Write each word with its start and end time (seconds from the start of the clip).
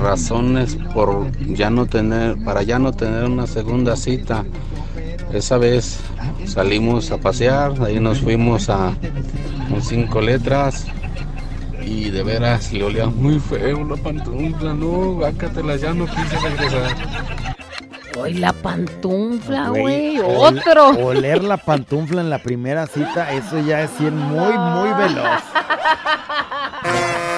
razones 0.00 0.76
por 0.94 1.30
ya 1.54 1.70
no 1.70 1.86
tener, 1.86 2.42
para 2.44 2.62
ya 2.62 2.78
no 2.78 2.92
tener 2.92 3.24
una 3.24 3.46
segunda 3.46 3.96
cita. 3.96 4.44
Esa 5.32 5.58
vez 5.58 6.00
salimos 6.46 7.10
a 7.12 7.18
pasear, 7.18 7.80
ahí 7.82 8.00
nos 8.00 8.20
fuimos 8.20 8.68
a 8.68 8.92
con 9.68 9.80
cinco 9.82 10.20
letras 10.20 10.86
y 11.84 12.10
de 12.10 12.22
veras 12.22 12.72
le 12.72 12.84
olía 12.84 13.06
muy 13.06 13.38
feo 13.38 13.84
la 13.84 13.96
pantufla, 13.96 14.74
no, 14.74 15.16
vácatela, 15.16 15.76
ya 15.76 15.94
no 15.94 16.06
quise 16.06 16.38
regresar. 16.38 17.39
Hoy 18.20 18.34
la 18.34 18.52
pantufla, 18.52 19.68
güey. 19.70 20.18
ol- 20.18 20.58
Otro. 20.58 20.88
Oler 20.90 21.42
la 21.42 21.56
pantufla 21.56 22.20
en 22.20 22.28
la 22.28 22.38
primera 22.38 22.86
cita, 22.86 23.32
eso 23.32 23.58
ya 23.60 23.80
es 23.82 23.90
ir 24.00 24.12
muy, 24.12 24.52
muy 24.58 24.90
veloz. 24.92 25.40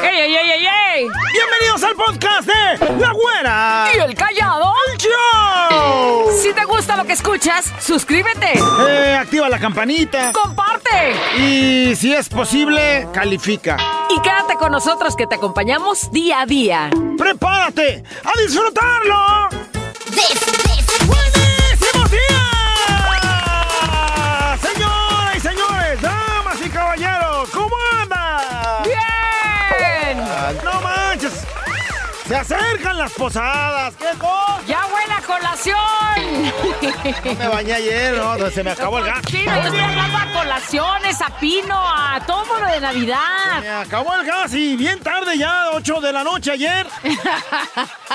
¡Ey, 0.03 0.19
ey, 0.19 0.35
ey, 0.35 0.51
ey, 0.51 0.67
ey! 0.67 1.07
Bienvenidos 1.33 1.83
al 1.85 1.95
podcast 1.95 2.49
de 2.49 2.97
La 3.01 3.13
Güera. 3.13 3.87
¿Y 3.95 3.99
el 4.01 4.15
callado? 4.15 4.73
¡Show! 4.99 6.31
Si 6.43 6.53
te 6.53 6.65
gusta 6.65 6.97
lo 6.97 7.05
que 7.05 7.13
escuchas, 7.13 7.73
suscríbete. 7.81 8.59
Eh, 8.89 9.17
activa 9.21 9.49
la 9.49 9.59
campanita. 9.61 10.33
Comparte. 10.33 11.15
Y 11.39 11.95
si 11.95 12.13
es 12.13 12.29
posible, 12.29 13.07
califica. 13.13 13.77
Y 14.11 14.21
quédate 14.21 14.55
con 14.57 14.73
nosotros 14.73 15.15
que 15.15 15.27
te 15.29 15.37
acompañamos 15.37 16.11
día 16.11 16.41
a 16.41 16.47
día. 16.47 16.91
¡Prepárate 17.17 18.03
a 18.25 18.33
disfrutarlo! 18.41 19.49
¡Buenísimos 20.15 20.72
¡Se 32.33 32.39
acercan 32.39 32.97
las 32.97 33.13
posadas! 33.13 33.95
¡Qué 33.97 34.17
cosa! 34.19 34.63
¡Ya 34.67 34.87
buena 35.07 35.23
colación! 35.27 35.77
No 37.25 37.35
me 37.35 37.49
bañé 37.49 37.73
ayer, 37.75 38.17
¿no? 38.17 38.51
Se 38.51 38.63
me 38.63 38.71
acabó 38.71 38.99
el 38.99 39.05
gas. 39.05 39.21
Sí, 39.31 39.45
yo 39.45 39.53
estoy 39.53 39.81
hablando 39.81 40.19
a 40.19 40.33
colaciones, 40.33 41.21
a 41.21 41.31
pino, 41.39 41.77
a 41.77 42.21
todo 42.27 42.59
lo 42.59 42.67
de 42.67 42.81
Navidad. 42.81 43.61
Me 43.61 43.69
acabó 43.69 44.15
el 44.15 44.27
gas 44.27 44.53
y 44.55 44.77
bien 44.77 45.01
tarde 45.01 45.39
ya, 45.39 45.71
8 45.73 46.01
de 46.01 46.13
la 46.13 46.25
noche 46.25 46.53
ayer. 46.53 46.87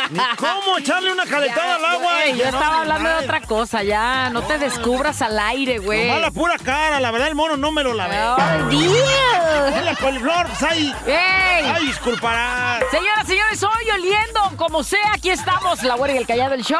Ni 0.09 0.19
cómo 0.37 0.77
echarle 0.77 1.11
una 1.11 1.25
calentada 1.25 1.75
al 1.75 1.85
agua. 1.85 2.13
Güey, 2.13 2.37
yo 2.37 2.43
no, 2.43 2.49
estaba 2.49 2.81
hablando 2.81 3.09
de 3.09 3.15
otra 3.15 3.41
cosa, 3.41 3.83
ya. 3.83 4.29
No 4.29 4.41
te 4.43 4.57
descubras 4.57 5.21
al 5.21 5.39
aire, 5.39 5.79
güey. 5.79 6.07
Nomás 6.07 6.21
la 6.21 6.31
pura 6.31 6.57
cara, 6.57 6.99
la 6.99 7.11
verdad 7.11 7.27
el 7.27 7.35
mono 7.35 7.57
no 7.57 7.71
me 7.71 7.83
lo 7.83 7.93
lavé. 7.93 8.17
¡Ay, 8.17 8.61
Dios! 8.69 9.83
La 9.83 9.95
coliflor, 9.95 10.47
pues 10.47 10.63
ahí. 10.63 10.95
¡Ey! 11.05 11.71
Ay, 11.73 11.87
disculparás. 11.87 12.83
Señoras, 12.91 13.27
señores, 13.27 13.63
hoy 13.63 13.89
oliendo, 13.93 14.51
como 14.57 14.83
sea, 14.83 15.13
aquí 15.13 15.29
estamos, 15.29 15.83
la 15.83 15.95
güera 15.95 16.13
y 16.13 16.17
el 16.17 16.27
callado 16.27 16.51
del 16.51 16.63
show. 16.63 16.76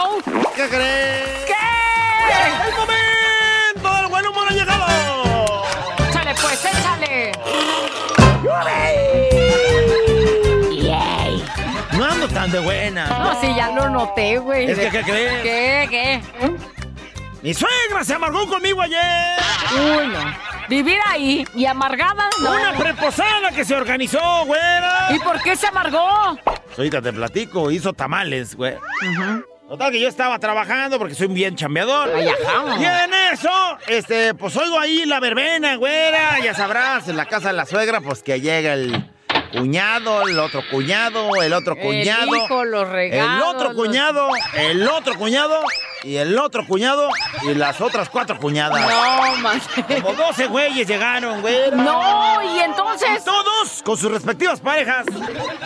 ¿Qué 0.56 0.68
crees? 0.70 1.46
¿Qué? 1.46 1.54
¡El 2.68 2.76
momento 2.76 3.96
del 3.96 4.08
buen 4.08 4.28
humor 4.28 4.48
ha 4.50 4.54
llegado! 4.54 5.66
Échale, 6.10 6.36
pues, 6.42 6.66
échale. 6.66 7.32
Yay. 10.82 11.46
No 11.94 12.06
ando 12.06 12.28
tan 12.28 12.52
de 12.52 12.60
buena. 12.60 13.08
No, 13.08 13.42
sí, 13.42 13.48
ya 13.56 13.70
lo 13.72 13.90
noté, 13.90 14.38
güey. 14.38 14.70
Es 14.70 14.78
que, 14.80 14.90
¿qué 14.90 15.04
crees? 15.04 15.44
¿Qué? 15.44 15.88
¿Qué? 15.90 16.22
Mi 17.42 17.54
suegra 17.54 18.04
se 18.04 18.14
amargó 18.14 18.48
conmigo 18.48 18.82
ayer. 18.82 19.40
Uy, 19.74 20.08
no. 20.08 20.20
Vivir 20.68 21.00
ahí 21.08 21.48
y 21.56 21.66
amargada, 21.66 22.30
no. 22.42 22.52
Una 22.52 22.74
preposada 22.74 23.52
que 23.52 23.64
se 23.64 23.76
organizó, 23.76 24.46
güera. 24.46 25.08
¿Y 25.12 25.20
por 25.20 25.42
qué 25.42 25.56
se 25.56 25.68
amargó? 25.68 26.38
Ahorita 26.78 27.02
te 27.02 27.14
platico, 27.14 27.72
hizo 27.72 27.94
tamales, 27.94 28.56
güey. 28.56 28.76
Total 29.68 29.92
que 29.92 30.00
yo 30.00 30.08
estaba 30.08 30.40
trabajando 30.40 30.98
porque 30.98 31.14
soy 31.14 31.28
bien 31.28 31.56
chambeador. 31.56 32.10
Ay, 32.16 32.30
ajá. 32.30 32.80
Y 32.80 32.86
en 32.86 33.14
eso, 33.34 33.50
este, 33.88 34.34
pues 34.34 34.56
oigo 34.56 34.80
ahí 34.80 35.06
la 35.06 35.20
verbena, 35.20 35.76
güera. 35.76 36.40
Ya 36.42 36.54
sabrás, 36.54 37.10
en 37.10 37.18
la 37.18 37.26
casa 37.26 37.50
de 37.50 37.56
la 37.56 37.66
suegra, 37.66 38.00
pues 38.00 38.24
que 38.24 38.40
llega 38.40 38.74
el 38.74 39.12
cuñado, 39.50 40.22
el 40.28 40.40
otro 40.40 40.62
cuñado, 40.70 41.30
el 41.42 41.54
otro 41.54 41.76
cuñado. 41.78 42.34
El 42.36 42.42
hijo, 42.44 42.64
los 42.66 42.88
regalos. 42.90 43.36
El 43.36 43.44
otro 43.56 43.68
los- 43.70 43.76
cuñado, 43.76 44.30
el 44.56 44.88
otro 44.88 45.14
cuñado 45.16 45.62
y 46.04 46.16
el 46.18 46.38
otro 46.38 46.66
cuñado 46.66 47.10
y 47.44 47.54
las 47.56 47.82
otras 47.82 48.10
cuatro 48.10 48.38
cuñadas. 48.38 48.80
No, 48.82 49.36
man. 49.42 49.62
Como 50.02 50.14
12 50.14 50.48
güeyes 50.48 50.88
llegaron, 50.88 51.42
güey. 51.42 51.72
No, 51.72 52.56
y 52.56 52.60
entonces, 52.60 53.24
Todos 53.24 53.82
con 53.84 53.98
sus 53.98 54.12
respectivas 54.12 54.60
parejas. 54.60 55.06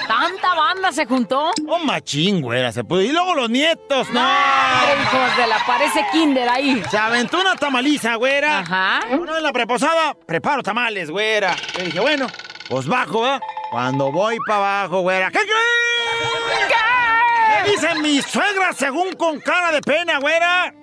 tanta 0.08 0.54
banda 0.56 0.92
se 0.92 1.06
juntó. 1.06 1.52
Oh, 1.68 1.80
machín, 1.80 2.42
güera, 2.42 2.72
se 2.72 2.84
pudo. 2.84 3.02
Y 3.02 3.12
luego 3.12 3.34
los 3.36 3.50
nietos, 3.50 4.10
no. 4.12 4.22
Hijos 4.22 5.38
de 5.38 5.48
la 5.48 5.58
parece 5.66 6.06
kinder 6.12 6.48
ahí. 6.50 6.82
Se 6.90 6.98
aventó 6.98 7.40
una 7.40 7.56
tamaliza, 7.56 8.16
güera. 8.16 8.60
Ajá. 8.60 9.00
Una 9.12 9.38
en 9.38 9.44
la 9.44 9.52
preposada, 9.54 10.16
preparo 10.26 10.64
tamales, 10.64 11.10
güera. 11.12 11.56
Y 11.80 11.84
dije, 11.84 12.00
bueno, 12.00 12.28
pues 12.70 12.88
bajo, 12.88 13.28
¿eh? 13.28 13.40
Cuando 13.72 14.12
voy 14.12 14.38
para 14.46 14.82
abajo, 14.82 15.00
güera, 15.00 15.32
¿qué 15.32 15.40
crees? 15.40 16.91
Dice 17.66 17.96
mi 18.02 18.22
suegra, 18.22 18.74
según 18.74 19.14
con 19.14 19.40
cara 19.40 19.72
de 19.72 19.82
pena, 19.82 20.20
güera, 20.20 20.74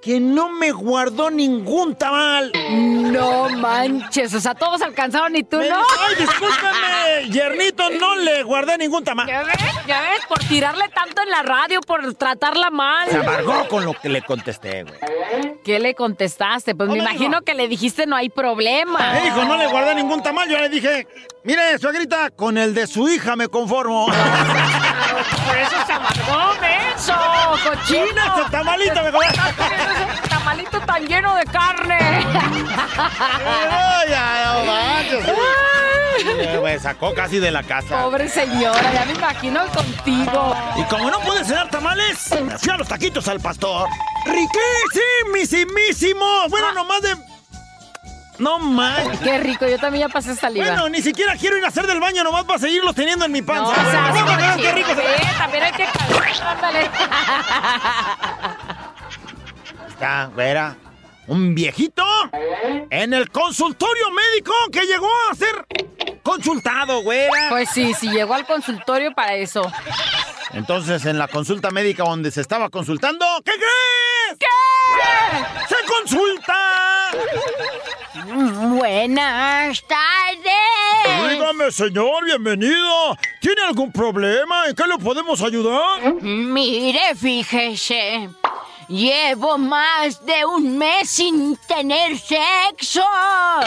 que 0.00 0.18
no 0.20 0.48
me 0.48 0.72
guardó 0.72 1.30
ningún 1.30 1.94
tamal. 1.94 2.50
No 2.70 3.48
manches, 3.50 4.32
o 4.34 4.40
sea, 4.40 4.54
todos 4.54 4.80
alcanzaron 4.82 5.36
y 5.36 5.42
tú 5.44 5.58
Me 5.58 5.68
no. 5.68 5.76
ay, 6.00 6.14
discúlpeme, 6.16 7.28
yernito, 7.30 7.90
no 7.90 8.16
le 8.16 8.42
guardé 8.42 8.78
ningún 8.78 9.04
tamal. 9.04 9.26
¿Ya 9.28 9.42
ves? 9.42 9.54
¿Ya 9.86 10.00
ves? 10.00 10.24
Por 10.26 10.38
tirarle 10.44 10.88
tanto 10.88 11.22
en 11.22 11.30
la 11.30 11.42
radio, 11.42 11.80
por 11.82 12.14
tratarla 12.14 12.66
Se 12.66 12.70
mal. 12.72 13.16
amargó 13.16 13.68
con 13.68 13.84
lo 13.84 13.92
que 13.94 14.08
le 14.08 14.22
contesté, 14.22 14.84
güey. 14.84 14.98
¿Qué 15.64 15.78
le 15.78 15.94
contestaste? 15.94 16.74
Pues 16.74 16.88
me 16.88 16.96
No, 16.98 17.04
no, 17.04 17.10
imagino 17.10 17.38
no. 17.38 17.42
que 17.42 17.54
le 17.54 17.68
dijiste 17.68 18.06
no 18.06 18.16
hay 18.16 18.28
problema. 18.30 19.12
Me 19.12 19.22
dijo, 19.22 19.44
no 19.44 19.56
le 19.56 19.66
guardé 19.68 19.94
ningún 19.94 20.22
tamal. 20.22 20.48
Yo 20.48 20.58
le 20.58 20.68
dije, 20.68 21.06
mire, 21.44 21.78
suegrita, 21.78 22.30
con 22.30 22.56
el 22.58 22.74
de 22.74 22.86
su 22.86 23.08
hija 23.08 23.36
me 23.36 23.48
conformo. 23.48 24.06
Por 25.46 25.56
eso 25.56 25.76
se 25.86 25.92
amargó, 25.92 26.54
menso, 26.60 27.14
cochino. 27.64 28.40
Ese 28.40 28.50
tamalito 28.50 29.02
me. 29.02 29.08
Ese 29.08 30.28
tamalito 30.28 30.80
tan 30.80 31.06
lleno 31.06 31.34
de 31.34 31.44
carne. 31.44 32.26
Ay, 33.70 34.12
ay, 34.12 34.44
no 34.44 34.64
manches. 34.64 35.24
Me 36.62 36.78
sacó 36.78 37.14
casi 37.14 37.38
de 37.38 37.50
la 37.50 37.62
casa. 37.62 38.02
Pobre 38.02 38.28
señora, 38.28 38.92
ya 38.92 39.04
me 39.04 39.12
imagino 39.12 39.66
contigo. 39.68 40.54
Y 40.76 40.84
como 40.84 41.10
no 41.10 41.18
pude 41.20 41.44
cenar 41.44 41.68
tamales, 41.70 42.30
me 42.42 42.58
fui 42.58 42.70
a 42.70 42.76
los 42.76 42.86
taquitos 42.86 43.26
al 43.28 43.40
pastor. 43.40 43.88
¡Riquísimísimos! 44.24 46.48
Bueno, 46.48 46.72
nomás 46.72 47.02
de... 47.02 47.16
No 48.38 48.58
manches. 48.58 49.20
Qué 49.20 49.38
rico, 49.38 49.68
yo 49.68 49.78
también 49.78 50.08
ya 50.08 50.12
pasé 50.12 50.34
saliva. 50.34 50.66
Bueno, 50.66 50.88
ni 50.88 51.02
siquiera 51.02 51.36
quiero 51.36 51.58
ir 51.58 51.64
a 51.64 51.68
hacer 51.68 51.86
del 51.86 52.00
baño 52.00 52.24
nomás 52.24 52.44
para 52.44 52.58
seguirlos 52.58 52.94
teniendo 52.94 53.24
en 53.26 53.32
mi 53.32 53.40
no, 53.40 53.46
panza. 53.46 53.70
o 53.70 53.90
sea, 53.90 54.10
Vamos 54.12 54.30
a 54.32 54.36
ver 54.36 54.54
sí, 54.54 54.62
qué 54.62 54.72
rico 54.72 54.88
se 54.94 55.36
también 55.38 55.64
hay 55.64 55.72
que 55.72 55.86
ándale. 56.42 56.90
Está, 59.88 60.30
güera, 60.34 60.76
un 61.26 61.54
viejito 61.54 62.04
en 62.90 63.14
el 63.14 63.30
consultorio 63.30 64.10
médico 64.10 64.52
que 64.72 64.80
llegó 64.86 65.08
a 65.30 65.34
ser 65.34 65.66
consultado, 66.22 67.02
güera. 67.02 67.48
Pues 67.50 67.68
sí, 67.70 67.94
sí 67.94 68.10
llegó 68.10 68.34
al 68.34 68.46
consultorio 68.46 69.12
para 69.12 69.34
eso. 69.34 69.70
Entonces, 70.52 71.06
en 71.06 71.18
la 71.18 71.28
consulta 71.28 71.70
médica 71.70 72.04
donde 72.04 72.30
se 72.30 72.40
estaba 72.40 72.68
consultando, 72.68 73.24
¿qué 73.44 73.52
crees? 73.52 74.38
¿Qué? 74.38 74.46
Buenas 78.34 79.82
tardes. 79.86 81.32
Dígame, 81.32 81.70
señor, 81.70 82.24
bienvenido. 82.24 83.14
¿Tiene 83.40 83.60
algún 83.62 83.92
problema? 83.92 84.68
¿En 84.68 84.74
qué 84.74 84.84
le 84.86 84.96
podemos 84.96 85.42
ayudar? 85.42 86.14
Mire, 86.22 87.14
fíjese. 87.14 88.30
Llevo 88.92 89.56
más 89.56 90.22
de 90.26 90.44
un 90.44 90.76
mes 90.76 91.08
sin 91.08 91.56
tener 91.66 92.18
sexo. 92.18 93.02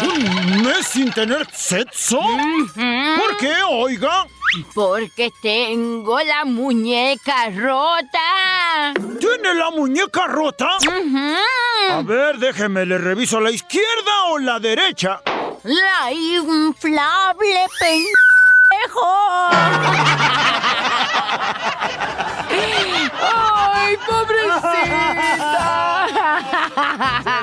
¿Un 0.04 0.62
mes 0.62 0.86
sin 0.86 1.12
tener 1.12 1.48
sexo? 1.52 2.20
¿Por 2.20 3.38
qué, 3.38 3.56
oiga? 3.68 4.28
Porque 4.76 5.34
tengo 5.42 6.20
la 6.20 6.46
muñeca 6.46 7.50
rota. 7.50 8.94
¿Tiene 9.20 9.56
la 9.56 9.72
muñeca 9.72 10.28
rota? 10.28 10.70
A 11.90 12.02
ver, 12.04 12.38
déjeme, 12.38 12.86
le 12.86 13.00
reviso 13.00 13.42
la 13.42 13.50
izquierda 13.50 14.26
o 14.30 14.38
la 14.38 14.60
derecha. 14.60 15.24
La 15.64 16.12
inflable 16.14 17.66
pendejo. 17.80 19.10
¡Ay, 23.86 23.98
pobrecita! 23.98 25.46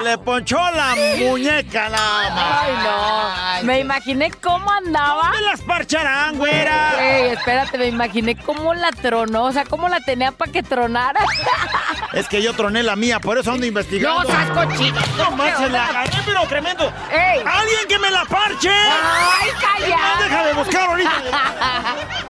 le 0.03 0.19
ponchó 0.19 0.59
la 0.59 0.95
muñeca 1.19 1.89
la 1.89 2.61
Ay, 2.61 2.73
no. 2.83 3.67
Me 3.67 3.81
imaginé 3.81 4.31
cómo 4.31 4.71
andaba. 4.71 5.23
¿Dónde 5.25 5.41
las 5.43 5.61
parcharán, 5.61 6.37
güera? 6.37 6.95
Ey, 7.01 7.33
espérate, 7.33 7.79
me 7.79 7.87
imaginé 7.87 8.37
cómo 8.37 8.75
la 8.75 8.91
tronó, 8.91 9.45
o 9.45 9.53
sea, 9.53 9.65
cómo 9.65 9.89
la 9.89 10.01
tenía 10.01 10.33
para 10.33 10.51
que 10.51 10.63
tronara. 10.63 11.25
Es 12.13 12.29
que 12.29 12.43
yo 12.43 12.53
troné 12.55 12.83
la 12.83 12.97
mía, 12.97 13.21
por 13.21 13.39
eso 13.39 13.53
ando 13.53 13.67
investigando. 13.67 14.25
No 14.25 14.29
seas 14.29 14.51
cochino. 14.51 15.01
No 15.17 15.31
manches, 15.33 15.71
la 15.71 15.87
agarré, 15.87 16.19
pero 16.27 16.47
tremendo. 16.47 16.93
Ey. 17.11 17.43
¡Alguien 17.47 17.89
que 17.89 17.99
me 17.99 18.11
la 18.11 18.25
parche! 18.25 18.71
Ay, 18.71 19.51
calla. 19.61 19.99
Deja 20.23 20.47
de 20.47 20.53
buscar 20.55 20.89
ahorita. 20.91 21.13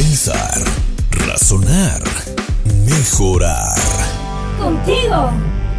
Pensar, 0.00 0.64
razonar, 1.28 2.00
mejorar. 2.86 3.76
Contigo, 4.58 5.30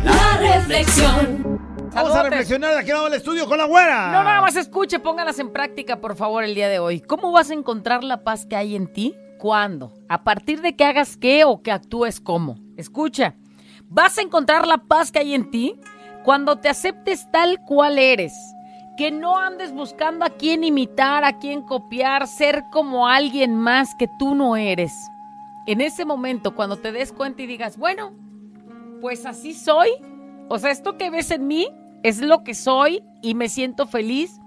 la 0.04 0.38
reflexión. 0.38 1.60
Vamos 1.92 2.16
a 2.16 2.22
reflexionar 2.22 2.78
aquí 2.78 2.92
al 2.92 3.16
estudio 3.16 3.48
con 3.48 3.58
la 3.58 3.66
güera. 3.66 4.12
No, 4.12 4.24
nada 4.24 4.42
más 4.42 4.56
escuche, 4.56 5.00
póngalas 5.00 5.40
en 5.40 5.52
práctica, 5.52 6.00
por 6.00 6.16
favor, 6.16 6.44
el 6.44 6.54
día 6.54 6.70
de 6.70 6.78
hoy. 6.78 7.00
¿Cómo 7.00 7.32
vas 7.32 7.50
a 7.50 7.56
encontrar 7.56 8.04
la 8.04 8.24
paz 8.24 8.46
que 8.46 8.56
hay 8.56 8.76
en 8.76 8.94
ti? 8.94 9.16
¿Cuándo? 9.40 9.92
¿A 10.08 10.24
partir 10.24 10.62
de 10.62 10.76
que 10.76 10.86
hagas 10.86 11.18
qué 11.18 11.44
o 11.44 11.64
que 11.64 11.72
actúes 11.72 12.22
cómo? 12.22 12.60
Escucha, 12.78 13.34
vas 13.90 14.20
a 14.20 14.22
encontrar 14.22 14.68
la 14.68 14.78
paz 14.78 15.12
que 15.12 15.18
hay 15.18 15.34
en 15.34 15.50
ti 15.50 15.80
cuando 16.24 16.58
te 16.58 16.70
aceptes 16.70 17.26
tal 17.32 17.60
cual 17.66 17.98
eres. 17.98 18.34
Que 18.98 19.12
no 19.12 19.38
andes 19.38 19.74
buscando 19.74 20.26
a 20.26 20.30
quién 20.30 20.64
imitar, 20.64 21.24
a 21.24 21.40
quién 21.40 21.62
copiar, 21.62 22.28
ser 22.28 22.66
como 22.72 23.08
alguien 23.08 23.56
más 23.56 23.96
que 23.96 24.08
tú 24.20 24.36
no 24.36 24.56
eres. 24.56 24.94
En 25.66 25.82
ese 25.82 26.06
momento, 26.06 26.56
cuando 26.56 26.78
te 26.78 26.92
des 26.92 27.12
cuenta 27.12 27.42
y 27.42 27.48
digas, 27.48 27.78
bueno, 27.78 28.14
pues 29.00 29.26
así 29.26 29.54
soy. 29.54 29.90
O 30.50 30.60
sea, 30.60 30.72
esto 30.72 30.98
que 30.98 31.10
ves 31.10 31.32
en 31.32 31.48
mí 31.48 31.68
es 32.04 32.22
lo 32.22 32.44
que 32.44 32.54
soy 32.54 33.04
y 33.22 33.36
me 33.36 33.50
siento 33.50 33.88
feliz. 33.88 34.40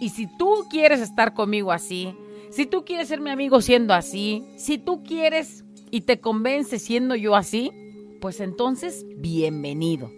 Y 0.00 0.10
si 0.10 0.26
tú 0.26 0.66
quieres 0.70 1.00
estar 1.00 1.34
conmigo 1.34 1.72
así, 1.72 2.14
si 2.50 2.66
tú 2.66 2.84
quieres 2.84 3.08
ser 3.08 3.20
mi 3.20 3.30
amigo 3.30 3.60
siendo 3.60 3.94
así, 3.94 4.44
si 4.56 4.78
tú 4.78 5.02
quieres 5.02 5.64
y 5.90 6.02
te 6.02 6.20
convences 6.20 6.82
siendo 6.82 7.14
yo 7.14 7.34
así, 7.34 7.72
pues 8.20 8.40
entonces 8.40 9.04
bienvenido. 9.16 10.10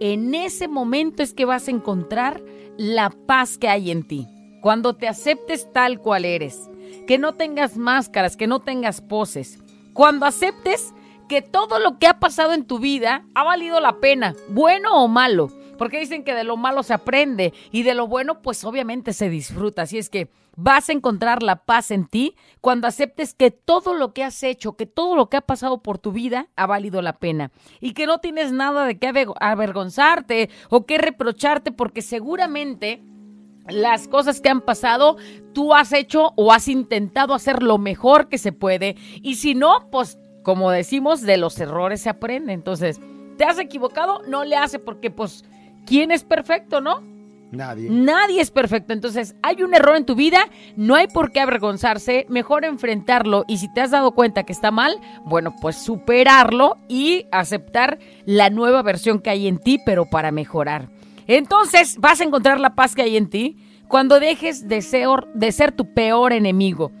En 0.00 0.34
ese 0.34 0.68
momento 0.68 1.22
es 1.22 1.34
que 1.34 1.44
vas 1.44 1.68
a 1.68 1.70
encontrar 1.70 2.42
la 2.76 3.10
paz 3.10 3.58
que 3.58 3.68
hay 3.68 3.90
en 3.90 4.06
ti. 4.06 4.26
Cuando 4.60 4.94
te 4.94 5.08
aceptes 5.08 5.70
tal 5.72 6.00
cual 6.00 6.24
eres, 6.24 6.70
que 7.06 7.18
no 7.18 7.34
tengas 7.34 7.76
máscaras, 7.76 8.36
que 8.36 8.46
no 8.46 8.60
tengas 8.60 9.00
poses. 9.00 9.58
Cuando 9.92 10.26
aceptes 10.26 10.94
que 11.28 11.42
todo 11.42 11.78
lo 11.78 11.98
que 11.98 12.06
ha 12.06 12.18
pasado 12.18 12.52
en 12.52 12.64
tu 12.64 12.78
vida 12.78 13.26
ha 13.34 13.44
valido 13.44 13.80
la 13.80 14.00
pena, 14.00 14.34
bueno 14.48 15.02
o 15.02 15.08
malo. 15.08 15.50
Porque 15.78 15.98
dicen 15.98 16.24
que 16.24 16.34
de 16.34 16.44
lo 16.44 16.56
malo 16.56 16.82
se 16.82 16.94
aprende 16.94 17.52
y 17.72 17.82
de 17.82 17.94
lo 17.94 18.06
bueno 18.06 18.40
pues 18.42 18.64
obviamente 18.64 19.12
se 19.12 19.28
disfruta. 19.28 19.82
Así 19.82 19.98
es 19.98 20.08
que 20.08 20.30
vas 20.56 20.88
a 20.88 20.92
encontrar 20.92 21.42
la 21.42 21.64
paz 21.64 21.90
en 21.90 22.06
ti 22.06 22.34
cuando 22.60 22.86
aceptes 22.86 23.34
que 23.34 23.50
todo 23.50 23.94
lo 23.94 24.12
que 24.12 24.24
has 24.24 24.42
hecho, 24.42 24.76
que 24.76 24.86
todo 24.86 25.16
lo 25.16 25.28
que 25.28 25.36
ha 25.36 25.40
pasado 25.40 25.82
por 25.82 25.98
tu 25.98 26.12
vida 26.12 26.48
ha 26.56 26.66
valido 26.66 27.02
la 27.02 27.14
pena. 27.14 27.50
Y 27.80 27.92
que 27.92 28.06
no 28.06 28.18
tienes 28.18 28.52
nada 28.52 28.84
de 28.84 28.98
qué 28.98 29.08
aver- 29.08 29.34
avergonzarte 29.40 30.50
o 30.70 30.86
qué 30.86 30.98
reprocharte 30.98 31.72
porque 31.72 32.02
seguramente 32.02 33.02
las 33.68 34.08
cosas 34.08 34.40
que 34.40 34.50
han 34.50 34.60
pasado, 34.60 35.16
tú 35.54 35.74
has 35.74 35.92
hecho 35.92 36.32
o 36.36 36.52
has 36.52 36.68
intentado 36.68 37.34
hacer 37.34 37.62
lo 37.62 37.78
mejor 37.78 38.28
que 38.28 38.38
se 38.38 38.52
puede. 38.52 38.96
Y 39.22 39.36
si 39.36 39.54
no, 39.54 39.88
pues 39.90 40.18
como 40.42 40.70
decimos, 40.70 41.22
de 41.22 41.38
los 41.38 41.58
errores 41.58 42.02
se 42.02 42.10
aprende. 42.10 42.52
Entonces, 42.52 43.00
¿te 43.38 43.44
has 43.44 43.58
equivocado? 43.58 44.20
No 44.28 44.44
le 44.44 44.56
hace 44.56 44.78
porque 44.78 45.10
pues, 45.10 45.44
¿quién 45.86 46.10
es 46.10 46.22
perfecto, 46.22 46.82
no? 46.82 47.00
Nadie. 47.54 47.88
Nadie 47.90 48.40
es 48.40 48.50
perfecto. 48.50 48.92
Entonces, 48.92 49.34
hay 49.42 49.62
un 49.62 49.74
error 49.74 49.96
en 49.96 50.06
tu 50.06 50.14
vida, 50.14 50.48
no 50.76 50.94
hay 50.94 51.06
por 51.08 51.32
qué 51.32 51.40
avergonzarse, 51.40 52.26
mejor 52.28 52.64
enfrentarlo 52.64 53.44
y 53.48 53.58
si 53.58 53.72
te 53.72 53.80
has 53.80 53.90
dado 53.90 54.12
cuenta 54.12 54.44
que 54.44 54.52
está 54.52 54.70
mal, 54.70 55.00
bueno, 55.24 55.54
pues 55.60 55.76
superarlo 55.76 56.78
y 56.88 57.26
aceptar 57.32 57.98
la 58.24 58.50
nueva 58.50 58.82
versión 58.82 59.20
que 59.20 59.30
hay 59.30 59.46
en 59.46 59.58
ti, 59.58 59.78
pero 59.84 60.06
para 60.06 60.32
mejorar. 60.32 60.90
Entonces, 61.26 61.98
vas 61.98 62.20
a 62.20 62.24
encontrar 62.24 62.60
la 62.60 62.74
paz 62.74 62.94
que 62.94 63.02
hay 63.02 63.16
en 63.16 63.30
ti 63.30 63.56
cuando 63.88 64.20
dejes 64.20 64.68
de 64.68 64.82
ser, 64.82 65.26
de 65.34 65.52
ser 65.52 65.72
tu 65.72 65.92
peor 65.92 66.32
enemigo. 66.32 66.92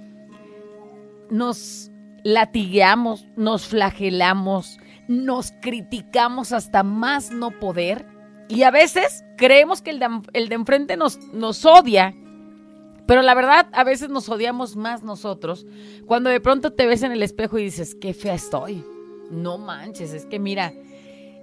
Nos 1.30 1.90
latigueamos, 2.22 3.26
nos 3.36 3.66
flagelamos, 3.66 4.78
nos 5.08 5.52
criticamos 5.60 6.52
hasta 6.52 6.82
más 6.82 7.30
no 7.30 7.50
poder 7.50 8.06
y 8.48 8.62
a 8.62 8.70
veces 8.70 9.23
creemos 9.36 9.82
que 9.82 9.90
el 9.90 9.98
de, 9.98 10.08
el 10.32 10.48
de 10.48 10.54
enfrente 10.54 10.96
nos, 10.96 11.18
nos 11.32 11.64
odia, 11.64 12.14
pero 13.06 13.22
la 13.22 13.34
verdad 13.34 13.68
a 13.72 13.84
veces 13.84 14.08
nos 14.08 14.28
odiamos 14.28 14.76
más 14.76 15.02
nosotros 15.02 15.66
cuando 16.06 16.30
de 16.30 16.40
pronto 16.40 16.72
te 16.72 16.86
ves 16.86 17.02
en 17.02 17.12
el 17.12 17.22
espejo 17.22 17.58
y 17.58 17.64
dices, 17.64 17.94
qué 17.94 18.14
fea 18.14 18.34
estoy. 18.34 18.84
No 19.30 19.58
manches, 19.58 20.12
es 20.12 20.26
que 20.26 20.38
mira. 20.38 20.72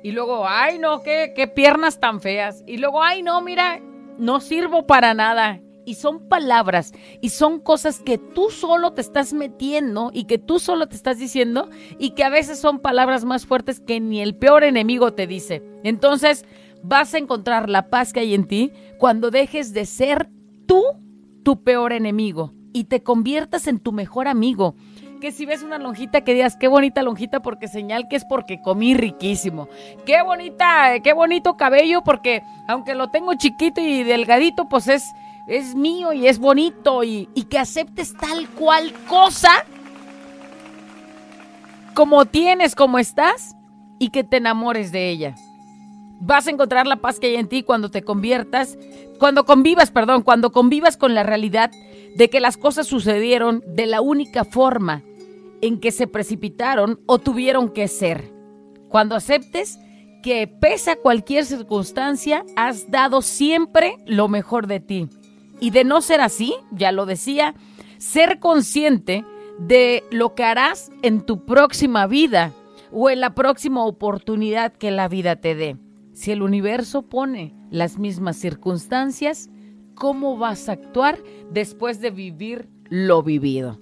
Y 0.03 0.11
luego, 0.11 0.47
ay 0.47 0.79
no, 0.79 1.03
qué, 1.03 1.33
qué 1.35 1.47
piernas 1.47 1.99
tan 1.99 2.21
feas. 2.21 2.63
Y 2.65 2.77
luego, 2.77 3.03
ay 3.03 3.21
no, 3.21 3.41
mira, 3.41 3.79
no 4.17 4.39
sirvo 4.39 4.87
para 4.87 5.13
nada. 5.13 5.61
Y 5.83 5.95
son 5.95 6.27
palabras 6.29 6.93
y 7.21 7.29
son 7.29 7.59
cosas 7.59 7.99
que 7.99 8.19
tú 8.19 8.51
solo 8.51 8.93
te 8.93 9.01
estás 9.01 9.33
metiendo 9.33 10.11
y 10.13 10.25
que 10.25 10.37
tú 10.37 10.59
solo 10.59 10.87
te 10.87 10.95
estás 10.95 11.17
diciendo 11.17 11.69
y 11.97 12.11
que 12.11 12.23
a 12.23 12.29
veces 12.29 12.59
son 12.59 12.79
palabras 12.79 13.25
más 13.25 13.47
fuertes 13.47 13.79
que 13.79 13.99
ni 13.99 14.21
el 14.21 14.35
peor 14.35 14.63
enemigo 14.63 15.13
te 15.13 15.25
dice. 15.25 15.63
Entonces 15.83 16.45
vas 16.83 17.13
a 17.13 17.17
encontrar 17.17 17.69
la 17.69 17.89
paz 17.89 18.13
que 18.13 18.21
hay 18.21 18.33
en 18.33 18.45
ti 18.45 18.71
cuando 18.97 19.31
dejes 19.31 19.73
de 19.73 19.85
ser 19.85 20.29
tú 20.65 20.83
tu 21.43 21.63
peor 21.63 21.93
enemigo 21.93 22.53
y 22.73 22.85
te 22.85 23.03
conviertas 23.03 23.67
en 23.67 23.79
tu 23.79 23.91
mejor 23.91 24.27
amigo. 24.27 24.75
Que 25.19 25.31
si 25.31 25.45
ves 25.45 25.61
una 25.61 25.77
lonjita 25.77 26.21
que 26.21 26.33
digas, 26.33 26.55
qué 26.55 26.67
bonita 26.67 27.03
lonjita 27.03 27.41
porque 27.41 27.67
señal 27.67 28.07
que 28.09 28.15
es 28.15 28.25
porque 28.25 28.61
comí 28.61 28.95
riquísimo. 28.95 29.67
Qué 30.05 30.21
bonita, 30.23 30.99
qué 31.03 31.13
bonito 31.13 31.57
cabello 31.57 32.03
porque 32.03 32.41
aunque 32.67 32.95
lo 32.95 33.09
tengo 33.09 33.33
chiquito 33.35 33.81
y 33.81 34.03
delgadito, 34.03 34.67
pues 34.67 34.87
es, 34.87 35.05
es 35.47 35.75
mío 35.75 36.13
y 36.13 36.27
es 36.27 36.39
bonito 36.39 37.03
y, 37.03 37.29
y 37.35 37.43
que 37.43 37.59
aceptes 37.59 38.15
tal 38.15 38.49
cual 38.49 38.93
cosa 39.07 39.51
como 41.93 42.25
tienes, 42.25 42.73
como 42.73 42.97
estás 42.97 43.55
y 43.99 44.09
que 44.09 44.23
te 44.23 44.37
enamores 44.37 44.91
de 44.91 45.09
ella. 45.09 45.35
Vas 46.23 46.45
a 46.45 46.51
encontrar 46.51 46.85
la 46.85 46.97
paz 46.97 47.19
que 47.19 47.27
hay 47.27 47.35
en 47.35 47.47
ti 47.47 47.63
cuando 47.63 47.89
te 47.89 48.03
conviertas, 48.03 48.77
cuando 49.17 49.43
convivas, 49.43 49.89
perdón, 49.89 50.21
cuando 50.21 50.51
convivas 50.51 50.95
con 50.95 51.15
la 51.15 51.23
realidad 51.23 51.71
de 52.15 52.29
que 52.29 52.39
las 52.39 52.57
cosas 52.57 52.85
sucedieron 52.85 53.63
de 53.67 53.87
la 53.87 54.01
única 54.01 54.45
forma 54.45 55.01
en 55.61 55.79
que 55.79 55.91
se 55.91 56.05
precipitaron 56.05 56.99
o 57.07 57.17
tuvieron 57.17 57.69
que 57.69 57.87
ser. 57.87 58.31
Cuando 58.87 59.15
aceptes 59.15 59.79
que 60.21 60.47
pese 60.47 60.91
a 60.91 60.95
cualquier 60.95 61.43
circunstancia, 61.43 62.45
has 62.55 62.91
dado 62.91 63.23
siempre 63.23 63.95
lo 64.05 64.27
mejor 64.27 64.67
de 64.67 64.79
ti. 64.79 65.09
Y 65.59 65.71
de 65.71 65.83
no 65.83 66.01
ser 66.01 66.21
así, 66.21 66.53
ya 66.71 66.91
lo 66.91 67.07
decía, 67.07 67.55
ser 67.97 68.39
consciente 68.39 69.25
de 69.57 70.03
lo 70.11 70.35
que 70.35 70.43
harás 70.43 70.91
en 71.01 71.21
tu 71.21 71.45
próxima 71.45 72.05
vida 72.05 72.53
o 72.91 73.09
en 73.09 73.21
la 73.21 73.33
próxima 73.33 73.85
oportunidad 73.85 74.73
que 74.73 74.91
la 74.91 75.07
vida 75.07 75.37
te 75.37 75.55
dé. 75.55 75.77
Si 76.13 76.31
el 76.31 76.41
universo 76.41 77.03
pone 77.03 77.55
las 77.69 77.97
mismas 77.97 78.35
circunstancias, 78.35 79.49
¿cómo 79.95 80.37
vas 80.37 80.67
a 80.67 80.73
actuar 80.73 81.19
después 81.51 82.01
de 82.01 82.11
vivir 82.11 82.69
lo 82.89 83.23
vivido? 83.23 83.79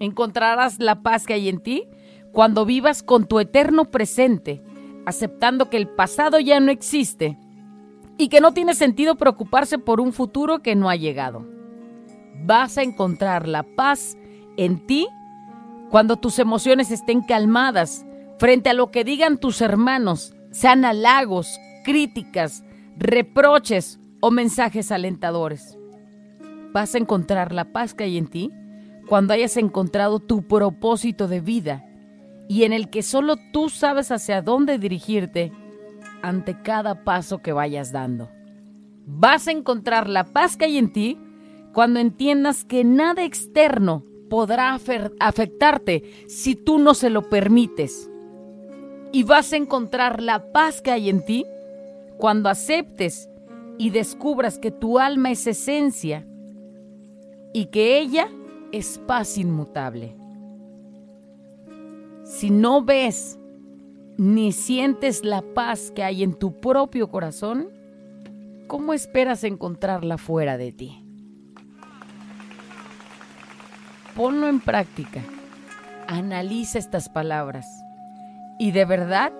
Encontrarás 0.00 0.80
la 0.80 1.02
paz 1.02 1.24
que 1.24 1.34
hay 1.34 1.48
en 1.48 1.60
ti 1.60 1.84
cuando 2.32 2.66
vivas 2.66 3.02
con 3.02 3.26
tu 3.26 3.40
eterno 3.40 3.86
presente, 3.90 4.62
aceptando 5.06 5.70
que 5.70 5.76
el 5.76 5.88
pasado 5.88 6.38
ya 6.40 6.60
no 6.60 6.70
existe 6.70 7.38
y 8.18 8.28
que 8.28 8.40
no 8.40 8.52
tiene 8.52 8.74
sentido 8.74 9.16
preocuparse 9.16 9.78
por 9.78 10.00
un 10.00 10.12
futuro 10.12 10.60
que 10.62 10.74
no 10.74 10.90
ha 10.90 10.96
llegado. 10.96 11.46
Vas 12.44 12.76
a 12.76 12.82
encontrar 12.82 13.48
la 13.48 13.62
paz 13.62 14.18
en 14.56 14.86
ti 14.86 15.08
cuando 15.90 16.16
tus 16.16 16.38
emociones 16.38 16.90
estén 16.90 17.22
calmadas, 17.22 18.04
frente 18.38 18.68
a 18.68 18.74
lo 18.74 18.90
que 18.90 19.04
digan 19.04 19.38
tus 19.38 19.60
hermanos, 19.60 20.35
sean 20.56 20.86
halagos, 20.86 21.60
críticas, 21.84 22.64
reproches 22.96 24.00
o 24.20 24.30
mensajes 24.30 24.90
alentadores. 24.90 25.76
Vas 26.72 26.94
a 26.94 26.98
encontrar 26.98 27.52
la 27.52 27.72
paz 27.72 27.92
que 27.92 28.04
hay 28.04 28.16
en 28.16 28.26
ti 28.26 28.50
cuando 29.06 29.34
hayas 29.34 29.58
encontrado 29.58 30.18
tu 30.18 30.48
propósito 30.48 31.28
de 31.28 31.42
vida 31.42 31.84
y 32.48 32.62
en 32.64 32.72
el 32.72 32.88
que 32.88 33.02
solo 33.02 33.36
tú 33.52 33.68
sabes 33.68 34.10
hacia 34.10 34.40
dónde 34.40 34.78
dirigirte 34.78 35.52
ante 36.22 36.58
cada 36.62 37.04
paso 37.04 37.42
que 37.42 37.52
vayas 37.52 37.92
dando. 37.92 38.30
Vas 39.04 39.48
a 39.48 39.52
encontrar 39.52 40.08
la 40.08 40.24
paz 40.24 40.56
que 40.56 40.64
hay 40.64 40.78
en 40.78 40.90
ti 40.90 41.18
cuando 41.74 42.00
entiendas 42.00 42.64
que 42.64 42.82
nada 42.82 43.24
externo 43.24 44.04
podrá 44.30 44.78
afectarte 45.20 46.26
si 46.28 46.56
tú 46.56 46.78
no 46.78 46.94
se 46.94 47.10
lo 47.10 47.28
permites. 47.28 48.10
Y 49.12 49.22
vas 49.22 49.52
a 49.52 49.56
encontrar 49.56 50.22
la 50.22 50.52
paz 50.52 50.82
que 50.82 50.90
hay 50.90 51.08
en 51.08 51.24
ti 51.24 51.46
cuando 52.18 52.48
aceptes 52.48 53.28
y 53.78 53.90
descubras 53.90 54.58
que 54.58 54.70
tu 54.70 54.98
alma 54.98 55.30
es 55.30 55.46
esencia 55.46 56.26
y 57.52 57.66
que 57.66 57.98
ella 57.98 58.28
es 58.72 58.98
paz 58.98 59.38
inmutable. 59.38 60.16
Si 62.24 62.50
no 62.50 62.82
ves 62.82 63.38
ni 64.18 64.52
sientes 64.52 65.24
la 65.24 65.42
paz 65.42 65.92
que 65.94 66.02
hay 66.02 66.22
en 66.22 66.34
tu 66.34 66.60
propio 66.60 67.08
corazón, 67.08 67.68
¿cómo 68.66 68.92
esperas 68.92 69.44
encontrarla 69.44 70.18
fuera 70.18 70.56
de 70.56 70.72
ti? 70.72 71.02
Ponlo 74.16 74.48
en 74.48 74.60
práctica. 74.60 75.22
Analiza 76.08 76.78
estas 76.78 77.08
palabras. 77.08 77.66
Y 78.58 78.70
de 78.70 78.84
verdad, 78.84 79.32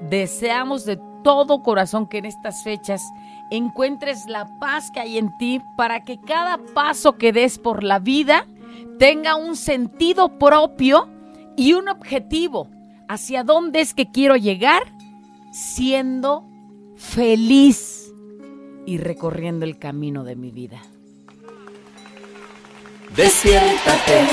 deseamos 0.00 0.84
de 0.84 0.98
todo 1.22 1.62
corazón 1.62 2.06
que 2.06 2.18
en 2.18 2.26
estas 2.26 2.62
fechas 2.62 3.02
encuentres 3.50 4.26
la 4.26 4.46
paz 4.58 4.90
que 4.92 5.00
hay 5.00 5.18
en 5.18 5.36
ti 5.38 5.60
para 5.76 6.04
que 6.04 6.20
cada 6.20 6.58
paso 6.74 7.16
que 7.16 7.32
des 7.32 7.58
por 7.58 7.82
la 7.82 7.98
vida 7.98 8.46
tenga 8.98 9.36
un 9.36 9.56
sentido 9.56 10.38
propio 10.38 11.08
y 11.56 11.72
un 11.72 11.88
objetivo 11.88 12.68
hacia 13.08 13.42
dónde 13.42 13.80
es 13.80 13.94
que 13.94 14.10
quiero 14.10 14.36
llegar 14.36 14.82
siendo 15.52 16.44
feliz 16.96 18.12
y 18.86 18.98
recorriendo 18.98 19.64
el 19.64 19.78
camino 19.78 20.24
de 20.24 20.36
mi 20.36 20.50
vida. 20.50 20.82
Despiértate, 23.16 24.26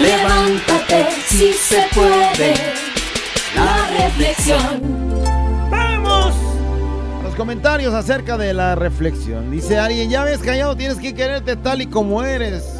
levántate, 0.00 1.10
si 1.26 1.52
se 1.52 1.84
puede. 1.92 2.54
La 3.54 4.04
reflexión. 4.04 4.80
¡Vamos! 5.70 6.34
Los 7.22 7.34
comentarios 7.34 7.94
acerca 7.94 8.36
de 8.38 8.54
la 8.54 8.74
reflexión. 8.74 9.50
Dice 9.50 9.78
alguien, 9.78 10.10
ya 10.10 10.24
ves 10.24 10.38
callado, 10.38 10.76
tienes 10.76 10.98
que 10.98 11.14
quererte 11.14 11.56
tal 11.56 11.82
y 11.82 11.86
como 11.86 12.22
eres. 12.22 12.76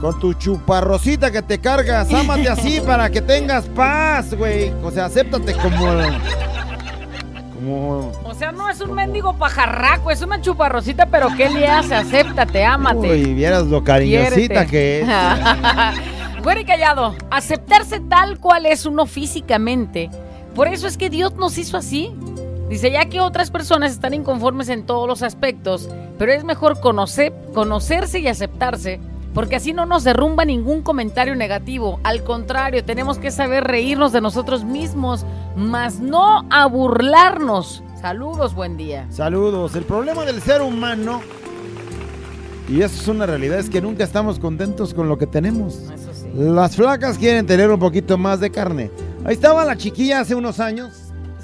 Con 0.00 0.18
tu 0.18 0.34
chuparrosita 0.34 1.30
que 1.30 1.42
te 1.42 1.58
cargas, 1.60 2.12
ámate 2.12 2.48
así 2.48 2.80
para 2.86 3.10
que 3.10 3.20
tengas 3.20 3.66
paz, 3.66 4.34
güey. 4.34 4.72
O 4.82 4.90
sea, 4.90 5.04
acéptate 5.04 5.54
como. 5.54 5.86
Como. 7.54 8.12
O 8.24 8.34
sea, 8.34 8.50
no 8.50 8.68
es 8.68 8.80
un 8.80 8.94
mendigo 8.94 9.34
pajarraco, 9.34 10.10
es 10.10 10.22
una 10.22 10.40
chuparrosita, 10.40 11.06
pero 11.06 11.28
¿qué 11.36 11.48
le 11.50 11.68
hace? 11.68 11.94
Acéptate, 11.94 12.64
ámate. 12.64 13.08
Uy, 13.10 13.34
vieras 13.34 13.66
lo 13.66 13.84
cariñosita 13.84 14.66
que 14.66 15.02
es. 15.02 15.08
Güey, 16.42 16.64
callado, 16.64 17.14
aceptarse 17.30 18.00
tal 18.00 18.38
cual 18.38 18.66
es 18.66 18.84
uno 18.86 19.06
físicamente. 19.06 20.10
Por 20.54 20.68
eso 20.68 20.86
es 20.86 20.96
que 20.96 21.08
Dios 21.08 21.34
nos 21.34 21.56
hizo 21.56 21.76
así. 21.76 22.12
Dice, 22.68 22.90
ya 22.90 23.04
que 23.06 23.20
otras 23.20 23.50
personas 23.50 23.92
están 23.92 24.14
inconformes 24.14 24.68
en 24.68 24.84
todos 24.84 25.06
los 25.06 25.22
aspectos, 25.22 25.88
pero 26.18 26.32
es 26.32 26.42
mejor 26.42 26.80
conocer, 26.80 27.32
conocerse 27.52 28.18
y 28.20 28.28
aceptarse 28.28 29.00
porque 29.34 29.56
así 29.56 29.72
no 29.72 29.86
nos 29.86 30.04
derrumba 30.04 30.44
ningún 30.44 30.82
comentario 30.82 31.34
negativo. 31.34 32.00
Al 32.02 32.22
contrario, 32.22 32.84
tenemos 32.84 33.18
que 33.18 33.30
saber 33.30 33.64
reírnos 33.64 34.12
de 34.12 34.20
nosotros 34.20 34.64
mismos, 34.64 35.24
mas 35.56 36.00
no 36.00 36.46
a 36.50 36.66
burlarnos. 36.66 37.82
Saludos, 38.00 38.54
buen 38.54 38.76
día. 38.76 39.06
Saludos. 39.10 39.74
El 39.74 39.84
problema 39.84 40.24
del 40.24 40.42
ser 40.42 40.60
humano, 40.60 41.22
y 42.68 42.82
eso 42.82 43.00
es 43.00 43.08
una 43.08 43.26
realidad, 43.26 43.58
es 43.58 43.70
que 43.70 43.80
nunca 43.80 44.04
estamos 44.04 44.38
contentos 44.38 44.92
con 44.92 45.08
lo 45.08 45.16
que 45.16 45.26
tenemos. 45.26 45.74
Eso 45.74 45.96
sí. 45.96 46.01
Las 46.34 46.76
flacas 46.76 47.18
quieren 47.18 47.46
tener 47.46 47.70
un 47.70 47.78
poquito 47.78 48.16
más 48.18 48.40
de 48.40 48.50
carne. 48.50 48.90
Ahí 49.24 49.34
estaba 49.34 49.64
la 49.64 49.76
chiquilla 49.76 50.20
hace 50.20 50.34
unos 50.34 50.60
años. 50.60 50.94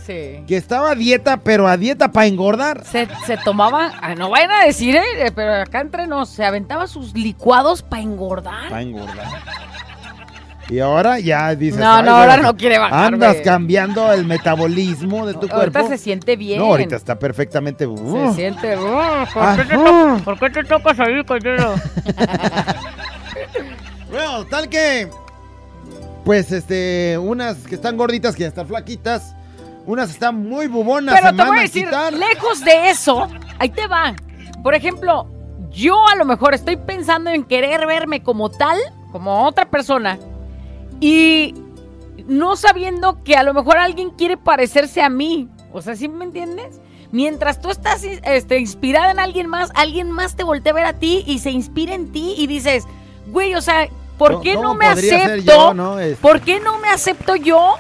Sí. 0.07 0.43
Que 0.47 0.57
estaba 0.57 0.93
a 0.93 0.95
dieta, 0.95 1.37
pero 1.37 1.69
a 1.69 1.77
dieta 1.77 2.11
para 2.11 2.27
engordar. 2.27 2.83
Se, 2.85 3.07
se 3.27 3.37
tomaba, 3.45 3.93
ah, 4.01 4.15
no 4.15 4.31
vayan 4.31 4.51
a 4.53 4.65
decir, 4.65 4.97
eh, 4.97 5.31
pero 5.35 5.53
acá 5.63 5.81
entre 5.83 6.07
nos, 6.07 6.31
se 6.31 6.45
aventaba 6.47 6.87
sus 6.87 7.13
licuados 7.15 7.83
para 7.83 8.01
engordar. 8.03 8.71
Para 8.71 8.81
engordar. 8.81 9.27
Y 10.71 10.81
ahora 10.81 11.19
ya 11.19 11.55
dices. 11.55 11.81
No, 11.81 11.97
"Ay, 11.97 12.05
no, 12.05 12.17
ahora 12.17 12.37
no 12.39 12.55
quiere 12.57 12.79
bajar, 12.79 13.15
Andas 13.15 13.33
güey". 13.35 13.45
cambiando 13.45 14.11
el 14.13 14.27
metabolismo 14.27 15.27
de 15.27 15.33
tu 15.35 15.47
Ahorita 15.51 15.81
cuerpo. 15.81 15.89
se 15.89 15.99
siente 15.99 16.37
bien. 16.37 16.59
No, 16.59 16.67
ahorita 16.67 16.97
está 16.97 17.19
perfectamente. 17.19 17.85
Se 17.85 17.91
uh, 17.91 18.35
siente. 18.35 18.77
"Oh, 18.77 19.25
¿por, 19.33 19.43
Ah, 19.43 19.57
qué 19.57 19.65
te 19.65 19.77
uh. 19.79 20.19
por 20.25 20.39
qué 20.39 20.51
te 20.51 20.65
tocas 20.65 20.99
ahí, 21.01 21.25
coñero? 21.25 21.75
Bueno, 24.11 24.47
tal 24.47 24.69
que. 24.69 25.09
Pues 26.25 26.53
este. 26.53 27.19
Unas 27.19 27.57
que 27.59 27.75
están 27.75 27.97
gorditas 27.97 28.35
quieren 28.35 28.51
estar 28.51 28.67
flaquitas. 28.67 29.35
Unas 29.87 30.11
están 30.11 30.49
muy 30.49 30.67
bubonas. 30.67 31.19
Pero 31.19 31.35
te 31.35 31.45
voy 31.45 31.59
a 31.59 31.63
decir, 31.63 31.87
quitar. 31.87 32.13
lejos 32.13 32.61
de 32.65 32.91
eso, 32.91 33.27
ahí 33.59 33.71
te 33.71 33.87
va. 33.87 34.15
Por 34.63 34.75
ejemplo, 34.75 35.27
yo 35.71 36.07
a 36.09 36.17
lo 36.17 36.25
mejor 36.25 36.53
estoy 36.53 36.77
pensando 36.77 37.31
en 37.31 37.45
querer 37.45 37.87
verme 37.87 38.23
como 38.23 38.51
tal, 38.51 38.79
como 39.13 39.47
otra 39.47 39.71
persona, 39.71 40.19
y 41.01 41.55
no 42.27 42.57
sabiendo 42.57 43.23
que 43.25 43.37
a 43.37 43.43
lo 43.43 43.55
mejor 43.55 43.79
alguien 43.79 44.11
quiere 44.11 44.37
parecerse 44.37 45.01
a 45.03 45.09
mí. 45.09 45.49
O 45.73 45.81
sea, 45.81 45.97
¿sí 45.97 46.09
me 46.09 46.25
entiendes? 46.25 46.81
Mientras 47.11 47.61
tú 47.61 47.71
estás 47.71 48.05
este, 48.05 48.59
inspirada 48.59 49.11
en 49.11 49.19
alguien 49.19 49.47
más, 49.47 49.71
alguien 49.75 50.11
más 50.11 50.37
te 50.37 50.45
voltea 50.45 50.73
a 50.73 50.75
ver 50.75 50.85
a 50.85 50.93
ti 50.93 51.25
y 51.27 51.39
se 51.39 51.51
inspira 51.51 51.95
en 51.95 52.13
ti 52.13 52.35
y 52.37 52.47
dices, 52.47 52.85
güey, 53.31 53.55
o 53.55 53.61
sea, 53.61 53.89
¿por 54.17 54.33
¿Cómo- 54.33 54.43
qué 54.43 54.55
no 54.57 54.75
me 54.75 54.87
acepto? 54.87 55.37
yo, 55.37 55.75
no? 55.75 55.99
Es- 56.01 56.19
¿Por 56.19 56.41
qué 56.41 56.61
no 56.61 56.79
me 56.79 56.89
acepto 56.89 57.37
yo 57.37 57.75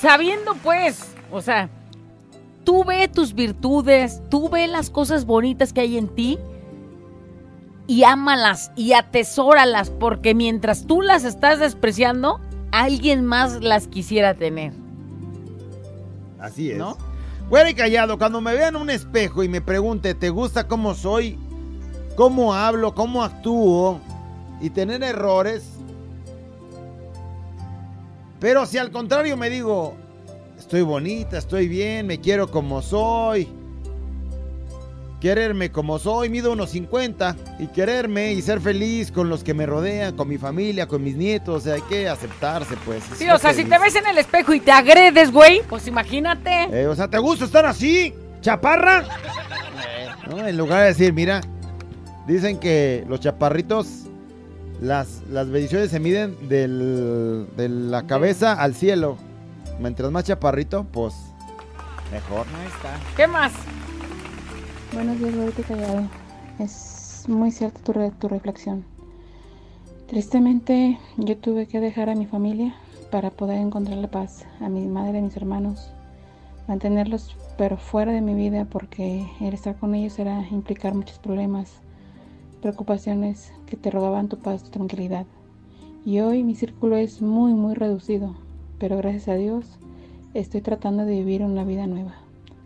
sabiendo 0.00 0.54
pues, 0.62 1.14
o 1.32 1.40
sea, 1.40 1.68
tú 2.64 2.84
ve 2.84 3.08
tus 3.08 3.34
virtudes, 3.34 4.20
tú 4.30 4.48
ve 4.48 4.66
las 4.66 4.90
cosas 4.90 5.24
bonitas 5.24 5.72
que 5.72 5.80
hay 5.82 5.96
en 5.98 6.08
ti 6.08 6.38
y 7.86 8.04
ámalas 8.04 8.70
y 8.76 8.92
atesóralas 8.94 9.90
porque 9.90 10.34
mientras 10.34 10.86
tú 10.86 11.02
las 11.02 11.24
estás 11.24 11.58
despreciando, 11.58 12.40
alguien 12.72 13.24
más 13.24 13.62
las 13.62 13.86
quisiera 13.88 14.34
tener. 14.34 14.72
Así 16.40 16.70
es. 16.70 16.78
¿No? 16.78 16.96
Güero 17.48 17.68
y 17.68 17.74
callado, 17.74 18.18
cuando 18.18 18.40
me 18.40 18.54
vean 18.54 18.74
en 18.76 18.82
un 18.82 18.90
espejo 18.90 19.42
y 19.42 19.48
me 19.48 19.60
pregunte, 19.60 20.14
¿te 20.14 20.30
gusta 20.30 20.66
cómo 20.66 20.94
soy? 20.94 21.38
¿Cómo 22.16 22.54
hablo? 22.54 22.94
¿Cómo 22.94 23.22
actúo? 23.22 24.00
Y 24.60 24.70
tener 24.70 25.02
errores. 25.02 25.64
Pero 28.40 28.66
si 28.66 28.78
al 28.78 28.90
contrario 28.90 29.36
me 29.36 29.48
digo, 29.50 29.94
estoy 30.58 30.82
bonita, 30.82 31.38
estoy 31.38 31.68
bien, 31.68 32.06
me 32.06 32.20
quiero 32.20 32.50
como 32.50 32.82
soy. 32.82 33.48
Quererme 35.20 35.72
como 35.72 35.98
soy, 35.98 36.28
mido 36.28 36.52
unos 36.52 36.68
50 36.70 37.34
y 37.58 37.68
quererme 37.68 38.34
y 38.34 38.42
ser 38.42 38.60
feliz 38.60 39.10
con 39.10 39.30
los 39.30 39.42
que 39.42 39.54
me 39.54 39.64
rodean, 39.64 40.14
con 40.14 40.28
mi 40.28 40.36
familia, 40.36 40.86
con 40.86 41.02
mis 41.02 41.16
nietos, 41.16 41.56
o 41.56 41.60
sea, 41.64 41.74
hay 41.74 41.80
que 41.82 42.06
aceptarse, 42.06 42.76
pues. 42.84 43.02
es 43.10 43.18
Sí, 43.18 43.30
o 43.30 43.38
sea, 43.38 43.52
si 43.54 43.64
dice. 43.64 43.70
te 43.70 43.78
ves 43.82 43.96
en 43.96 44.06
el 44.06 44.18
espejo 44.18 44.52
y 44.52 44.60
te 44.60 44.70
agredes, 44.70 45.32
güey, 45.32 45.62
pues 45.62 45.86
imagínate. 45.86 46.64
Eh, 46.70 46.86
o 46.86 46.94
sea, 46.94 47.08
¿te 47.08 47.16
gusta 47.16 47.46
estar 47.46 47.64
así? 47.64 48.14
¿Chaparra? 48.40 49.04
No, 50.28 50.46
en 50.46 50.56
lugar 50.56 50.80
de 50.80 50.86
decir, 50.86 51.12
mira, 51.12 51.42
dicen 52.26 52.58
que 52.58 53.04
los 53.08 53.20
chaparritos, 53.20 54.04
las, 54.84 55.22
las 55.30 55.48
bendiciones 55.50 55.90
se 55.90 55.98
miden 55.98 56.36
del- 56.48 57.46
de 57.56 57.68
la 57.68 58.06
cabeza 58.06 58.52
al 58.52 58.74
cielo. 58.74 59.16
Mientras 59.80 60.10
más 60.12 60.24
chaparrito, 60.24 60.84
pues 60.84 61.14
mejor. 62.12 62.46
Ahí 62.60 62.66
está. 62.66 63.16
¿Qué 63.16 63.26
más? 63.26 63.52
Buenos 64.92 65.18
días, 65.18 65.34
Gorito 65.34 65.62
Callado. 65.62 66.02
Es 66.58 67.24
muy 67.28 67.50
cierta 67.50 67.80
tu, 67.80 67.92
re- 67.92 68.10
tu 68.12 68.28
reflexión. 68.28 68.84
Tristemente, 70.06 70.98
yo 71.16 71.36
tuve 71.38 71.66
que 71.66 71.80
dejar 71.80 72.10
a 72.10 72.14
mi 72.14 72.26
familia 72.26 72.74
para 73.10 73.30
poder 73.30 73.58
encontrar 73.58 73.96
la 73.98 74.08
paz, 74.10 74.44
a 74.60 74.68
mi 74.68 74.86
madre 74.86 75.14
y 75.14 75.20
a 75.20 75.22
mis 75.22 75.36
hermanos, 75.36 75.90
mantenerlos 76.68 77.36
pero 77.56 77.76
fuera 77.76 78.12
de 78.12 78.20
mi 78.20 78.34
vida 78.34 78.64
porque 78.64 79.26
el 79.40 79.54
estar 79.54 79.76
con 79.76 79.94
ellos 79.94 80.18
era 80.18 80.46
implicar 80.50 80.92
muchos 80.94 81.18
problemas, 81.20 81.70
preocupaciones 82.60 83.52
que 83.74 83.82
te 83.82 83.90
robaban 83.90 84.28
tu 84.28 84.38
paz, 84.38 84.62
tu 84.62 84.70
tranquilidad. 84.70 85.26
Y 86.04 86.20
hoy 86.20 86.44
mi 86.44 86.54
círculo 86.54 86.96
es 86.96 87.20
muy, 87.20 87.54
muy 87.54 87.74
reducido. 87.74 88.36
pero 88.78 88.96
gracias 88.98 89.28
a 89.28 89.34
Dios 89.34 89.64
estoy 90.34 90.60
tratando 90.60 91.04
de 91.04 91.12
vivir 91.12 91.42
una 91.42 91.64
vida 91.64 91.86
nueva. 91.86 92.14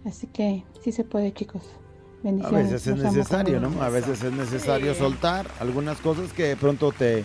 Así 0.05 0.27
que 0.27 0.65
sí 0.83 0.91
se 0.93 1.05
puede, 1.05 1.33
chicos. 1.33 1.63
A 1.63 2.25
Bendiciones. 2.25 2.73
veces 2.73 2.87
es 2.87 3.03
necesario. 3.03 3.61
¿no? 3.61 3.81
A 3.83 3.89
veces 3.91 4.23
es 4.23 4.33
necesario 4.33 4.95
soltar 4.95 5.47
algunas 5.61 5.99
cosas 6.01 6.33
que 6.33 6.45
de 6.45 6.57
pronto 6.57 6.93
te, 6.93 7.25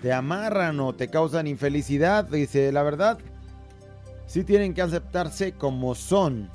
te 0.00 0.12
amarran 0.12 0.78
o 0.80 0.94
te 0.94 1.08
causan 1.08 1.46
infelicidad. 1.46 2.24
Dice, 2.24 2.70
la 2.70 2.82
verdad, 2.82 3.18
sí 4.26 4.44
tienen 4.44 4.74
que 4.74 4.82
aceptarse 4.82 5.52
como 5.52 5.94
son. 5.94 6.50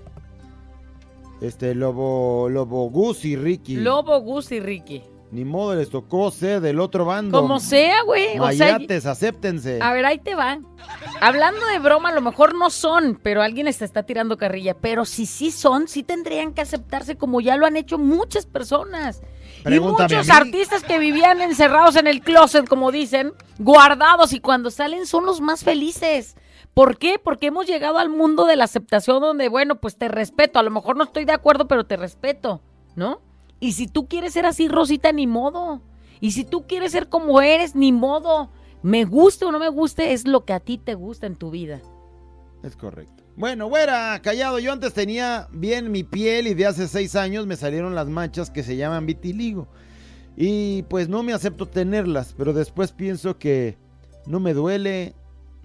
Este, 1.42 1.76
Lobo, 1.76 2.48
Lobo 2.50 2.90
Gus 2.90 3.26
y 3.26 3.36
Ricky. 3.36 3.76
Lobo, 3.76 4.22
Gus 4.22 4.52
y 4.52 4.60
Ricky. 4.60 5.04
Ni 5.30 5.44
modo, 5.44 5.76
les 5.76 5.90
tocó 5.90 6.32
ser 6.32 6.62
del 6.62 6.80
otro 6.80 7.04
bando. 7.04 7.40
Como 7.40 7.60
sea, 7.60 8.02
güey. 8.04 8.40
O 8.40 8.50
sea, 8.52 8.74
Mayates, 8.74 9.06
acéptense. 9.06 9.80
A 9.82 9.92
ver, 9.92 10.06
ahí 10.06 10.20
te 10.20 10.36
va. 10.36 10.60
Hablando 11.20 11.66
de 11.66 11.80
broma, 11.80 12.10
a 12.10 12.14
lo 12.14 12.22
mejor 12.22 12.56
no 12.56 12.70
son, 12.70 13.20
pero 13.22 13.42
alguien 13.42 13.66
les 13.66 13.82
está 13.82 14.04
tirando 14.04 14.38
carrilla. 14.38 14.74
Pero 14.76 15.04
si 15.04 15.26
sí 15.26 15.52
son, 15.52 15.90
sí 15.90 16.04
tendrían 16.04 16.54
que 16.54 16.62
aceptarse 16.62 17.18
como 17.18 17.42
ya 17.42 17.58
lo 17.58 17.66
han 17.66 17.76
hecho 17.76 17.98
muchas 17.98 18.46
personas. 18.46 19.22
Pregúntame 19.64 20.14
y 20.14 20.18
muchos 20.18 20.30
artistas 20.30 20.84
que 20.84 20.98
vivían 20.98 21.42
encerrados 21.42 21.98
en 21.98 22.08
el 22.08 22.22
closet, 22.22 22.66
como 22.66 22.92
dicen, 22.92 23.34
guardados 23.60 24.32
y 24.32 24.40
cuando 24.40 24.72
salen 24.72 25.06
son 25.06 25.26
los 25.26 25.42
más 25.42 25.66
felices. 25.66 26.38
¿Por 26.74 26.98
qué? 26.98 27.20
Porque 27.22 27.48
hemos 27.48 27.66
llegado 27.66 27.98
al 27.98 28.10
mundo 28.10 28.46
de 28.46 28.56
la 28.56 28.64
aceptación 28.64 29.20
donde, 29.20 29.50
bueno, 29.50 29.82
pues 29.82 29.98
te 29.98 30.08
respeto. 30.08 30.60
A 30.60 30.64
lo 30.64 30.72
mejor 30.72 30.96
no 30.96 31.04
estoy 31.04 31.26
de 31.26 31.34
acuerdo, 31.34 31.68
pero 31.68 31.86
te 31.86 31.98
respeto, 31.98 32.62
¿no? 32.96 33.20
Y 33.60 33.74
si 33.74 33.88
tú 33.88 34.08
quieres 34.08 34.34
ser 34.34 34.46
así, 34.46 34.68
Rosita, 34.68 35.12
ni 35.12 35.28
modo. 35.28 35.82
Y 36.20 36.32
si 36.32 36.44
tú 36.44 36.68
quieres 36.68 36.92
ser 36.92 37.10
como 37.10 37.42
eres, 37.42 37.76
ni 37.76 37.92
modo. 37.92 38.50
Me 38.84 39.06
guste 39.06 39.46
o 39.46 39.52
no 39.52 39.60
me 39.60 39.70
guste, 39.70 40.14
es 40.14 40.28
lo 40.28 40.46
que 40.46 40.54
a 40.54 40.60
ti 40.60 40.78
te 40.78 40.96
gusta 40.96 41.28
en 41.28 41.36
tu 41.36 41.50
vida. 41.52 41.82
Es 42.64 42.76
correcto. 42.76 43.24
Bueno, 43.36 43.68
güera, 43.68 44.20
callado. 44.22 44.60
Yo 44.60 44.72
antes 44.72 44.94
tenía 44.94 45.48
bien 45.52 45.92
mi 45.92 46.04
piel 46.04 46.48
y 46.48 46.54
de 46.54 46.66
hace 46.66 46.88
seis 46.88 47.16
años 47.16 47.46
me 47.46 47.56
salieron 47.56 47.96
las 47.96 48.08
manchas 48.08 48.50
que 48.50 48.64
se 48.64 48.78
llaman 48.78 49.06
vitiligo. 49.06 49.68
Y 50.36 50.84
pues 50.84 51.10
no 51.10 51.24
me 51.24 51.34
acepto 51.34 51.66
tenerlas, 51.66 52.34
pero 52.38 52.54
después 52.54 52.92
pienso 52.92 53.38
que 53.38 53.78
no 54.28 54.40
me 54.40 54.54
duele, 54.54 55.16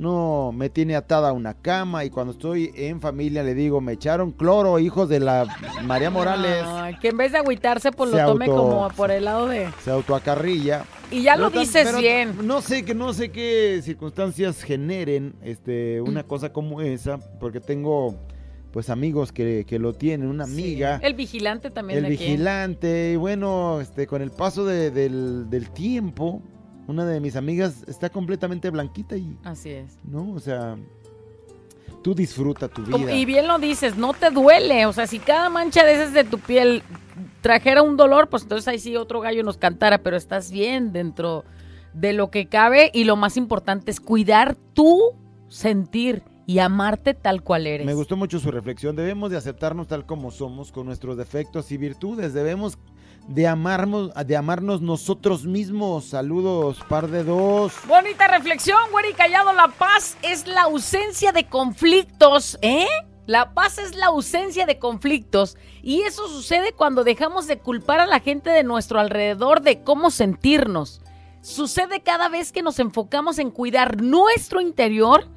no 0.02 0.52
me 0.52 0.68
tiene 0.68 0.97
atada 0.97 1.30
a 1.30 1.32
una 1.32 1.54
cama 1.54 2.04
y 2.04 2.11
cuando 2.11 2.32
estoy 2.32 2.71
en 2.75 3.00
familia 3.00 3.42
le 3.42 3.54
digo, 3.54 3.80
me 3.80 3.92
echaron 3.92 4.32
cloro, 4.32 4.78
hijos 4.78 5.09
de 5.09 5.21
la 5.21 5.47
María 5.85 6.11
Morales. 6.11 6.64
Que 7.00 7.09
en 7.09 7.16
vez 7.16 7.32
de 7.32 7.38
agüitarse, 7.38 7.92
pues 7.92 8.11
lo 8.11 8.18
tome 8.26 8.47
auto- 8.47 8.56
como 8.62 8.88
por 8.90 9.11
el 9.11 9.25
lado 9.25 9.47
de... 9.49 9.68
Se 9.85 9.90
autoacarrilla. 9.90 10.85
Y 11.11 11.23
ya 11.23 11.37
lo 11.37 11.50
dices 11.50 11.97
bien. 11.97 12.47
No 12.47 12.61
sé 12.61 12.85
que 12.85 12.94
no 12.94 13.12
sé 13.14 13.30
qué 13.30 13.80
circunstancias 13.82 14.62
generen 14.62 15.35
este 15.42 16.00
una 16.00 16.25
cosa 16.25 16.52
como 16.52 16.80
esa, 16.80 17.18
porque 17.38 17.61
tengo 17.61 18.16
pues 18.73 18.88
amigos 18.88 19.32
que, 19.32 19.64
que 19.68 19.78
lo 19.78 19.92
tienen, 19.92 20.28
una 20.28 20.44
amiga, 20.44 20.99
El 21.02 21.12
vigilante 21.12 21.71
también 21.71 21.99
el 21.99 22.09
de 22.09 22.14
aquí. 22.14 22.25
vigilante, 22.25 23.11
y 23.12 23.16
bueno, 23.16 23.82
este 23.82 24.06
con 24.06 24.23
el 24.23 24.30
paso 24.30 24.64
de- 24.64 24.90
del, 24.90 25.50
del 25.50 25.71
tiempo, 25.71 26.40
una 26.86 27.04
de 27.04 27.20
mis 27.20 27.36
amigas 27.36 27.84
está 27.86 28.10
completamente 28.10 28.70
blanquita 28.70 29.16
y 29.16 29.36
Así 29.44 29.70
es. 29.70 29.98
no, 30.04 30.32
o 30.32 30.40
sea, 30.40 30.76
tú 32.02 32.14
disfruta 32.14 32.68
tu 32.68 32.82
vida. 32.82 33.12
y 33.14 33.24
bien 33.24 33.46
lo 33.46 33.58
dices, 33.58 33.96
no 33.96 34.12
te 34.12 34.30
duele. 34.30 34.86
O 34.86 34.92
sea, 34.92 35.06
si 35.06 35.18
cada 35.18 35.48
mancha 35.48 35.84
de 35.84 35.94
esas 35.94 36.12
de 36.12 36.24
tu 36.24 36.38
piel 36.38 36.82
trajera 37.40 37.82
un 37.82 37.96
dolor, 37.96 38.28
pues 38.28 38.42
entonces 38.42 38.68
ahí 38.68 38.78
sí 38.78 38.96
otro 38.96 39.20
gallo 39.20 39.42
nos 39.42 39.56
cantara, 39.56 39.98
pero 39.98 40.16
estás 40.16 40.50
bien 40.50 40.92
dentro 40.92 41.44
de 41.94 42.12
lo 42.12 42.30
que 42.30 42.46
cabe 42.46 42.90
y 42.94 43.04
lo 43.04 43.16
más 43.16 43.36
importante 43.36 43.90
es 43.90 44.00
cuidar 44.00 44.56
tu 44.74 45.12
sentir 45.48 46.22
y 46.46 46.58
amarte 46.58 47.14
tal 47.14 47.42
cual 47.42 47.66
eres. 47.66 47.86
Me 47.86 47.94
gustó 47.94 48.16
mucho 48.16 48.40
su 48.40 48.50
reflexión. 48.50 48.96
Debemos 48.96 49.30
de 49.30 49.36
aceptarnos 49.36 49.86
tal 49.86 50.06
como 50.06 50.30
somos, 50.30 50.72
con 50.72 50.86
nuestros 50.86 51.16
defectos 51.16 51.70
y 51.70 51.76
virtudes. 51.76 52.34
Debemos 52.34 52.78
de 53.29 53.47
amarnos, 53.47 54.12
de 54.14 54.37
amarnos 54.37 54.81
nosotros 54.81 55.45
mismos. 55.45 56.07
Saludos, 56.07 56.79
par 56.88 57.09
de 57.09 57.25
dos. 57.25 57.73
Bonita 57.87 58.29
reflexión, 58.29 58.79
güey, 58.91 59.12
callado. 59.14 59.52
La 59.52 59.69
paz 59.69 60.17
es 60.23 60.47
la 60.47 60.63
ausencia 60.63 61.32
de 61.32 61.47
conflictos, 61.47 62.58
¿eh? 62.63 62.87
La 63.26 63.54
paz 63.54 63.78
es 63.78 63.95
la 63.95 64.06
ausencia 64.06 64.67
de 64.67 64.78
conflictos. 64.78 65.56
Y 65.82 66.02
eso 66.02 66.28
sucede 66.28 66.73
cuando 66.73 67.04
dejamos 67.04 67.47
de 67.47 67.58
culpar 67.58 68.00
a 68.00 68.06
la 68.06 68.21
gente 68.21 68.50
de 68.50 68.65
nuestro 68.65 68.99
alrededor 68.99 69.63
de 69.63 69.82
cómo 69.82 70.11
sentirnos. 70.11 71.00
Sucede 71.41 72.02
cada 72.02 72.28
vez 72.28 72.52
que 72.52 72.63
nos 72.63 72.78
enfocamos 72.78 73.39
en 73.39 73.50
cuidar 73.50 74.00
nuestro 74.00 74.61
interior, 74.61 75.28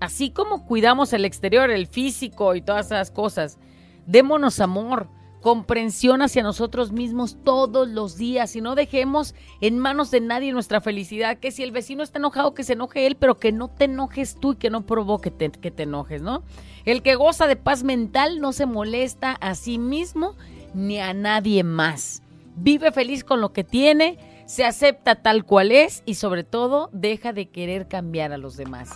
así 0.00 0.30
como 0.30 0.66
cuidamos 0.66 1.12
el 1.12 1.24
exterior, 1.24 1.70
el 1.70 1.86
físico 1.86 2.54
y 2.54 2.62
todas 2.62 2.86
esas 2.86 3.10
cosas. 3.10 3.58
Démonos 4.06 4.58
amor, 4.58 5.08
comprensión 5.42 6.22
hacia 6.22 6.42
nosotros 6.42 6.92
mismos 6.92 7.36
todos 7.44 7.88
los 7.88 8.16
días 8.16 8.56
y 8.56 8.62
no 8.62 8.74
dejemos 8.74 9.34
en 9.60 9.78
manos 9.78 10.10
de 10.10 10.20
nadie 10.20 10.52
nuestra 10.52 10.80
felicidad. 10.80 11.36
Que 11.36 11.50
si 11.50 11.62
el 11.62 11.72
vecino 11.72 12.02
está 12.02 12.18
enojado, 12.18 12.54
que 12.54 12.64
se 12.64 12.72
enoje 12.72 13.06
él, 13.06 13.16
pero 13.16 13.38
que 13.38 13.52
no 13.52 13.68
te 13.68 13.84
enojes 13.84 14.36
tú 14.40 14.52
y 14.52 14.56
que 14.56 14.70
no 14.70 14.86
provoque 14.86 15.30
que 15.32 15.70
te 15.70 15.82
enojes, 15.82 16.22
¿no? 16.22 16.42
El 16.86 17.02
que 17.02 17.16
goza 17.16 17.46
de 17.46 17.56
paz 17.56 17.82
mental 17.82 18.40
no 18.40 18.52
se 18.52 18.64
molesta 18.64 19.32
a 19.32 19.54
sí 19.54 19.78
mismo 19.78 20.36
ni 20.72 21.00
a 21.00 21.12
nadie 21.12 21.64
más. 21.64 22.22
Vive 22.54 22.92
feliz 22.92 23.24
con 23.24 23.40
lo 23.40 23.52
que 23.52 23.64
tiene, 23.64 24.18
se 24.46 24.64
acepta 24.64 25.16
tal 25.16 25.44
cual 25.44 25.72
es 25.72 26.02
y 26.06 26.14
sobre 26.14 26.44
todo 26.44 26.88
deja 26.92 27.32
de 27.32 27.48
querer 27.48 27.88
cambiar 27.88 28.32
a 28.32 28.38
los 28.38 28.56
demás. 28.56 28.90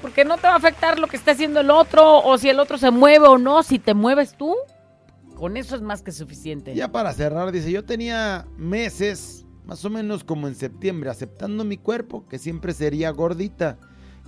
Porque 0.00 0.24
no 0.24 0.38
te 0.38 0.46
va 0.46 0.54
a 0.54 0.56
afectar 0.56 0.98
lo 0.98 1.08
que 1.08 1.16
está 1.16 1.32
haciendo 1.32 1.60
el 1.60 1.70
otro 1.70 2.20
o 2.20 2.38
si 2.38 2.48
el 2.48 2.58
otro 2.58 2.78
se 2.78 2.90
mueve 2.90 3.26
o 3.26 3.36
no. 3.36 3.62
Si 3.62 3.78
te 3.78 3.92
mueves 3.92 4.34
tú, 4.34 4.56
con 5.40 5.56
eso 5.56 5.74
es 5.74 5.80
más 5.80 6.02
que 6.02 6.12
suficiente. 6.12 6.74
Ya 6.74 6.92
para 6.92 7.14
cerrar, 7.14 7.50
dice, 7.50 7.72
yo 7.72 7.82
tenía 7.82 8.46
meses, 8.58 9.46
más 9.64 9.82
o 9.86 9.88
menos 9.88 10.22
como 10.22 10.46
en 10.48 10.54
septiembre, 10.54 11.08
aceptando 11.08 11.64
mi 11.64 11.78
cuerpo, 11.78 12.28
que 12.28 12.38
siempre 12.38 12.74
sería 12.74 13.08
gordita, 13.08 13.78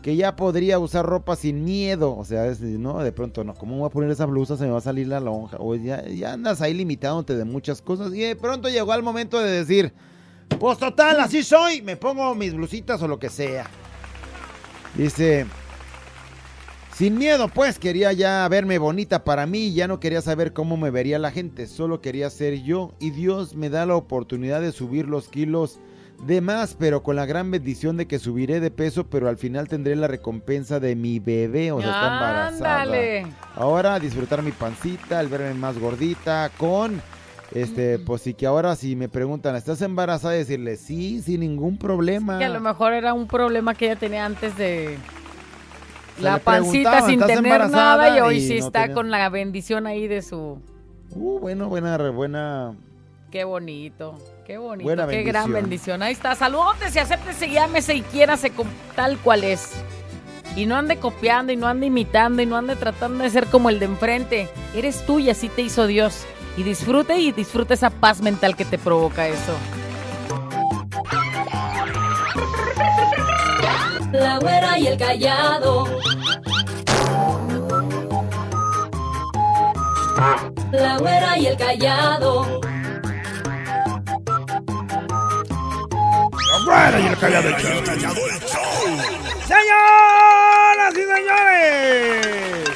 que 0.01 0.17
ya 0.17 0.35
podría 0.37 0.79
usar 0.79 1.05
ropa 1.05 1.37
sin 1.37 1.65
miedo, 1.65 2.17
o 2.17 2.25
sea, 2.25 2.51
no, 2.63 3.05
de 3.05 3.13
pronto 3.13 3.45
no, 3.45 3.53
¿cómo 3.53 3.77
voy 3.77 3.87
a 3.89 3.91
poner 3.91 4.11
esa 4.11 4.25
blusa? 4.25 4.57
Se 4.57 4.65
me 4.65 4.71
va 4.71 4.79
a 4.79 4.81
salir 4.81 5.07
la 5.07 5.21
lonja, 5.21 5.59
o 5.61 5.75
ya, 5.75 6.03
ya 6.09 6.33
andas 6.33 6.63
ahí 6.63 6.73
limitándote 6.73 7.37
de 7.37 7.45
muchas 7.45 7.83
cosas, 7.83 8.15
y 8.15 8.21
de 8.21 8.35
pronto 8.35 8.71
llegó 8.71 8.95
el 8.95 9.03
momento 9.03 9.39
de 9.39 9.51
decir, 9.51 9.93
pues 10.59 10.79
total, 10.79 11.21
así 11.21 11.43
soy, 11.43 11.83
me 11.83 11.99
pongo 11.99 12.35
mis 12.35 12.55
blusitas 12.55 13.03
o 13.03 13.07
lo 13.07 13.19
que 13.19 13.29
sea. 13.29 13.67
Dice, 14.97 15.45
sin 16.95 17.19
miedo, 17.19 17.49
pues 17.49 17.79
quería 17.79 18.13
ya 18.13 18.47
verme 18.49 18.79
bonita 18.79 19.25
para 19.25 19.47
mí, 19.47 19.73
ya 19.73 19.89
no 19.89 20.01
quería 20.01 20.21
saber 20.21 20.53
cómo 20.53 20.77
me 20.77 20.91
vería 20.91 21.19
la 21.19 21.31
gente, 21.31 21.67
solo 21.67 22.01
quería 22.01 22.31
ser 22.31 22.63
yo 22.63 22.93
y 23.01 23.11
Dios 23.11 23.55
me 23.55 23.71
da 23.71 23.87
la 23.87 23.97
oportunidad 23.97 24.61
de 24.61 24.73
subir 24.73 25.09
los 25.09 25.29
kilos 25.29 25.81
de 26.27 26.41
más, 26.41 26.77
pero 26.79 27.03
con 27.03 27.17
la 27.17 27.27
gran 27.27 27.51
bendición 27.51 27.97
de 27.97 28.07
que 28.07 28.19
subiré 28.19 28.61
de 28.61 28.71
peso, 28.71 29.07
pero 29.09 29.29
al 29.29 29.39
final 29.39 29.67
tendré 29.67 29.97
la 29.97 30.07
recompensa 30.07 30.79
de 30.79 30.95
mi 30.95 31.19
bebé, 31.19 31.73
o 31.73 31.81
sea, 31.81 31.91
está 31.91 32.15
embarazada. 32.15 32.83
Ándale. 32.83 33.27
Ahora 33.57 33.99
disfrutar 33.99 34.43
mi 34.43 34.53
pancita, 34.53 35.21
el 35.21 35.29
verme 35.29 35.55
más 35.55 35.79
gordita, 35.79 36.51
con 36.57 37.03
este, 37.55 37.99
pues 37.99 38.23
sí 38.23 38.35
que 38.35 38.47
ahora 38.47 38.77
si 38.77 38.97
me 38.97 39.09
preguntan, 39.09 39.57
¿estás 39.57 39.83
embarazada? 39.83 40.35
Decirle, 40.35 40.77
sí, 40.77 41.21
sin 41.23 41.41
ningún 41.41 41.77
problema. 41.77 42.39
Que 42.39 42.45
a 42.45 42.51
lo 42.51 42.61
mejor 42.61 42.93
era 42.93 43.15
un 43.15 43.27
problema 43.27 43.75
que 43.75 43.87
ella 43.87 43.97
tenía 43.97 44.25
antes 44.25 44.57
de 44.57 44.99
la 46.23 46.39
pancita 46.39 47.03
sin 47.03 47.21
¿estás 47.21 47.37
tener 47.37 47.71
nada 47.71 48.17
y 48.17 48.21
hoy 48.21 48.37
Y 48.37 48.41
sí 48.49 48.59
no 48.61 48.67
está 48.67 48.83
tenía- 48.83 48.95
con 48.95 49.11
la 49.11 49.29
bendición 49.29 49.87
ahí 49.87 50.09
de 50.09 50.23
su... 50.23 50.61
Uh, 51.15 51.39
bueno, 51.39 51.69
buena, 51.69 51.97
buena. 52.11 52.75
Qué 53.31 53.45
bonito, 53.45 54.15
qué 54.47 54.59
bonito, 54.59 54.85
Buena 54.85 55.07
qué 55.07 55.23
gran 55.23 55.53
bendición. 55.53 56.03
Ahí 56.03 56.13
está, 56.13 56.35
saludotes 56.35 56.95
y 56.95 56.99
acéptese 56.99 57.51
llámese 57.51 57.95
y 57.95 58.03
quiérase 58.03 58.53
tal 58.95 59.19
cual 59.19 59.45
es. 59.45 59.73
Y 60.55 60.67
no 60.67 60.77
ande 60.77 60.99
copiando 60.99 61.51
y 61.53 61.57
no 61.57 61.67
ande 61.67 61.87
imitando 61.87 62.43
y 62.43 62.47
no 62.47 62.57
ande 62.57 62.77
tratando 62.77 63.25
de 63.25 63.31
ser 63.31 63.47
como 63.47 63.71
el 63.71 63.79
de 63.79 63.87
enfrente. 63.87 64.49
Eres 64.75 65.05
tú 65.07 65.19
y 65.19 65.31
así 65.31 65.49
te 65.49 65.63
hizo 65.63 65.87
Dios. 65.87 66.25
Y 66.59 66.63
disfrute 66.63 67.19
y 67.19 67.33
disfrute 67.33 67.73
esa 67.73 67.89
paz 67.89 68.21
mental 68.21 68.55
que 68.57 68.67
te 68.67 68.77
provoca 68.77 69.27
eso. 69.27 69.55
La 74.13 74.39
güera 74.39 74.79
y 74.79 74.89
el 74.89 74.99
callado. 74.99 75.87
La 80.71 80.99
güera 80.99 81.39
y 81.39 81.47
el 81.47 81.57
callado. 81.57 82.45
¡Señoras 89.47 90.93
y 90.93 91.05
señores! 91.15 92.69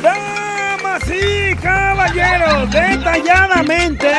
¡Damas 0.00 1.02
y 1.08 1.56
caballeros! 1.56 2.70
¡Detalladamente! 2.70 4.12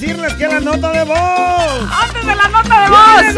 Decirles 0.00 0.32
que 0.34 0.48
la 0.48 0.60
nota 0.60 0.92
de 0.92 1.04
voz. 1.04 1.18
¡Antes 2.02 2.26
de 2.26 2.34
la 2.34 2.48
nota 2.48 2.80
de 2.80 2.88
voz! 2.88 3.36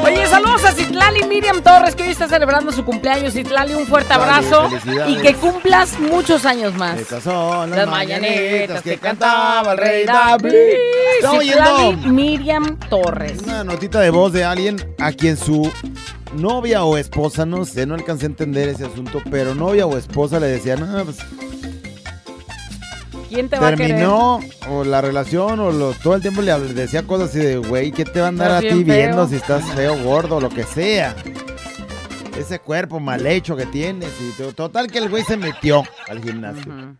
Oye, 0.04 0.26
saludos 0.26 0.64
a 0.64 0.72
Citlali 0.72 1.22
Miriam 1.24 1.62
Torres, 1.62 1.94
que 1.94 2.02
hoy 2.02 2.10
está 2.10 2.28
celebrando 2.28 2.72
su 2.72 2.84
cumpleaños. 2.84 3.32
Citlali, 3.32 3.72
un 3.74 3.86
fuerte 3.86 4.12
abrazo. 4.12 4.68
Y 5.08 5.16
que 5.16 5.34
cumplas 5.34 5.98
muchos 5.98 6.44
años 6.44 6.74
más. 6.74 6.98
Estas 6.98 7.22
son 7.22 7.70
las, 7.70 7.78
Las 7.80 7.88
mañanitas 7.88 8.82
que 8.82 8.98
cantaba 8.98 9.72
el 9.72 9.78
rey 9.78 10.04
David. 10.04 10.52
Citlali 11.22 11.96
Miriam 12.08 12.78
Torres. 12.90 13.40
una 13.42 13.64
notita 13.64 14.00
de 14.00 14.10
voz 14.10 14.32
de 14.32 14.44
alguien 14.44 14.76
a 14.98 15.12
quien 15.12 15.38
su 15.38 15.72
novia 16.34 16.84
o 16.84 16.98
esposa, 16.98 17.46
no 17.46 17.64
sé, 17.64 17.86
no 17.86 17.94
alcancé 17.94 18.26
a 18.26 18.28
entender 18.28 18.68
ese 18.68 18.84
asunto, 18.84 19.22
pero 19.30 19.54
novia 19.54 19.86
o 19.86 19.96
esposa 19.96 20.38
le 20.38 20.48
decía, 20.48 20.76
no, 20.76 21.04
pues 21.04 21.18
¿Quién 23.30 23.48
te 23.48 23.58
va 23.58 23.68
a 23.68 23.70
querer? 23.76 23.88
terminó 23.92 24.40
o 24.68 24.84
la 24.84 25.00
relación 25.00 25.60
o 25.60 25.70
lo- 25.70 25.92
todo 25.94 26.16
el 26.16 26.20
tiempo 26.20 26.42
le 26.42 26.52
decía 26.74 27.04
cosas 27.04 27.30
así 27.30 27.38
de, 27.38 27.56
güey, 27.58 27.92
¿qué 27.92 28.04
te 28.04 28.18
va 28.20 28.26
a 28.26 28.28
andar 28.30 28.50
a 28.50 28.58
ti 28.60 28.66
bien 28.66 28.84
feo". 28.86 28.96
viendo 28.96 29.28
si 29.28 29.36
estás 29.36 29.64
feo, 29.76 29.96
gordo, 30.02 30.40
lo 30.40 30.48
que 30.50 30.64
sea? 30.64 31.14
Ese 32.36 32.58
cuerpo 32.58 32.98
mal 33.00 33.26
hecho 33.26 33.54
que 33.56 33.66
tienes. 33.66 34.10
Y 34.20 34.32
to- 34.36 34.52
total 34.52 34.88
que 34.90 34.98
el 34.98 35.08
güey 35.08 35.22
se 35.24 35.36
metió 35.36 35.84
al 36.08 36.22
gimnasio. 36.22 36.96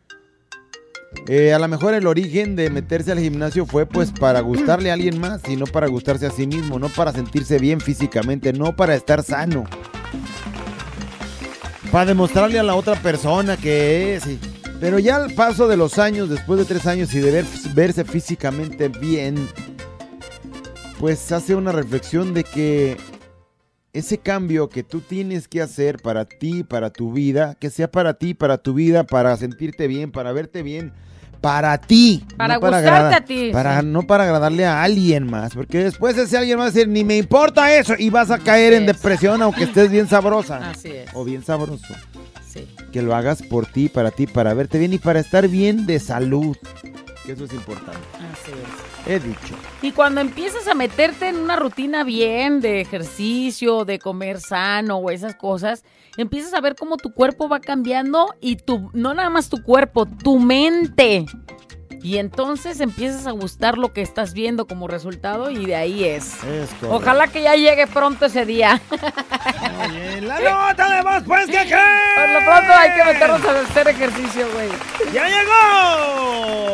Eh, 1.27 1.53
a 1.53 1.59
lo 1.59 1.67
mejor 1.67 1.95
el 1.95 2.07
origen 2.07 2.55
de 2.55 2.71
meterse 2.71 3.11
al 3.11 3.19
gimnasio 3.19 3.67
fue 3.67 3.85
pues 3.85 4.13
para 4.13 4.39
gustarle 4.41 4.91
a 4.91 4.95
alguien 4.95 5.19
más 5.21 5.41
y 5.49 5.57
no 5.57 5.67
para 5.67 5.89
gustarse 5.89 6.27
a 6.27 6.31
sí 6.31 6.47
mismo, 6.47 6.79
no 6.79 6.89
para 6.89 7.11
sentirse 7.13 7.59
bien 7.59 7.81
físicamente, 7.81 8.53
no 8.53 8.77
para 8.77 8.95
estar 8.95 9.25
sano. 9.25 9.65
Para 11.91 12.05
demostrarle 12.07 12.61
a 12.61 12.63
la 12.63 12.77
otra 12.77 12.95
persona 12.95 13.57
que 13.57 14.15
es. 14.15 14.27
y- 14.27 14.39
Pero 14.81 14.99
ya 14.99 15.17
al 15.17 15.35
paso 15.35 15.69
de 15.69 15.77
los 15.77 15.99
años, 15.99 16.31
después 16.31 16.59
de 16.59 16.65
tres 16.65 16.87
años 16.87 17.13
y 17.15 17.21
de 17.21 17.31
ver- 17.31 17.45
verse 17.75 18.05
físicamente 18.05 18.89
bien, 18.89 19.47
pues 20.99 21.31
hace 21.33 21.55
una 21.55 21.73
reflexión 21.73 22.35
de 22.35 22.45
que 22.45 22.97
ese 23.93 24.19
cambio 24.19 24.69
que 24.69 24.83
tú 24.83 25.01
tienes 25.01 25.49
que 25.49 25.61
hacer 25.61 25.99
para 26.01 26.25
ti, 26.25 26.63
para 26.63 26.91
tu 26.91 27.13
vida, 27.13 27.57
que 27.61 27.71
sea 27.71 27.91
para 27.91 28.15
ti, 28.15 28.35
para 28.35 28.59
tu 28.59 28.73
vida, 28.75 29.05
para 29.05 29.37
sentirte 29.37 29.87
bien, 29.87 30.13
para 30.13 30.33
verte 30.33 30.63
bien, 30.63 30.93
para 31.41 31.77
ti. 31.79 32.25
Para 32.37 32.55
no 32.55 32.61
gustarte 32.61 32.89
agrada- 32.89 33.17
a 33.17 33.21
ti, 33.25 33.51
Para, 33.53 33.81
sí. 33.81 33.87
No 33.87 34.07
para 34.07 34.25
agradarle 34.25 34.65
a 34.67 34.83
alguien 34.83 35.29
más, 35.29 35.55
porque 35.55 35.79
después 35.85 36.17
ese 36.17 36.37
alguien 36.39 36.59
va 36.59 36.65
a 36.65 36.71
decir, 36.71 36.87
ni 36.89 37.03
me 37.05 37.17
importa 37.17 37.75
eso, 37.77 37.95
y 37.99 38.11
vas 38.11 38.31
a 38.31 38.39
caer 38.39 38.75
en 38.75 38.89
es. 38.89 38.97
depresión 38.97 39.43
aunque 39.43 39.65
estés 39.65 39.91
bien 39.91 40.09
sabrosa. 40.09 40.71
Así 40.71 40.89
es. 40.89 41.11
O 41.15 41.25
bien 41.25 41.43
sabroso. 41.43 41.95
Sí. 42.53 42.67
Que 42.93 43.03
lo 43.03 43.15
hagas 43.15 43.43
por 43.43 43.67
ti, 43.67 43.89
para 43.89 44.11
ti, 44.11 44.27
para 44.27 44.55
verte 44.55 44.79
bien 44.79 44.93
y 44.93 44.99
para 44.99 45.21
estar 45.21 45.47
bien 45.49 45.87
de 45.87 46.01
salud. 46.01 46.57
Que 47.25 47.33
eso 47.33 47.45
es 47.45 47.53
importante. 47.53 48.01
Así 48.15 48.51
es. 48.51 48.91
He 49.07 49.21
dicho. 49.21 49.55
Y 49.83 49.93
cuando 49.93 50.21
empiezas 50.21 50.67
a 50.67 50.75
meterte 50.75 51.29
en 51.29 51.37
una 51.37 51.57
rutina 51.57 52.03
bien 52.03 52.61
de 52.61 52.81
ejercicio, 52.81 53.85
de 53.85 53.99
comer 53.99 54.41
sano 54.41 54.97
o 54.97 55.11
esas 55.11 55.37
cosas, 55.37 55.85
empiezas 56.17 56.55
a 56.55 56.61
ver 56.61 56.75
cómo 56.75 56.97
tu 56.97 57.13
cuerpo 57.13 57.49
va 57.49 57.61
cambiando 57.61 58.35
y 58.41 58.57
tu, 58.57 58.91
no 58.95 59.15
nada 59.15 59.31
más 59.31 59.49
tu 59.49 59.63
cuerpo, 59.63 60.07
tu 60.07 60.39
mente. 60.39 61.27
Y 62.03 62.19
entonces 62.19 62.81
empiezas 62.81 63.27
a 63.27 63.33
gustar 63.33 63.77
lo 63.77 63.93
que 63.93 64.01
estás 64.01 64.33
viendo 64.33 64.67
como 64.67 64.89
resultado 64.89 65.51
y 65.51 65.67
de 65.67 65.77
ahí 65.77 66.05
es. 66.05 66.39
Ojalá 66.89 67.29
que 67.29 67.43
ya 67.43 67.55
llegue 67.55 67.87
pronto 67.87 68.25
ese 68.27 68.47
día. 68.47 68.81
Oye, 69.87 70.23
la 70.23 70.41
nota 70.41 70.97
de 70.97 71.03
voz, 71.03 71.23
pues, 71.27 71.47
que 71.47 71.59
Por 72.17 72.31
lo 72.31 72.39
pronto 72.45 72.73
hay 72.73 72.95
que 72.95 73.05
meternos 73.05 73.45
a 73.45 73.61
hacer 73.61 73.89
ejercicio, 73.89 74.47
güey. 74.53 74.71
¡Ya 75.13 75.29
llegó! 75.29 76.71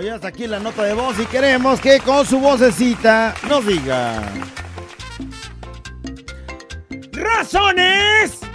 Ya 0.00 0.14
está 0.14 0.28
aquí 0.28 0.46
la 0.46 0.60
nota 0.60 0.84
de 0.84 0.94
voz 0.94 1.18
y 1.20 1.26
queremos 1.26 1.80
que 1.80 2.00
con 2.00 2.24
su 2.24 2.40
vocecita 2.40 3.34
nos 3.48 3.66
diga. 3.66 4.22
Razones 7.12 8.47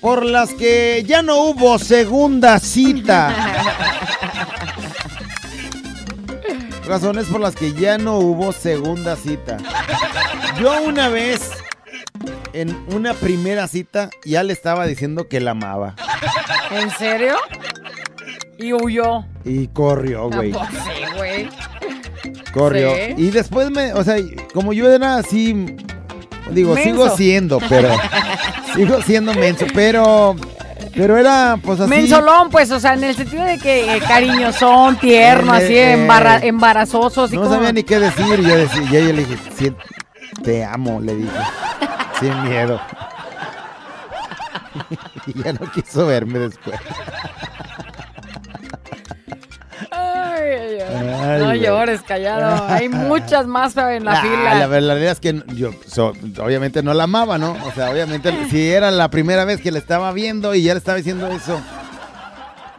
por 0.00 0.24
las 0.24 0.52
que 0.54 1.04
ya 1.06 1.22
no 1.22 1.36
hubo 1.44 1.78
segunda 1.78 2.58
cita. 2.58 3.34
Razones 6.86 7.26
por 7.26 7.40
las 7.40 7.54
que 7.54 7.72
ya 7.72 7.98
no 7.98 8.18
hubo 8.18 8.52
segunda 8.52 9.14
cita. 9.16 9.58
Yo 10.60 10.82
una 10.82 11.08
vez, 11.08 11.50
en 12.52 12.76
una 12.88 13.14
primera 13.14 13.68
cita, 13.68 14.10
ya 14.24 14.42
le 14.42 14.52
estaba 14.52 14.86
diciendo 14.86 15.28
que 15.28 15.40
la 15.40 15.52
amaba. 15.52 15.94
¿En 16.70 16.90
serio? 16.90 17.36
Y 18.58 18.72
huyó. 18.72 19.24
Y 19.44 19.68
corrió, 19.68 20.28
güey. 20.30 20.52
Ah, 20.58 20.68
pues 20.70 20.82
sí, 20.82 21.16
güey. 21.16 21.48
Corrió. 22.52 22.94
Sí. 22.94 23.14
Y 23.16 23.30
después 23.30 23.70
me, 23.70 23.92
o 23.92 24.02
sea, 24.02 24.16
como 24.52 24.72
yo 24.72 24.90
era 24.90 25.16
así, 25.16 25.76
digo, 26.50 26.74
Menso. 26.74 26.90
sigo 26.90 27.16
siendo, 27.16 27.58
pero 27.68 27.88
sigo 28.86 29.02
siendo 29.02 29.34
menso, 29.34 29.66
pero 29.74 30.34
pero 30.94 31.18
era 31.18 31.58
pues 31.62 31.80
así. 31.80 31.90
Mensolón, 31.90 32.48
pues, 32.50 32.70
o 32.70 32.80
sea, 32.80 32.94
en 32.94 33.04
el 33.04 33.14
sentido 33.14 33.44
de 33.44 33.58
que 33.58 33.96
eh, 33.96 34.00
cariñosón, 34.00 34.96
tierno, 34.96 35.54
Eh, 35.54 35.64
así, 35.64 35.76
eh, 35.76 35.92
embarra- 35.92 36.40
embarazoso, 36.42 37.24
así 37.24 37.36
no 37.36 37.42
como... 37.42 37.54
sabía 37.54 37.72
ni 37.72 37.82
qué 37.82 37.98
decir, 38.00 38.38
y 38.40 38.44
yo 38.44 38.56
decía, 38.56 38.82
y 38.90 38.96
ella 38.96 39.12
le 39.12 39.24
dije, 39.24 39.38
"Sí, 39.56 39.72
te 40.42 40.64
amo, 40.64 41.00
le 41.00 41.16
dije, 41.16 41.30
sin 42.18 42.42
miedo. 42.44 42.80
y 45.26 45.42
ya 45.42 45.52
no 45.52 45.70
quiso 45.70 46.06
verme 46.06 46.38
después. 46.38 46.78
Ay. 50.52 51.38
No 51.40 51.46
güey. 51.46 51.60
llores, 51.60 52.02
callado. 52.02 52.64
Hay 52.68 52.88
muchas 52.88 53.46
más 53.46 53.76
en 53.76 54.04
la 54.04 54.12
Ah, 54.12 54.22
fila. 54.22 54.54
La 54.54 54.66
verdad 54.66 54.98
es 55.02 55.20
que 55.20 55.42
yo 55.54 55.70
so- 55.86 56.12
obviamente 56.42 56.82
no 56.82 56.94
la 56.94 57.04
amaba, 57.04 57.38
¿no? 57.38 57.56
O 57.66 57.72
sea, 57.72 57.90
obviamente 57.90 58.32
si 58.50 58.70
era 58.70 58.90
la 58.90 59.08
primera 59.10 59.44
vez 59.44 59.60
que 59.60 59.70
la 59.70 59.78
estaba 59.78 60.12
viendo 60.12 60.54
y 60.54 60.62
ya 60.62 60.74
le 60.74 60.78
estaba 60.78 60.96
diciendo 60.98 61.26
eso. 61.28 61.60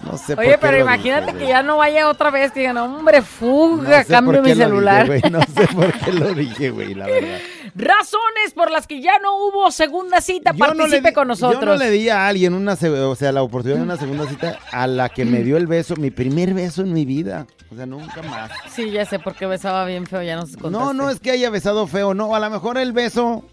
No 0.04 0.18
sé 0.18 0.36
por 0.36 0.44
Oye, 0.44 0.54
qué 0.54 0.58
pero 0.58 0.78
lo 0.78 0.84
imagínate 0.84 1.28
dije, 1.28 1.38
que 1.38 1.48
ya 1.48 1.62
no 1.62 1.78
vaya 1.78 2.10
otra 2.10 2.32
vez, 2.32 2.52
que 2.52 2.62
digan, 2.62 2.76
hombre, 2.78 3.20
No 3.20 3.24
fuga, 3.26 4.04
sé 4.04 4.12
cambio 4.12 4.34
por 4.34 4.42
mi 4.42 4.50
dije, 4.50 4.64
celular. 4.64 5.06
güey, 5.06 5.22
no 5.30 5.42
sé 5.42 5.68
por 5.76 5.94
qué 5.94 6.12
lo 6.12 6.34
dije, 6.34 6.70
güey, 6.72 6.96
la 6.96 7.06
verdad. 7.06 7.38
Razones 7.76 8.54
por 8.54 8.70
las 8.70 8.86
que 8.88 9.02
ya 9.02 9.18
no 9.20 9.36
hubo 9.48 9.72
segunda 9.72 10.20
cita, 10.22 10.52
Yo 10.52 10.68
no 10.68 10.76
participe 10.76 11.10
di- 11.10 11.14
con 11.14 11.28
nosotros. 11.28 11.60
Yo 11.62 11.66
no 11.66 11.76
le 11.78 11.90
di 11.90 12.10
a 12.10 12.28
alguien 12.28 12.54
una, 12.54 12.74
o 12.74 13.16
sea, 13.16 13.32
la 13.32 13.44
oportunidad 13.44 13.78
de 13.80 13.84
una 13.84 13.98
segunda 13.98 14.28
cita 14.28 14.60
a 14.72 14.88
la 14.88 15.10
que 15.10 15.24
me 15.26 15.42
dio 15.44 15.58
el 15.58 15.68
beso, 15.68 15.96
mi 15.96 16.12
primer 16.12 16.54
beso 16.54 16.82
en 16.82 16.92
mi 16.94 17.06
vida. 17.06 17.48
O 17.72 17.76
sea, 17.76 17.86
nunca 17.86 18.22
más. 18.24 18.52
Sí, 18.74 18.92
ya 18.92 19.06
sé, 19.06 19.20
porque 19.20 19.46
besaba 19.46 19.86
bien 19.86 20.06
feo, 20.06 20.22
ya 20.22 20.36
nos 20.36 20.58
contaste. 20.58 20.70
No, 20.72 20.94
no 20.94 21.10
es 21.10 21.20
que 21.22 21.32
haya 21.32 21.50
besado 21.50 21.88
feo, 21.88 22.14
no. 22.14 22.36
A 22.36 22.40
lo 22.40 22.50
mejor 22.50 22.78
el 22.78 22.92
beso, 22.92 23.46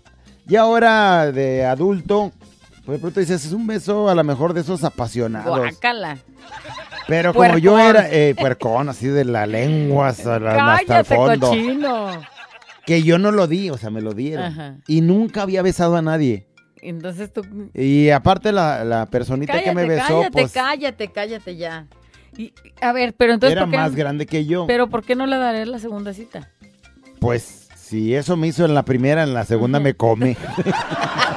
ya 0.47 0.63
ahora 0.63 1.31
de 1.31 1.65
adulto, 1.65 2.33
pues 2.85 2.99
de 2.99 3.01
pronto 3.03 3.21
dices, 3.21 3.45
es 3.45 3.53
un 3.53 3.67
beso 3.69 4.09
a 4.09 4.15
lo 4.17 4.25
mejor 4.25 4.53
de 4.55 4.63
esos 4.63 4.83
apasionados. 4.83 5.59
Guácala. 5.59 6.19
Pero 7.07 7.33
como 7.33 7.57
yo 7.59 7.79
era, 7.79 8.09
eh, 8.11 8.35
puercón, 8.39 8.89
así 8.89 9.07
de 9.07 9.25
la 9.25 9.47
lengua 9.47 10.09
hasta, 10.09 10.39
la- 10.41 10.51
hasta 10.75 10.81
el 10.83 10.87
Cállate, 11.07 11.15
fondo. 11.15 11.49
cochino. 11.49 12.11
Que 12.89 13.03
yo 13.03 13.19
no 13.19 13.33
lo 13.33 13.47
di, 13.47 13.69
o 13.69 13.77
sea, 13.77 13.91
me 13.91 14.01
lo 14.01 14.15
dieron. 14.15 14.47
Ajá. 14.47 14.77
Y 14.87 15.03
nunca 15.03 15.43
había 15.43 15.61
besado 15.61 15.95
a 15.97 16.01
nadie. 16.01 16.47
Entonces 16.81 17.31
tú... 17.31 17.43
Y 17.75 18.09
aparte 18.09 18.51
la, 18.51 18.83
la 18.83 19.05
personita 19.05 19.53
Cállate, 19.53 19.69
que 19.69 19.75
me 19.75 19.87
besó, 19.87 20.07
cállate, 20.21 20.31
pues 20.31 20.53
cállate, 20.53 21.09
cállate 21.09 21.57
ya. 21.57 21.87
Y, 22.39 22.55
a 22.81 22.93
ver, 22.95 23.13
pero 23.13 23.35
entonces... 23.35 23.53
era 23.59 23.67
¿por 23.67 23.73
qué 23.73 23.77
más 23.77 23.91
no- 23.91 23.97
grande 23.99 24.25
que 24.25 24.47
yo. 24.47 24.67
Pero 24.67 24.89
¿por 24.89 25.05
qué 25.05 25.15
no 25.15 25.27
le 25.27 25.37
daré 25.37 25.67
la 25.67 25.79
segunda 25.79 26.15
cita? 26.15 26.51
Pues 27.21 27.69
si 27.77 28.15
eso 28.15 28.39
me 28.39 28.47
hizo 28.47 28.65
en 28.65 28.73
la 28.73 28.85
primera, 28.85 29.23
en 29.23 29.35
la 29.35 29.45
segunda 29.45 29.81
me 29.81 29.93
come. 29.93 30.39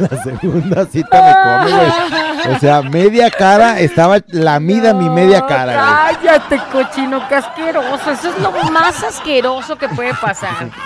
la 0.10 0.22
segunda 0.22 0.86
cita 0.86 1.22
me 1.22 1.34
come, 1.42 1.76
güey. 1.76 2.56
O 2.56 2.58
sea, 2.58 2.82
media 2.82 3.30
cara, 3.30 3.80
estaba 3.80 4.18
lamida 4.28 4.94
mi 4.94 5.08
media 5.08 5.44
cara, 5.46 5.72
güey. 5.72 6.16
Cállate, 6.16 6.60
cochino, 6.70 7.26
qué 7.28 7.36
asqueroso. 7.36 8.10
Eso 8.10 8.30
es 8.30 8.38
lo 8.40 8.52
más 8.70 9.02
asqueroso 9.02 9.76
que 9.76 9.88
puede 9.88 10.14
pasar. 10.14 10.70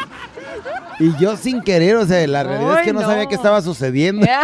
Y 0.99 1.15
yo 1.19 1.37
sin 1.37 1.61
querer, 1.61 1.97
o 1.97 2.07
sea, 2.07 2.27
la 2.27 2.43
realidad 2.43 2.79
es 2.79 2.87
que 2.87 2.93
no, 2.95 3.03
no. 3.03 3.07
sabía 3.07 3.27
qué 3.27 3.35
estaba 3.35 3.61
sucediendo. 3.61 4.27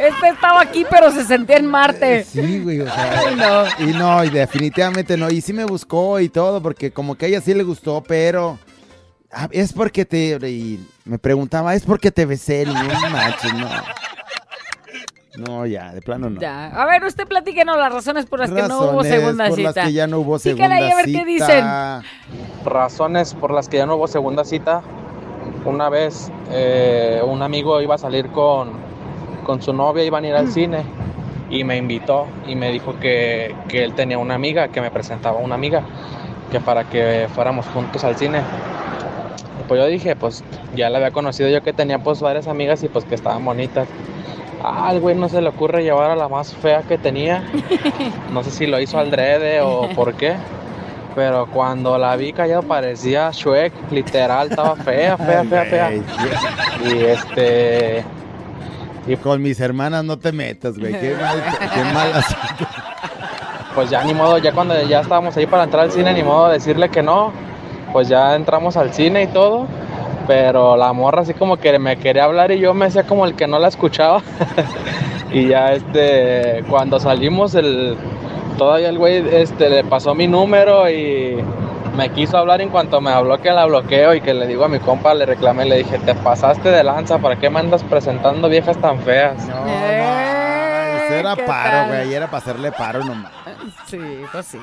Este 0.00 0.28
estaba 0.28 0.62
aquí, 0.62 0.86
pero 0.88 1.10
se 1.12 1.26
sentía 1.26 1.58
en 1.58 1.66
Marte. 1.66 2.24
Sí, 2.24 2.60
güey, 2.60 2.80
o 2.80 2.86
sea. 2.86 3.20
Ay, 3.20 3.36
no. 3.36 3.86
Y 3.86 3.92
no, 3.92 4.24
y 4.24 4.30
definitivamente 4.30 5.14
no. 5.18 5.30
Y 5.30 5.42
sí 5.42 5.52
me 5.52 5.64
buscó 5.64 6.18
y 6.20 6.30
todo, 6.30 6.62
porque 6.62 6.90
como 6.90 7.16
que 7.16 7.26
a 7.26 7.28
ella 7.28 7.40
sí 7.42 7.52
le 7.52 7.62
gustó, 7.62 8.02
pero. 8.02 8.58
Ah, 9.32 9.48
es 9.50 9.72
porque 9.72 10.04
te. 10.04 10.38
Y 10.48 10.86
me 11.04 11.18
preguntaba, 11.18 11.74
es 11.74 11.84
porque 11.84 12.10
te 12.10 12.26
besé. 12.26 12.64
No 12.66 12.74
manches, 12.74 13.54
no. 13.54 13.68
No, 15.36 15.64
ya, 15.64 15.92
de 15.92 16.02
plano 16.02 16.28
no. 16.28 16.40
Ya. 16.40 16.66
A 16.66 16.86
ver, 16.86 17.04
usted 17.04 17.26
platíquenos 17.26 17.76
las 17.78 17.92
razones 17.92 18.26
por 18.26 18.40
las 18.40 18.50
que 18.50 18.62
no 18.62 18.90
hubo 18.90 19.04
segunda 19.04 19.46
por 19.46 19.56
cita. 19.56 19.72
las 19.74 19.86
que 19.86 19.92
ya 19.92 20.06
no 20.06 20.18
hubo 20.18 20.38
segunda 20.38 20.74
ahí 20.74 20.90
a 20.90 20.96
ver 20.96 21.06
qué 21.06 21.24
dicen. 21.24 21.64
razones 22.64 23.34
por 23.34 23.52
las 23.52 23.68
que 23.68 23.78
ya 23.78 23.86
no 23.86 23.96
hubo 23.96 24.08
segunda 24.08 24.44
cita. 24.44 24.82
Una 25.64 25.88
vez 25.88 26.30
eh, 26.50 27.22
un 27.24 27.42
amigo 27.42 27.80
iba 27.80 27.94
a 27.94 27.98
salir 27.98 28.28
con, 28.28 28.72
con 29.44 29.62
su 29.62 29.72
novia, 29.72 30.04
iban 30.04 30.24
a 30.24 30.28
ir 30.28 30.34
al 30.34 30.50
cine 30.50 30.84
y 31.50 31.64
me 31.64 31.76
invitó 31.76 32.26
y 32.46 32.54
me 32.54 32.70
dijo 32.70 32.98
que, 32.98 33.54
que 33.68 33.84
él 33.84 33.94
tenía 33.94 34.18
una 34.18 34.34
amiga, 34.34 34.68
que 34.68 34.80
me 34.80 34.90
presentaba 34.90 35.38
una 35.38 35.54
amiga, 35.54 35.82
que 36.50 36.60
para 36.60 36.84
que 36.84 37.28
fuéramos 37.34 37.66
juntos 37.66 38.04
al 38.04 38.16
cine. 38.16 38.40
Pues 39.70 39.80
yo 39.80 39.86
dije, 39.86 40.16
pues 40.16 40.42
ya 40.74 40.90
la 40.90 40.98
había 40.98 41.12
conocido 41.12 41.48
yo 41.48 41.62
que 41.62 41.72
tenía 41.72 42.00
pues 42.00 42.20
varias 42.20 42.48
amigas 42.48 42.82
y 42.82 42.88
pues 42.88 43.04
que 43.04 43.14
estaban 43.14 43.44
bonitas. 43.44 43.86
Ah, 44.64 44.88
al 44.88 44.98
güey 44.98 45.14
no 45.14 45.28
se 45.28 45.40
le 45.40 45.48
ocurre 45.48 45.84
llevar 45.84 46.10
a 46.10 46.16
la 46.16 46.28
más 46.28 46.52
fea 46.56 46.82
que 46.82 46.98
tenía. 46.98 47.44
No 48.32 48.42
sé 48.42 48.50
si 48.50 48.66
lo 48.66 48.80
hizo 48.80 48.98
al 48.98 49.12
drede 49.12 49.60
o 49.60 49.88
por 49.90 50.14
qué. 50.14 50.34
Pero 51.14 51.46
cuando 51.46 51.98
la 51.98 52.16
vi 52.16 52.32
callado 52.32 52.64
parecía 52.64 53.30
Shrek, 53.30 53.72
literal, 53.92 54.50
estaba 54.50 54.74
fea, 54.74 55.16
fea, 55.16 55.44
fea, 55.44 55.64
fea. 55.64 55.92
Y 55.94 57.04
este, 57.04 58.04
Y 59.06 59.14
con 59.18 59.40
mis 59.40 59.60
hermanas 59.60 60.02
no 60.02 60.18
te 60.18 60.32
metas, 60.32 60.80
güey. 60.80 60.98
Qué 60.98 61.14
mal, 61.14 61.44
qué 61.72 61.84
mal 61.94 62.12
pues 63.74 63.88
ya 63.88 64.02
ni 64.02 64.14
modo, 64.14 64.36
ya 64.38 64.52
cuando 64.52 64.82
ya 64.82 65.00
estábamos 65.00 65.36
ahí 65.36 65.46
para 65.46 65.62
entrar 65.62 65.84
al 65.84 65.92
cine, 65.92 66.12
ni 66.12 66.24
modo 66.24 66.48
de 66.48 66.54
decirle 66.54 66.88
que 66.88 67.04
no. 67.04 67.32
Pues 67.92 68.08
ya 68.08 68.34
entramos 68.36 68.76
al 68.76 68.92
cine 68.92 69.22
y 69.24 69.26
todo. 69.28 69.66
Pero 70.26 70.76
la 70.76 70.92
morra 70.92 71.22
así 71.22 71.34
como 71.34 71.56
que 71.56 71.76
me 71.78 71.96
quería 71.96 72.24
hablar 72.24 72.52
y 72.52 72.60
yo 72.60 72.72
me 72.72 72.86
hacía 72.86 73.04
como 73.04 73.24
el 73.26 73.34
que 73.34 73.46
no 73.48 73.58
la 73.58 73.68
escuchaba. 73.68 74.22
y 75.32 75.48
ya 75.48 75.72
este, 75.72 76.62
cuando 76.68 77.00
salimos, 77.00 77.54
el, 77.54 77.96
todavía 78.56 78.90
el 78.90 78.98
güey 78.98 79.24
este, 79.32 79.68
le 79.70 79.82
pasó 79.82 80.14
mi 80.14 80.28
número 80.28 80.88
y 80.88 81.36
me 81.96 82.10
quiso 82.10 82.38
hablar 82.38 82.60
en 82.60 82.68
cuanto 82.68 83.00
me 83.00 83.10
habló 83.10 83.38
que 83.40 83.50
la 83.50 83.66
bloqueo 83.66 84.14
y 84.14 84.20
que 84.20 84.32
le 84.32 84.46
digo 84.46 84.64
a 84.64 84.68
mi 84.68 84.78
compa, 84.78 85.12
le 85.14 85.26
reclamé, 85.26 85.64
le 85.64 85.78
dije, 85.78 85.98
te 85.98 86.14
pasaste 86.14 86.70
de 86.70 86.84
lanza, 86.84 87.18
¿para 87.18 87.34
qué 87.36 87.50
me 87.50 87.58
andas 87.58 87.82
presentando 87.82 88.48
viejas 88.48 88.76
tan 88.78 89.00
feas? 89.00 89.44
No, 89.48 89.54
Eh, 89.66 90.00
mames, 90.00 91.10
era 91.10 91.34
¿qué 91.34 91.42
paro, 91.42 91.88
güey. 91.88 92.14
Era 92.14 92.26
para 92.26 92.38
hacerle 92.38 92.70
paro 92.70 93.00
nomás. 93.02 93.32
Sí, 93.86 93.98
pues 94.30 94.46
sí. 94.46 94.58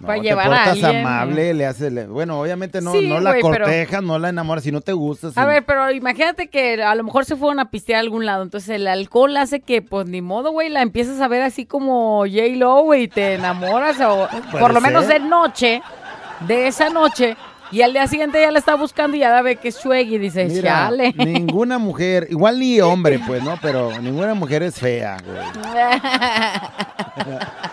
No, 0.00 0.06
para 0.06 0.20
te 0.20 0.28
llevar 0.28 0.46
a 0.46 0.48
portas 0.48 0.68
alguien. 0.84 1.06
amable, 1.06 1.54
le 1.54 1.66
haces... 1.66 1.92
le- 1.92 2.06
Bueno, 2.06 2.40
obviamente 2.40 2.80
no, 2.80 2.92
Sí, 2.92 3.08
no 3.08 3.20
la 3.20 3.30
güey, 3.30 3.42
pero- 3.42 3.64
cortejas, 3.66 4.02
no 4.02 4.18
la 4.18 4.30
enamoras. 4.30 4.64
Si 4.64 4.72
no 4.72 4.80
te 4.80 4.92
gusta... 4.92 5.28
A 5.36 5.46
ver, 5.46 5.64
pero 5.64 5.90
imagínate 5.90 6.48
que 6.48 6.82
a 6.82 6.94
lo 6.94 7.04
mejor 7.04 7.24
se 7.26 7.36
fueron 7.36 7.60
a 7.60 7.70
pistear 7.70 7.98
a 7.98 8.00
algún 8.00 8.24
lado. 8.26 8.42
Entonces 8.42 8.70
el 8.70 8.86
alcohol 8.88 9.36
hace 9.36 9.60
que, 9.60 9.82
pues 9.82 10.06
ni 10.08 10.22
modo, 10.22 10.50
güey, 10.52 10.68
la 10.70 10.82
empiezas 10.82 11.20
a 11.20 11.28
ver 11.28 11.42
así 11.42 11.66
como 11.66 12.20
J-Lo, 12.20 12.82
güey, 12.82 13.02
y 13.04 13.08
te 13.08 13.34
enamoras. 13.34 14.00
O 14.00 14.28
por 14.58 14.72
lo 14.74 14.80
menos 14.80 15.06
de 15.06 15.14
ser. 15.14 15.22
noche, 15.22 15.82
de 16.46 16.66
esa 16.66 16.88
noche. 16.90 17.36
Y 17.72 17.82
al 17.82 17.92
día 17.92 18.08
siguiente 18.08 18.40
ya 18.40 18.50
la 18.50 18.58
está 18.58 18.74
buscando 18.74 19.16
y 19.16 19.20
ya 19.20 19.30
la 19.30 19.42
ve 19.42 19.54
que 19.54 19.68
es 19.68 19.76
Swag 19.76 20.00
y 20.08 20.18
dice, 20.18 20.46
Mira, 20.46 20.88
chale. 20.88 21.12
ninguna 21.16 21.78
mujer, 21.78 22.26
igual 22.28 22.58
ni 22.58 22.80
hombre, 22.80 23.20
pues, 23.24 23.44
¿no? 23.44 23.54
Pero 23.62 23.92
ninguna 24.00 24.34
mujer 24.34 24.64
es 24.64 24.74
fea, 24.80 25.16
güey. 25.24 25.38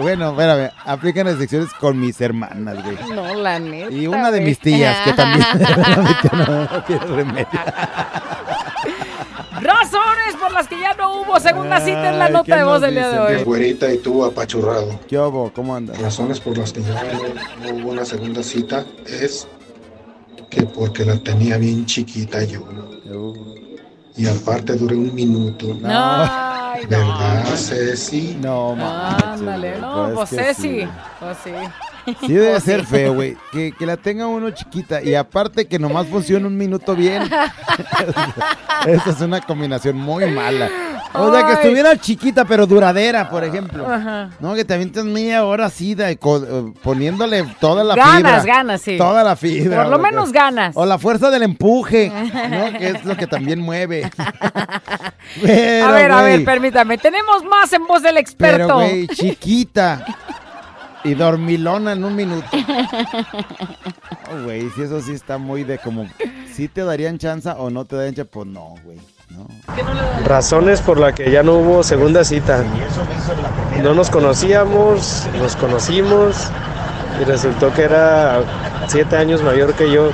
Bueno, 0.00 0.30
espérame, 0.30 0.70
aplican 0.84 1.26
restricciones 1.26 1.72
con 1.74 1.98
mis 2.00 2.20
hermanas, 2.20 2.76
güey. 2.84 2.96
no, 3.14 3.34
la 3.34 3.58
neta. 3.58 3.92
Y 3.92 4.06
una 4.06 4.30
de 4.30 4.40
mis 4.40 4.58
tías, 4.58 4.96
que 5.04 5.12
también 5.12 5.44
no, 6.32 6.46
no 6.64 6.84
tiene 6.84 7.06
remedio. 7.06 7.46
Razones 9.60 10.36
por 10.40 10.52
las 10.52 10.66
que 10.68 10.80
ya 10.80 10.94
no 10.94 11.20
hubo 11.20 11.38
segunda 11.38 11.80
cita 11.80 12.10
en 12.10 12.18
la 12.18 12.26
Ay, 12.26 12.32
nota 12.32 12.44
¿qué 12.46 12.54
de 12.56 12.64
voz 12.64 12.80
del 12.80 12.94
día 12.94 13.08
de 13.10 13.18
hoy. 13.18 13.42
Güerita 13.44 13.92
y 13.92 13.98
tú 13.98 14.24
apachurrado. 14.24 14.98
¿Qué 15.08 15.18
hubo? 15.18 15.52
¿Cómo 15.52 15.74
andas? 15.76 15.98
Razones 16.00 16.40
por 16.40 16.56
las 16.56 16.72
que 16.72 16.82
ya 16.82 17.02
no, 17.04 17.70
no 17.72 17.76
hubo 17.82 17.90
una 17.90 18.04
segunda 18.04 18.42
cita 18.42 18.84
es 19.06 19.46
que 20.48 20.62
porque 20.62 21.04
la 21.04 21.16
tenía 21.18 21.58
bien 21.58 21.84
chiquita 21.86 22.42
yo. 22.44 22.60
Uh, 22.62 23.34
Y 24.16 24.26
aparte 24.26 24.74
duré 24.74 24.96
un 24.96 25.14
minuto. 25.14 25.76
Ay, 26.80 26.86
no. 26.88 26.98
¿Verdad, 26.98 27.56
Ceci? 27.56 28.36
No, 28.40 28.74
manches, 28.76 29.24
Ándale, 29.28 29.78
no, 29.80 30.10
pues 30.14 30.30
que 30.30 30.36
Ceci. 30.36 30.62
sí. 30.80 30.88
Pues 31.18 31.36
sí. 31.44 31.50
Sí 32.26 32.32
debe 32.32 32.50
Pues 32.52 32.64
ser 32.64 32.80
sí. 32.80 32.86
feo, 32.86 33.14
güey. 33.14 33.36
Que, 33.52 33.72
que 33.72 33.84
la 33.86 33.96
tenga 33.98 34.26
uno 34.26 34.50
chiquita 34.50 35.02
y 35.02 35.14
aparte 35.14 35.66
que 35.66 35.78
nomás 35.78 36.06
funcione 36.06 36.46
un 36.46 36.56
minuto 36.56 36.96
bien. 36.96 37.22
Esa 38.86 39.10
es 39.10 39.20
una 39.20 39.40
combinación 39.42 39.96
muy 39.96 40.24
mala. 40.30 40.68
O 41.12 41.32
sea, 41.32 41.46
que 41.46 41.52
estuviera 41.54 41.96
chiquita 41.96 42.44
pero 42.44 42.66
duradera, 42.66 43.28
por 43.28 43.44
ejemplo. 43.44 43.86
Ajá. 43.86 44.30
No, 44.40 44.54
que 44.54 44.64
te 44.64 44.74
avientas 44.74 45.04
media 45.04 45.44
hora 45.44 45.66
así, 45.66 45.94
de, 45.94 46.12
eh, 46.12 46.18
poniéndole 46.82 47.44
toda 47.60 47.84
la 47.84 47.94
Ganas, 47.96 48.40
fibra. 48.42 48.54
ganas, 48.56 48.80
sí. 48.80 48.96
Toda 48.96 49.22
la 49.22 49.36
fibra. 49.36 49.82
Por 49.82 49.90
lo 49.92 49.98
menos 49.98 50.32
ganas. 50.32 50.74
O 50.76 50.86
la 50.86 50.98
fuerza 50.98 51.30
del 51.30 51.42
empuje, 51.42 52.10
¿no? 52.10 52.72
Que 52.78 52.88
es 52.90 53.04
lo 53.04 53.16
que 53.16 53.26
también 53.26 53.60
mueve. 53.60 54.10
Pero, 55.40 55.86
a 55.86 55.92
ver, 55.92 56.12
a 56.12 56.22
ver, 56.22 56.44
permítame. 56.44 56.98
Tenemos 56.98 57.44
más 57.44 57.72
en 57.72 57.86
voz 57.86 58.02
del 58.02 58.14
Pero, 58.14 58.20
experto. 58.20 58.74
güey, 58.74 59.06
chiquita. 59.08 60.04
Y 61.02 61.14
dormilona 61.14 61.92
en 61.92 62.04
un 62.04 62.14
minuto. 62.14 62.46
Oh, 64.30 64.44
güey, 64.44 64.68
si 64.70 64.82
eso 64.82 65.00
sí 65.00 65.12
está 65.12 65.38
muy 65.38 65.64
de 65.64 65.78
como, 65.78 66.06
si 66.52 66.68
te 66.68 66.84
darían 66.84 67.18
chance 67.18 67.48
o 67.48 67.70
no 67.70 67.84
te 67.86 67.96
darían 67.96 68.14
chance, 68.14 68.30
pues 68.30 68.46
no, 68.46 68.74
güey. 68.84 68.98
No. 69.30 69.46
Razones 70.26 70.80
por 70.80 70.98
las 70.98 71.14
que 71.14 71.30
ya 71.30 71.42
no 71.42 71.54
hubo 71.54 71.82
segunda 71.82 72.24
cita. 72.24 72.64
No 73.82 73.94
nos 73.94 74.10
conocíamos, 74.10 75.26
nos 75.38 75.56
conocimos 75.56 76.48
y 77.20 77.24
resultó 77.24 77.72
que 77.72 77.82
era 77.82 78.42
siete 78.88 79.16
años 79.16 79.42
mayor 79.42 79.72
que 79.74 79.90
yo. 79.90 80.10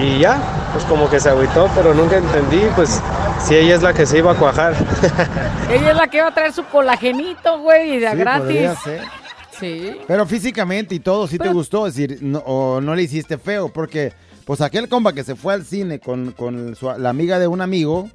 Y 0.00 0.18
ya, 0.18 0.40
pues 0.72 0.84
como 0.84 1.10
que 1.10 1.20
se 1.20 1.28
agüitó, 1.28 1.70
pero 1.74 1.92
nunca 1.92 2.16
entendí, 2.16 2.62
pues 2.74 3.00
si 3.46 3.54
ella 3.54 3.74
es 3.76 3.82
la 3.82 3.92
que 3.94 4.06
se 4.06 4.18
iba 4.18 4.32
a 4.32 4.34
cuajar. 4.34 4.74
Ella 5.70 5.90
es 5.90 5.96
la 5.96 6.08
que 6.08 6.20
va 6.20 6.28
a 6.28 6.34
traer 6.34 6.52
su 6.52 6.64
colagenito, 6.64 7.60
güey, 7.60 7.94
y 7.94 7.98
de 7.98 8.10
Sí, 8.10 8.16
gratis. 8.16 8.70
Sí. 9.58 9.96
Pero 10.06 10.26
físicamente 10.26 10.94
y 10.94 11.00
todo, 11.00 11.26
sí 11.26 11.36
te 11.36 11.44
Pero- 11.44 11.54
gustó, 11.54 11.86
es 11.86 11.94
decir, 11.96 12.18
no, 12.22 12.38
o 12.40 12.80
no 12.80 12.94
le 12.94 13.02
hiciste 13.02 13.38
feo, 13.38 13.68
porque 13.68 14.12
pues 14.44 14.60
aquel 14.60 14.88
compa 14.88 15.12
que 15.12 15.24
se 15.24 15.34
fue 15.34 15.52
al 15.54 15.64
cine 15.64 15.98
con, 15.98 16.32
con 16.32 16.74
su- 16.76 16.90
la 16.96 17.10
amiga 17.10 17.38
de 17.38 17.46
un 17.48 17.60
amigo, 17.60 18.08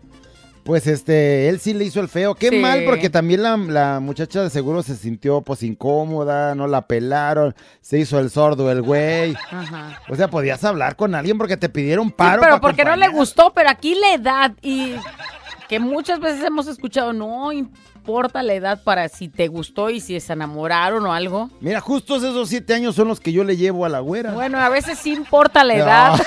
pues 0.64 0.88
este, 0.88 1.50
él 1.50 1.60
sí 1.60 1.74
le 1.74 1.84
hizo 1.86 2.00
el 2.00 2.08
feo. 2.08 2.36
Qué 2.36 2.50
Sí. 2.50 2.58
mal, 2.60 2.84
porque 2.86 3.10
también 3.10 3.44
la, 3.44 3.58
la 3.58 4.00
muchacha 4.00 4.42
de 4.42 4.50
seguro 4.50 4.82
se 4.84 4.96
sintió 4.96 5.42
pues 5.42 5.62
incómoda, 5.64 6.56
no 6.56 6.68
la 6.68 6.88
pelaron, 6.88 7.54
se 7.82 8.00
hizo 8.00 8.20
el 8.20 8.30
sordo 8.30 8.72
el 8.72 8.82
güey. 8.82 9.36
Ajá. 9.52 10.00
O 10.10 10.16
sea, 10.16 10.30
podías 10.30 10.64
hablar 10.64 10.96
con 10.96 11.14
alguien 11.16 11.38
porque 11.38 11.58
te 11.58 11.68
pidieron 11.70 12.08
Sí, 12.08 12.14
paro. 12.18 12.42
pero 12.42 12.62
porque 12.62 12.86
no 12.86 12.96
le 12.96 13.08
gustó, 13.10 13.52
pero 13.54 13.70
aquí 13.70 13.96
la 13.96 14.14
edad 14.14 14.52
y 14.62 14.96
que 15.68 15.80
muchas 15.80 16.20
veces 16.20 16.44
hemos 16.46 16.68
escuchado, 16.68 17.14
no 17.14 17.52
importa 17.52 18.44
la 18.44 18.54
edad 18.54 18.84
para 18.84 19.08
si 19.10 19.28
te 19.30 19.48
gustó 19.48 19.90
y 19.90 20.00
si 20.02 20.20
se 20.20 20.34
enamoraron 20.34 21.06
o 21.06 21.14
algo. 21.14 21.50
Mira, 21.62 21.80
justos 21.82 22.22
esos 22.24 22.50
siete 22.50 22.74
años 22.74 22.96
son 22.96 23.08
los 23.08 23.20
que 23.20 23.32
yo 23.32 23.44
le 23.44 23.58
llevo 23.58 23.86
a 23.86 23.90
la 23.90 24.00
güera. 24.02 24.34
Bueno, 24.34 24.60
a 24.60 24.70
veces 24.70 25.00
sí 25.00 25.14
importa 25.14 25.64
la 25.64 25.78
No. 25.78 26.18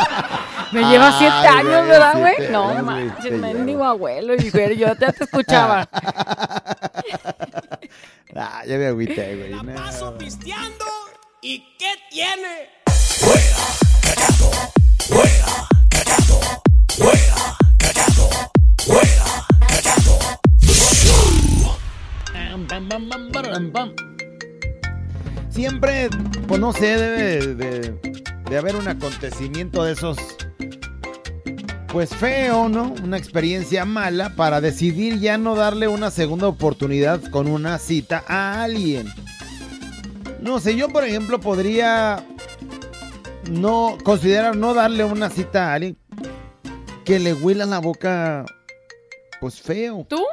Me 0.71 0.81
lleva 0.83 1.17
siete 1.17 1.33
Ay, 1.33 1.47
años, 1.47 1.87
¿verdad, 1.87 2.13
siete 2.13 2.19
güey? 2.19 2.51
No, 2.51 2.83
manches, 2.83 3.31
mendigo 3.33 3.83
abuelo, 3.83 4.35
y 4.35 4.49
güey, 4.49 4.77
yo 4.77 4.87
ya 4.87 4.95
te 4.95 5.23
escuchaba. 5.23 5.87
Ah, 8.33 8.63
ya 8.65 8.77
me 8.77 8.87
agüité, 8.87 9.35
güey. 9.35 9.51
no. 9.51 10.17
pisteando 10.17 10.85
y 11.41 11.59
qué 11.77 11.91
tiene. 12.09 12.69
Siempre, 25.51 26.09
pues 26.47 26.59
no 26.59 26.73
sé, 26.73 26.97
debe 26.97 27.55
de, 27.55 28.21
de 28.49 28.57
haber 28.57 28.75
un 28.75 28.87
acontecimiento 28.87 29.83
de 29.83 29.93
esos, 29.93 30.17
pues 31.87 32.09
feo, 32.15 32.69
¿no? 32.69 32.93
Una 33.03 33.17
experiencia 33.17 33.85
mala 33.85 34.35
para 34.35 34.61
decidir 34.61 35.19
ya 35.19 35.37
no 35.37 35.55
darle 35.55 35.87
una 35.87 36.09
segunda 36.09 36.47
oportunidad 36.47 37.21
con 37.31 37.47
una 37.47 37.77
cita 37.79 38.23
a 38.27 38.63
alguien. 38.63 39.07
No 40.41 40.59
sé, 40.59 40.75
yo 40.75 40.89
por 40.89 41.03
ejemplo 41.03 41.39
podría 41.39 42.25
no 43.49 43.97
considerar 44.03 44.55
no 44.55 44.73
darle 44.73 45.03
una 45.03 45.29
cita 45.29 45.69
a 45.69 45.73
alguien 45.75 45.97
que 47.03 47.19
le 47.19 47.33
huela 47.33 47.65
la 47.65 47.79
boca, 47.79 48.45
pues 49.39 49.61
feo. 49.61 50.05
¿Tú? 50.09 50.23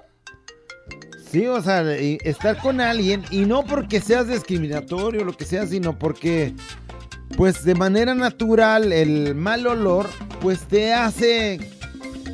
Sí, 1.31 1.47
o 1.47 1.61
sea, 1.61 1.83
estar 1.93 2.59
con 2.59 2.81
alguien 2.81 3.23
y 3.31 3.41
no 3.41 3.65
porque 3.65 4.01
seas 4.01 4.29
discriminatorio 4.29 5.23
o 5.23 5.25
lo 5.25 5.37
que 5.37 5.45
sea, 5.45 5.67
sino 5.67 5.99
porque, 5.99 6.55
pues 7.37 7.65
de 7.65 7.75
manera 7.75 8.15
natural, 8.15 8.93
el 8.93 9.35
mal 9.35 9.67
olor, 9.67 10.07
pues 10.41 10.61
te 10.61 10.95
hace 10.95 11.61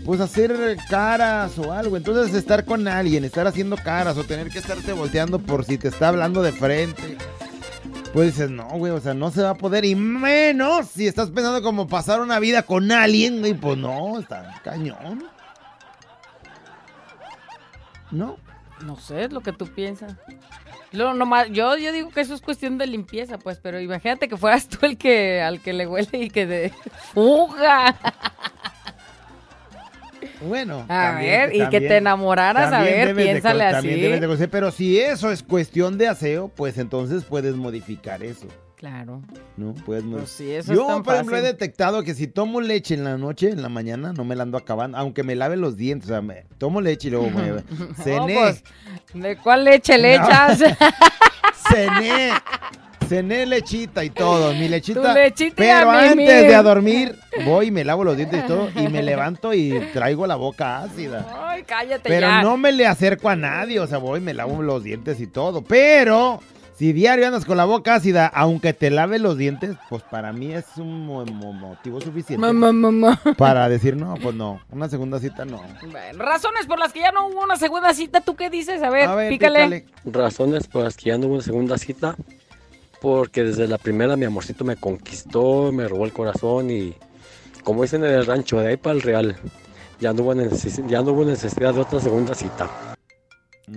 pues 0.05 0.21
hacer 0.21 0.77
caras 0.89 1.59
o 1.59 1.73
algo. 1.73 1.97
Entonces 1.97 2.35
estar 2.35 2.65
con 2.65 2.87
alguien, 2.87 3.25
estar 3.25 3.47
haciendo 3.47 3.77
caras 3.77 4.17
o 4.17 4.25
tener 4.25 4.49
que 4.49 4.59
estarte 4.59 4.93
volteando 4.93 5.39
por 5.39 5.65
si 5.65 5.79
te 5.79 5.89
está 5.89 6.09
hablando 6.09 6.43
de 6.43 6.53
frente. 6.53 7.17
Pues 8.13 8.33
dices, 8.33 8.51
no, 8.51 8.69
güey, 8.69 8.93
o 8.93 9.01
sea, 9.01 9.13
no 9.15 9.33
se 9.33 9.43
va 9.43 9.51
a 9.51 9.55
poder. 9.55 9.85
Y 9.85 9.97
menos 9.97 10.87
si 10.87 11.09
estás 11.09 11.31
pensando 11.31 11.63
como 11.63 11.89
pasar 11.89 12.21
una 12.21 12.39
vida 12.39 12.63
con 12.63 12.93
alguien, 12.93 13.41
güey, 13.41 13.55
pues 13.55 13.77
no, 13.77 14.21
está 14.21 14.61
cañón. 14.63 15.25
¿No? 18.13 18.37
No 18.83 18.97
sé, 18.97 19.25
es 19.25 19.33
lo 19.33 19.41
que 19.41 19.53
tú 19.53 19.67
piensas. 19.69 20.15
Luego, 20.93 21.15
nomás, 21.15 21.49
yo, 21.51 21.77
yo 21.77 21.93
digo 21.93 22.11
que 22.11 22.21
eso 22.21 22.35
es 22.35 22.41
cuestión 22.41 22.77
de 22.79 22.87
limpieza, 22.87 23.39
pues, 23.39 23.59
pero 23.63 23.81
imagínate 23.81 24.29
que 24.29 24.37
fueras 24.37 24.69
tú 24.69 24.79
el 24.87 24.97
que 24.99 25.41
al 25.43 25.61
que 25.61 25.73
le 25.73 25.87
huele 25.87 26.09
y 26.13 26.31
que 26.31 26.47
de 26.47 26.73
fuga. 27.13 27.97
Bueno, 30.41 30.81
A 30.89 31.13
también- 31.13 31.51
ver, 31.51 31.55
y 31.57 31.69
que 31.71 31.81
te 31.81 31.97
enamoraras, 31.99 32.73
a 32.73 32.81
ver, 32.83 33.15
de 33.15 33.23
piénsale 33.25 33.65
así. 33.65 33.89
debes 33.89 34.21
de 34.21 34.27
conocer, 34.27 34.51
pero 34.51 34.71
si 34.71 34.99
eso 35.01 35.31
es 35.31 35.43
cuestión 35.43 35.97
de 35.97 36.09
aseo, 36.09 36.49
pues 36.49 36.77
entonces 36.79 37.25
puedes 37.25 37.55
modificar 37.57 38.23
eso. 38.23 38.47
Claro. 38.85 39.23
¿No? 39.57 39.73
Puedes 39.87 40.05
Pues 40.05 40.23
modi- 40.25 40.27
sí, 40.27 40.51
eso 40.53 40.73
es 40.73 40.79
Yo, 40.79 41.03
por 41.03 41.15
ejemplo, 41.15 41.39
he 41.39 41.41
detectado 41.41 42.03
que 42.03 42.13
si 42.15 42.27
tomo 42.27 42.61
leche 42.61 42.93
en 42.93 43.05
la 43.05 43.17
noche, 43.17 43.49
en 43.49 43.63
la 43.63 43.71
mañana, 43.71 44.13
no 44.13 44.25
me 44.25 44.37
la 44.37 44.43
ando 44.43 44.59
acabando, 44.59 44.99
aunque 44.99 45.23
me 45.23 45.35
lave 45.35 45.57
los 45.57 45.79
dientes. 45.79 46.11
O 46.11 46.13
sea, 46.13 46.21
me- 46.21 46.45
tomo 46.59 46.83
leche 46.83 47.09
y 47.09 47.13
luego 47.13 47.31
me 47.31 47.49
No, 47.49 47.63
cené. 48.05 48.35
pues, 48.35 48.63
¿De 49.15 49.39
cuál 49.39 49.65
leche 49.65 49.97
le 49.97 50.19
No. 50.19 50.27
echas? 50.27 50.59
cené. 51.71 52.33
Cené 53.09 53.47
lechita 53.47 54.05
y 54.05 54.11
todo, 54.11 54.53
mi 54.55 54.69
lechita. 54.69 55.29
Y 55.39 55.51
pero 55.53 55.91
antes 55.91 56.11
mimir. 56.17 56.29
de 56.31 56.55
a 56.55 56.63
dormir, 56.63 57.19
voy 57.47 57.67
y 57.67 57.71
me 57.71 57.85
lavo 57.85 58.03
los 58.05 58.17
dientes 58.17 58.45
y 58.45 58.47
todo, 58.47 58.69
y 58.77 58.89
me 58.89 59.03
levanto 59.03 59.53
y 59.55 59.79
traigo 59.93 60.27
la 60.27 60.37
boca 60.37 60.83
ácida. 60.83 61.27
Ay, 61.47 61.63
cállate 61.65 62.09
Pero 62.09 62.27
ya. 62.29 62.43
no 62.43 62.57
me 62.59 62.73
le 62.73 62.87
acerco 62.87 63.29
a 63.31 63.37
nadie, 63.37 63.79
o 63.81 63.87
sea, 63.87 63.99
voy, 63.99 64.21
me 64.21 64.33
lavo 64.35 64.63
los 64.63 64.83
dientes 64.85 65.21
y 65.21 65.27
todo. 65.27 65.63
Pero 65.63 66.41
si 66.77 66.93
diario 66.93 67.27
andas 67.27 67.45
con 67.45 67.57
la 67.57 67.65
boca 67.65 67.95
ácida, 67.95 68.27
aunque 68.27 68.73
te 68.73 68.91
lave 68.91 69.19
los 69.19 69.37
dientes, 69.39 69.77
pues 69.89 70.03
para 70.03 70.33
mí 70.33 70.53
es 70.53 70.65
un 70.77 71.07
mo- 71.07 71.25
mo- 71.25 71.53
motivo 71.53 72.01
suficiente 72.01 72.39
Mamá, 72.45 72.73
mamá. 72.73 73.21
para 73.39 73.69
decir 73.69 73.97
no, 73.97 74.15
pues 74.21 74.35
no, 74.35 74.61
una 74.71 74.89
segunda 74.89 75.21
cita 75.21 75.45
no. 75.45 75.63
Bueno, 75.91 76.25
razones 76.25 76.67
por 76.67 76.79
las 76.79 76.93
que 76.93 77.01
ya 77.01 77.13
no 77.13 77.29
hubo 77.29 77.43
una 77.45 77.57
segunda 77.57 77.95
cita, 77.95 78.21
¿tú 78.23 78.35
qué 78.35 78.51
dices? 78.51 78.83
A 78.83 78.91
ver, 78.91 79.09
A 79.09 79.15
ver, 79.15 79.29
pícale. 79.31 79.83
pícale. 79.83 79.87
Razones 80.05 80.67
por 80.67 80.83
las 80.85 80.97
que 80.97 81.11
ya 81.11 81.19
no 81.19 81.27
hubo 81.27 81.35
una 81.35 81.43
segunda 81.45 81.79
cita. 81.79 82.17
Porque 83.01 83.43
desde 83.45 83.69
la 83.69 83.77
primera 83.77 84.17
mi 84.17 84.25
amorcito 84.25 84.65
me 84.65 84.77
conquistó, 84.77 85.71
me 85.73 85.87
robó 85.87 86.07
el 86.07 86.13
corazón 86.15 86.71
y 86.71 86.95
como 87.63 87.83
dicen 87.83 88.03
en 88.03 88.13
el 88.13 88.25
rancho, 88.25 88.59
de 88.61 88.69
ahí 88.69 88.77
para 88.79 88.95
el 88.95 89.03
real, 89.03 89.37
ya 90.01 90.15
no 90.15 90.23
hubo, 90.23 90.35
neces- 90.35 90.87
ya 90.89 91.03
no 91.03 91.13
hubo 91.13 91.25
necesidad 91.27 91.75
de 91.75 91.81
otra 91.83 92.01
segunda 92.01 92.35
cita. 92.35 92.94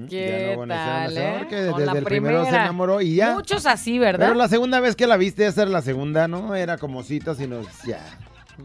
¿Qué 0.10 0.50
Ya 0.50 0.56
no 0.58 0.65
necesidad 0.65 1.06
tal, 1.06 1.17
eh? 1.17 1.47
que 1.50 1.67
Con 1.67 1.80
desde 1.80 1.86
la 1.93 2.00
el 2.00 2.04
primero 2.04 2.43
se 2.43 2.50
enamoró 2.50 3.02
y 3.02 3.15
ya. 3.15 3.34
Muchos 3.34 3.65
así, 3.65 3.97
¿verdad? 4.00 4.28
Pero 4.28 4.38
la 4.38 4.47
segunda 4.50 4.80
vez 4.80 4.95
que 4.95 5.08
la 5.08 5.15
viste, 5.17 5.45
esa 5.45 5.62
era 5.62 5.71
la 5.71 5.82
segunda, 5.82 6.28
¿no? 6.28 6.56
Era 6.56 6.78
como 6.78 7.04
cita, 7.04 7.36
sino 7.36 7.62
ya. 7.86 8.02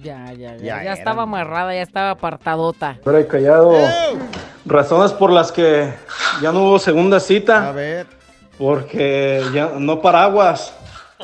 Ya, 0.02 0.32
ya, 0.32 0.56
ya. 0.56 0.82
Ya 0.82 0.92
estaba 0.94 1.24
amarrada, 1.24 1.74
ya 1.74 1.82
estaba 1.82 2.10
apartadota. 2.10 2.98
Fuera 3.04 3.20
y 3.20 3.26
callado. 3.26 3.72
Razones 4.64 5.12
por 5.12 5.30
las 5.30 5.52
que 5.52 5.92
ya 6.40 6.50
no 6.50 6.64
hubo 6.64 6.78
segunda 6.78 7.20
cita. 7.20 7.68
A 7.68 7.72
ver. 7.72 8.06
Porque 8.58 9.42
ya 9.52 9.72
no 9.78 10.00
paraguas. 10.00 10.74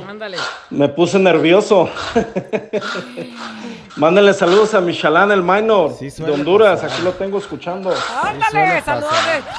Ándale. 0.07 0.37
Me 0.71 0.89
puse 0.89 1.19
nervioso. 1.19 1.89
Mándenle 3.99 4.33
saludos 4.33 4.75
a 4.75 4.81
Michalán, 4.81 5.33
el 5.33 5.43
minor 5.43 5.99
de 5.99 6.11
suele 6.11 6.33
Honduras. 6.33 6.81
pasar. 6.81 6.93
Aquí 6.97 7.03
lo 7.03 7.13
tengo 7.15 7.39
escuchando. 7.39 7.93
Ándale, 8.23 8.51
suele 8.51 8.83
saludos. 8.83 9.13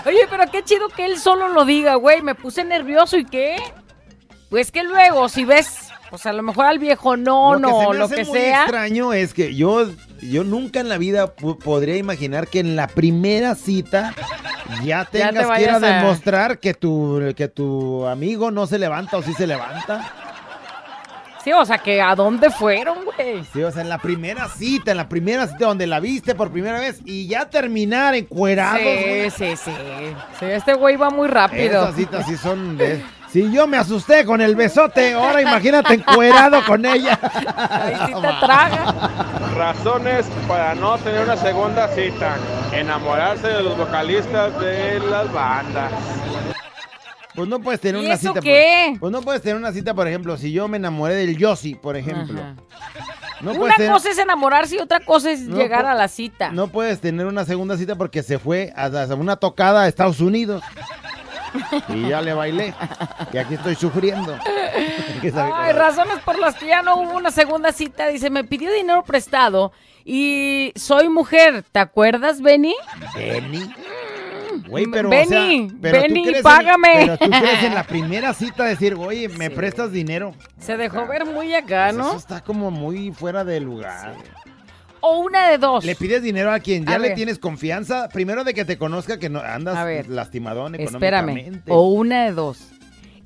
Oye, 0.05 0.27
pero 0.29 0.43
qué 0.51 0.63
chido 0.63 0.87
que 0.89 1.05
él 1.05 1.19
solo 1.19 1.49
lo 1.49 1.65
diga, 1.65 1.95
güey. 1.95 2.21
Me 2.21 2.35
puse 2.35 2.63
nervioso 2.63 3.17
y 3.17 3.25
qué. 3.25 3.57
Pues 4.49 4.71
que 4.71 4.83
luego, 4.83 5.27
si 5.27 5.43
ves, 5.43 5.89
pues 6.09 6.25
a 6.25 6.31
lo 6.33 6.41
mejor 6.41 6.65
al 6.67 6.79
viejo 6.79 7.17
no, 7.17 7.55
Lo 7.55 7.67
que 7.67 7.73
se 7.75 7.83
no, 7.83 7.89
me 7.91 7.97
lo 7.97 8.05
hace 8.05 8.15
que 8.15 8.25
muy 8.25 8.39
sea. 8.39 8.61
extraño 8.63 9.13
es 9.13 9.33
que 9.33 9.53
yo, 9.53 9.87
yo 10.21 10.43
nunca 10.45 10.79
en 10.79 10.87
la 10.89 10.97
vida 10.97 11.27
podría 11.35 11.97
imaginar 11.97 12.47
que 12.47 12.59
en 12.61 12.75
la 12.77 12.87
primera 12.87 13.55
cita 13.55 14.15
ya 14.83 15.03
te 15.05 15.19
tengas 15.19 15.51
que 15.57 15.63
ir 15.63 15.69
a- 15.69 15.79
demostrar 15.79 16.59
que 16.59 16.73
tu, 16.73 17.21
que 17.35 17.47
tu 17.49 18.07
amigo 18.07 18.49
no 18.51 18.65
se 18.67 18.79
levanta 18.79 19.17
o 19.17 19.21
sí 19.21 19.33
se 19.33 19.45
levanta. 19.45 20.13
Sí, 21.49 21.53
o 21.53 21.65
sea, 21.65 21.79
que 21.79 21.99
a 21.99 22.13
dónde 22.13 22.51
fueron, 22.51 22.99
güey. 23.05 23.43
Sí, 23.51 23.63
o 23.63 23.71
sea, 23.71 23.81
en 23.81 23.89
la 23.89 23.97
primera 23.97 24.47
cita, 24.49 24.91
en 24.91 24.97
la 24.97 25.09
primera 25.09 25.47
cita 25.47 25.65
donde 25.65 25.87
la 25.87 25.99
viste 25.99 26.35
por 26.35 26.51
primera 26.51 26.79
vez 26.79 26.99
y 27.05 27.27
ya 27.27 27.49
terminar 27.49 28.13
encuerados. 28.13 28.83
güey. 28.83 29.31
Sí, 29.31 29.55
sí, 29.55 29.57
sí. 29.65 29.71
Sí, 30.39 30.45
este 30.45 30.75
güey 30.75 30.95
va 30.95 31.09
muy 31.09 31.27
rápido. 31.27 31.85
Esas 31.85 31.95
citas 31.95 32.27
sí 32.27 32.37
son 32.37 32.77
de... 32.77 33.03
Si 33.31 33.51
yo 33.51 33.65
me 33.65 33.77
asusté 33.77 34.25
con 34.25 34.41
el 34.41 34.55
besote, 34.55 35.13
ahora 35.13 35.41
imagínate 35.41 35.95
encuerado 35.95 36.63
con 36.67 36.85
ella. 36.85 37.19
Ahí 37.23 37.95
sí 38.05 38.13
te 38.13 38.45
traga. 38.45 38.93
Razones 39.57 40.27
para 40.47 40.75
no 40.75 40.99
tener 40.99 41.23
una 41.23 41.37
segunda 41.37 41.87
cita. 41.89 42.37
Enamorarse 42.73 43.47
de 43.47 43.63
los 43.63 43.75
vocalistas 43.75 44.59
de 44.59 44.99
las 44.99 45.33
bandas. 45.33 45.91
Pues 47.39 47.49
no 47.49 47.59
puedes 47.61 47.79
tener 47.81 48.01
¿Y 48.01 48.05
una 48.05 48.15
eso 48.15 48.29
cita. 48.29 48.41
qué? 48.41 48.87
Por, 48.91 48.99
pues 48.99 49.11
no 49.11 49.21
puedes 49.21 49.41
tener 49.41 49.55
una 49.57 49.71
cita, 49.71 49.93
por 49.93 50.07
ejemplo, 50.07 50.37
si 50.37 50.51
yo 50.51 50.67
me 50.67 50.77
enamoré 50.77 51.15
del 51.15 51.37
Yossi, 51.37 51.75
por 51.75 51.95
ejemplo. 51.97 52.39
Ajá. 52.39 52.55
No 53.41 53.53
Una 53.53 53.75
tener, 53.75 53.91
cosa 53.93 54.09
es 54.09 54.17
enamorarse 54.17 54.75
y 54.75 54.79
otra 54.79 54.99
cosa 54.99 55.31
es 55.31 55.39
No 55.41 55.55
llegar 55.55 55.85
a 55.85 55.95
la 55.95 56.09
cita. 56.09 56.51
no 56.51 56.67
puedes 56.67 56.99
tener 56.99 57.25
una 57.25 57.45
segunda 57.45 57.77
cita 57.77 57.95
porque 57.95 58.21
se 58.21 58.37
fue 58.37 58.73
a, 58.75 58.87
a 58.87 59.15
una 59.15 59.37
tocada 59.37 59.83
a 59.83 59.87
Estados 59.87 60.19
Unidos. 60.19 60.61
y 61.87 62.09
ya 62.09 62.21
le 62.21 62.33
bailé. 62.33 62.73
Y 63.31 63.37
aquí 63.37 63.53
estoy 63.55 63.75
sufriendo. 63.75 64.37
¿Qué 65.21 65.31
sabe 65.31 65.51
Ay, 65.55 65.71
cómo? 65.71 65.79
razones 65.85 66.19
por 66.25 66.37
las 66.37 66.55
que 66.55 66.67
ya 66.67 66.81
no 66.81 66.97
hubo 66.97 67.13
una 67.15 67.31
segunda 67.31 67.71
cita. 67.71 68.07
Dice, 68.09 68.29
me 68.29 68.43
pidió 68.43 68.71
dinero 68.73 69.03
prestado 69.03 69.71
y 70.05 70.71
soy 70.75 71.07
mujer. 71.09 71.63
¿Te 71.71 71.79
acuerdas, 71.79 72.41
Benny? 72.41 72.75
Benny. 73.15 73.73
Güey, 74.69 74.85
pero, 74.91 75.09
Benny, 75.09 75.65
o 75.65 75.69
sea, 75.69 75.77
pero 75.81 76.01
tú 76.03 76.13
crees 76.13 76.37
en- 76.37 76.43
págame. 76.43 76.89
pero 76.93 77.17
tú 77.17 77.29
crees 77.29 77.63
en 77.63 77.73
la 77.75 77.83
primera 77.87 78.33
cita 78.33 78.63
decir, 78.65 78.93
oye, 78.95 79.27
¿me 79.29 79.49
prestas 79.49 79.91
dinero? 79.91 80.33
Se 80.59 80.77
dejó 80.77 81.07
ver 81.07 81.25
muy 81.25 81.53
acá, 81.53 81.85
Pues 81.87 81.97
¿no? 81.97 82.07
Eso 82.09 82.17
está 82.17 82.41
como 82.41 82.69
muy 82.71 83.11
fuera 83.11 83.43
de 83.43 83.59
lugar. 83.59 84.13
O 85.01 85.19
una 85.19 85.49
de 85.49 85.57
dos. 85.57 85.85
Le 85.85 85.95
pides 85.95 86.21
dinero 86.21 86.51
a 86.51 86.59
quien 86.59 86.85
ya 86.85 86.95
A 86.95 86.99
le 86.99 87.07
ver. 87.09 87.15
tienes 87.15 87.39
confianza, 87.39 88.09
primero 88.09 88.43
de 88.43 88.53
que 88.53 88.65
te 88.65 88.77
conozca 88.77 89.17
que 89.17 89.29
no 89.29 89.39
andas 89.39 89.77
A 89.77 89.85
ver. 89.85 90.09
lastimadón 90.09 90.75
Espérame. 90.75 91.29
económicamente. 91.29 91.71
O 91.71 91.87
una 91.89 92.25
de 92.25 92.33
dos. 92.33 92.67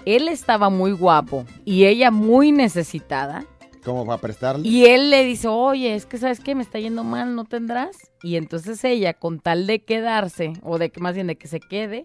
Él 0.05 0.27
estaba 0.27 0.69
muy 0.69 0.91
guapo 0.91 1.45
y 1.65 1.85
ella 1.85 2.11
muy 2.11 2.51
necesitada. 2.51 3.45
Prestarle. 4.21 4.67
Y 4.67 4.85
él 4.85 5.09
le 5.09 5.23
dice, 5.23 5.47
oye, 5.47 5.95
es 5.95 6.05
que 6.05 6.17
sabes 6.17 6.39
que 6.39 6.55
me 6.55 6.63
está 6.63 6.79
yendo 6.79 7.03
mal, 7.03 7.35
¿no 7.35 7.45
tendrás? 7.45 7.97
Y 8.21 8.37
entonces 8.37 8.83
ella, 8.83 9.13
con 9.13 9.39
tal 9.39 9.67
de 9.67 9.83
quedarse, 9.83 10.53
o 10.63 10.77
de 10.77 10.89
que 10.89 11.01
más 11.01 11.15
bien 11.15 11.27
de 11.27 11.35
que 11.35 11.47
se 11.47 11.59
quede, 11.59 12.03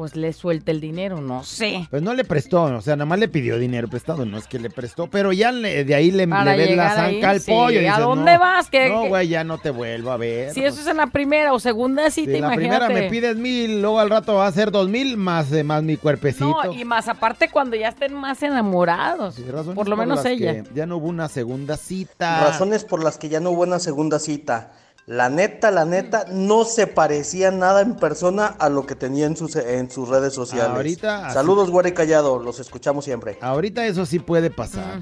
pues 0.00 0.16
le 0.16 0.32
suelta 0.32 0.70
el 0.70 0.80
dinero, 0.80 1.20
no 1.20 1.44
sé. 1.44 1.86
Pues 1.90 2.00
no 2.00 2.14
le 2.14 2.24
prestó, 2.24 2.62
o 2.62 2.80
sea, 2.80 2.96
nada 2.96 3.04
más 3.04 3.18
le 3.18 3.28
pidió 3.28 3.58
dinero 3.58 3.86
prestado, 3.86 4.24
no 4.24 4.38
es 4.38 4.46
que 4.46 4.58
le 4.58 4.70
prestó, 4.70 5.08
pero 5.08 5.30
ya 5.30 5.52
le- 5.52 5.84
de 5.84 5.94
ahí 5.94 6.10
le, 6.10 6.24
le 6.26 6.56
ves 6.56 6.74
la 6.74 7.04
ahí, 7.04 7.16
zanca 7.16 7.28
al 7.32 7.40
sí. 7.40 7.50
pollo. 7.52 7.82
y 7.82 7.84
¿A 7.84 7.90
dices, 7.90 7.98
dónde 7.98 8.32
no, 8.32 8.40
vas? 8.40 8.70
¿Qué- 8.70 8.88
No, 8.88 9.08
güey, 9.08 9.28
ya 9.28 9.44
no 9.44 9.58
te 9.58 9.68
vuelvo 9.68 10.10
a 10.10 10.16
ver. 10.16 10.54
Si 10.54 10.64
eso 10.64 10.80
es 10.80 10.86
en 10.86 10.96
la 10.96 11.08
primera 11.08 11.52
o 11.52 11.60
segunda 11.60 12.08
cita, 12.10 12.30
Si 12.32 12.38
la 12.40 12.46
imagínate. 12.46 12.86
primera 12.86 12.88
me 12.88 13.10
pides 13.10 13.36
mil, 13.36 13.82
luego 13.82 14.00
al 14.00 14.08
rato 14.08 14.36
va 14.36 14.46
a 14.46 14.52
ser 14.52 14.70
dos 14.70 14.88
mil 14.88 15.18
más, 15.18 15.52
eh, 15.52 15.64
más 15.64 15.82
mi 15.82 15.98
cuerpecito. 15.98 16.46
No, 16.64 16.72
y 16.72 16.82
más 16.86 17.06
aparte 17.06 17.50
cuando 17.50 17.76
ya 17.76 17.88
estén 17.88 18.14
más 18.14 18.42
enamorados. 18.42 19.36
Razones 19.50 19.74
Por 19.74 19.86
lo 19.86 19.98
menos 19.98 20.16
las 20.16 20.24
ella. 20.26 20.62
que 20.62 20.70
Ya 20.74 20.86
no 20.86 20.96
hubo 20.96 21.08
una 21.08 21.28
segunda 21.28 21.76
cita. 21.76 22.40
Razones 22.46 22.84
por 22.86 23.04
las 23.04 23.18
que 23.18 23.28
ya 23.28 23.40
no 23.40 23.50
hubo 23.50 23.64
una 23.64 23.78
segunda 23.78 24.18
cita. 24.18 24.72
La 25.06 25.28
neta, 25.28 25.70
la 25.72 25.84
neta, 25.84 26.26
no 26.30 26.64
se 26.64 26.86
parecía 26.86 27.50
nada 27.50 27.80
en 27.80 27.96
persona 27.96 28.46
a 28.46 28.68
lo 28.68 28.86
que 28.86 28.94
tenía 28.94 29.26
en 29.26 29.36
sus, 29.36 29.56
en 29.56 29.90
sus 29.90 30.08
redes 30.08 30.32
sociales. 30.34 30.76
Ahorita, 30.76 31.26
así- 31.26 31.34
Saludos, 31.34 31.70
güera 31.70 31.88
y 31.88 31.92
callado, 31.92 32.38
los 32.38 32.60
escuchamos 32.60 33.04
siempre. 33.04 33.36
Ahorita 33.40 33.84
eso 33.86 34.06
sí 34.06 34.18
puede 34.20 34.50
pasar. 34.50 35.00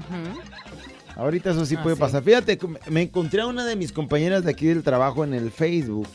Ahorita 1.15 1.51
eso 1.51 1.65
sí 1.65 1.75
puede 1.77 1.95
pasar. 1.95 2.23
Fíjate, 2.23 2.57
me 2.89 3.03
encontré 3.03 3.41
a 3.41 3.45
una 3.47 3.65
de 3.65 3.75
mis 3.75 3.91
compañeras 3.91 4.43
de 4.45 4.51
aquí 4.51 4.67
del 4.67 4.83
trabajo 4.83 5.23
en 5.23 5.33
el 5.33 5.51
Facebook. 5.51 6.07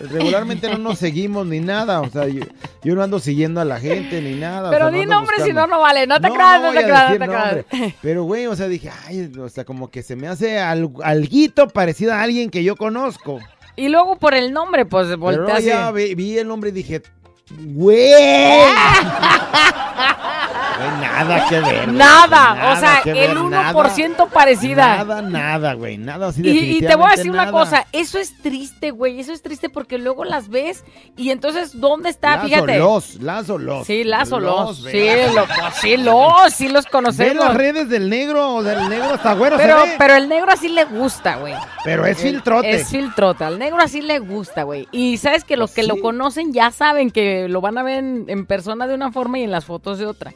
Regularmente 0.00 0.68
no 0.68 0.78
nos 0.78 0.98
seguimos 0.98 1.46
ni 1.46 1.60
nada. 1.60 2.00
O 2.00 2.10
sea, 2.10 2.26
yo, 2.28 2.42
yo 2.84 2.94
no 2.94 3.02
ando 3.02 3.18
siguiendo 3.18 3.60
a 3.60 3.64
la 3.64 3.80
gente 3.80 4.20
ni 4.20 4.34
nada. 4.34 4.68
o 4.68 4.72
Pero 4.72 4.84
sea, 4.86 4.90
no 4.90 4.96
di 4.96 5.02
ando 5.02 5.14
nombres 5.14 5.42
si 5.44 5.52
no, 5.52 5.66
no 5.66 5.80
vale. 5.80 6.06
No 6.06 6.20
te 6.20 6.30
creas, 6.30 6.62
no, 6.62 6.72
te 6.72 6.84
creas, 6.84 7.10
no 7.10 7.18
te 7.18 7.26
creas. 7.26 7.54
nombre. 7.70 7.94
Pero, 8.02 8.24
güey, 8.24 8.46
o 8.46 8.56
sea, 8.56 8.68
dije, 8.68 8.90
ay, 9.06 9.32
o 9.40 9.48
sea, 9.48 9.64
como 9.64 9.90
que 9.90 10.02
se 10.02 10.16
me 10.16 10.28
hace 10.28 10.58
al- 10.58 10.90
alguito 11.02 11.68
parecido 11.68 12.12
a 12.12 12.22
alguien 12.22 12.50
que 12.50 12.62
yo 12.64 12.76
conozco. 12.76 13.38
Y 13.76 13.88
luego 13.88 14.16
por 14.16 14.34
el 14.34 14.52
nombre, 14.52 14.86
pues 14.86 15.06
Pero 15.06 15.18
volteas. 15.18 15.64
ya 15.64 15.90
y- 15.90 15.94
vi, 15.94 16.14
vi 16.14 16.38
el 16.38 16.48
nombre 16.48 16.70
y 16.70 16.72
dije, 16.72 17.02
güey. 17.58 18.12
nada 21.00 21.46
que 21.48 21.60
ver. 21.60 21.84
güey. 21.84 21.96
Nada, 21.96 22.72
o 22.72 22.76
sea, 22.76 23.02
ver, 23.04 23.30
el 23.30 23.36
1% 23.38 23.50
nada, 23.50 24.26
parecida. 24.32 24.96
Nada, 24.96 25.22
nada, 25.22 25.72
güey. 25.74 25.98
Nada 25.98 26.28
así 26.28 26.42
Y, 26.46 26.76
y 26.78 26.80
te 26.80 26.94
voy 26.96 27.06
a 27.08 27.16
decir 27.16 27.30
una 27.30 27.50
cosa, 27.50 27.86
eso 27.92 28.18
es 28.18 28.36
triste, 28.42 28.90
güey, 28.90 29.20
eso 29.20 29.32
es 29.32 29.42
triste 29.42 29.68
porque 29.68 29.98
luego 29.98 30.24
las 30.24 30.48
ves 30.48 30.84
y 31.16 31.30
entonces, 31.30 31.80
¿dónde 31.80 32.10
está? 32.10 32.42
O 32.42 32.46
Fíjate. 32.46 32.78
los, 32.78 33.14
las 33.22 33.48
o 33.50 33.58
los. 33.58 33.86
Sí, 33.86 34.04
las 34.04 34.30
o 34.32 34.40
los. 34.40 34.82
ve. 34.82 34.92
Sí, 34.92 35.34
lo- 35.34 35.46
sí, 35.80 35.96
los, 35.96 36.52
sí 36.52 36.68
los 36.68 36.84
Ve 36.84 36.90
conocemos. 36.90 37.44
las 37.44 37.54
redes 37.54 37.88
del 37.88 38.08
negro, 38.10 38.62
del 38.62 38.88
negro 38.88 39.14
hasta 39.14 39.34
güero 39.34 39.56
Pero, 39.56 39.80
se 39.82 39.86
ve. 39.90 39.94
pero 39.98 40.14
el 40.14 40.28
negro 40.28 40.50
así 40.52 40.68
le 40.68 40.84
gusta, 40.84 41.36
güey. 41.36 41.54
Pero 41.84 42.04
es 42.06 42.18
El- 42.22 42.30
filtrote. 42.32 42.70
Es 42.70 42.88
filtrote. 42.88 43.44
Al 43.44 43.58
negro 43.58 43.78
así 43.82 44.00
le 44.02 44.18
gusta, 44.18 44.62
güey. 44.64 44.88
Y 44.92 45.16
sabes 45.18 45.44
que 45.44 45.56
los 45.56 45.72
que 45.72 45.82
lo 45.82 46.00
conocen 46.00 46.52
ya 46.52 46.70
saben 46.70 47.10
que 47.10 47.48
lo 47.48 47.60
van 47.60 47.78
a 47.78 47.82
ver 47.82 47.98
en, 47.98 48.24
en 48.28 48.46
persona 48.46 48.86
de 48.86 48.94
una 48.94 49.12
forma 49.12 49.38
y 49.38 49.44
en 49.44 49.50
las 49.50 49.64
fotos 49.64 49.98
de 49.98 50.06
otra. 50.06 50.32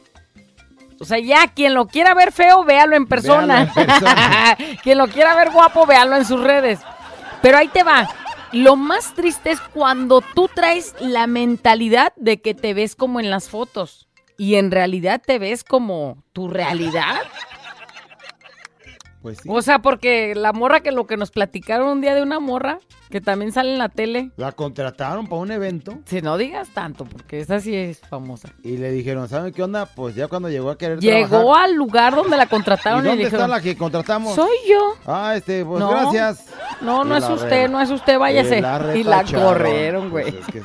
O 1.01 1.05
sea, 1.05 1.17
ya 1.17 1.47
quien 1.47 1.73
lo 1.73 1.87
quiera 1.87 2.13
ver 2.13 2.31
feo, 2.31 2.63
véalo 2.63 2.95
en 2.95 3.07
persona. 3.07 3.65
Véalo 3.65 3.81
en 3.81 3.87
persona. 3.87 4.57
quien 4.83 4.97
lo 4.99 5.07
quiera 5.07 5.35
ver 5.35 5.49
guapo, 5.49 5.87
véalo 5.87 6.15
en 6.15 6.25
sus 6.25 6.39
redes. 6.39 6.79
Pero 7.41 7.57
ahí 7.57 7.69
te 7.69 7.81
va. 7.81 8.07
Lo 8.51 8.75
más 8.75 9.15
triste 9.15 9.49
es 9.49 9.59
cuando 9.59 10.21
tú 10.21 10.47
traes 10.53 10.93
la 10.99 11.25
mentalidad 11.25 12.13
de 12.17 12.39
que 12.39 12.53
te 12.53 12.75
ves 12.75 12.95
como 12.95 13.19
en 13.19 13.31
las 13.31 13.49
fotos. 13.49 14.09
Y 14.37 14.55
en 14.55 14.69
realidad 14.69 15.19
te 15.25 15.39
ves 15.39 15.63
como 15.63 16.23
tu 16.33 16.49
realidad. 16.49 17.21
Pues 19.21 19.37
sí. 19.43 19.49
O 19.51 19.61
sea, 19.61 19.79
porque 19.79 20.33
la 20.35 20.51
morra 20.51 20.79
que 20.79 20.91
lo 20.91 21.05
que 21.05 21.15
nos 21.17 21.29
platicaron 21.31 21.87
un 21.89 22.01
día 22.01 22.15
de 22.15 22.23
una 22.23 22.39
morra 22.39 22.79
que 23.11 23.21
también 23.21 23.51
sale 23.51 23.73
en 23.73 23.77
la 23.77 23.89
tele. 23.89 24.31
La 24.37 24.51
contrataron 24.53 25.27
para 25.27 25.41
un 25.41 25.51
evento 25.51 25.99
Si 26.05 26.21
no 26.21 26.37
digas 26.37 26.69
tanto, 26.69 27.05
porque 27.05 27.39
esa 27.41 27.59
sí 27.59 27.75
es 27.75 27.99
famosa. 27.99 28.49
y 28.63 28.77
le 28.77 28.89
dijeron, 28.91 29.27
¿saben 29.29 29.53
qué 29.53 29.61
onda? 29.63 29.85
Pues 29.85 30.15
ya 30.15 30.27
cuando 30.27 30.49
llegó 30.49 30.69
a 30.71 30.77
querer 30.77 30.99
Llegó 30.99 31.27
trabajar. 31.41 31.65
al 31.65 31.75
lugar 31.75 32.15
donde 32.15 32.37
la 32.37 32.45
¿Y 32.45 32.47
contrataron 32.47 33.03
y, 33.05 33.07
dónde 33.09 33.23
está 33.25 33.35
dijeron, 33.37 33.49
la 33.51 33.61
que 33.61 33.75
contratamos? 33.77 34.33
soy 34.33 34.55
yo. 34.67 34.93
Ah, 35.05 35.33
este, 35.35 35.63
pues 35.65 35.79
No. 35.79 35.89
gracias. 35.89 36.45
No, 36.81 37.03
no 37.03 37.15
Y 37.15 37.17
es 37.19 37.29
usted, 37.29 37.49
re- 37.49 37.69
no 37.69 37.81
es 37.81 37.91
usted, 37.91 38.17
váyase. 38.17 38.57
y 38.95 39.03
la 39.03 39.23
Y 39.27 39.33
corrieron, 39.33 40.09
güey. 40.09 40.31
Pues 40.31 40.47
es 40.47 40.53
que- 40.53 40.63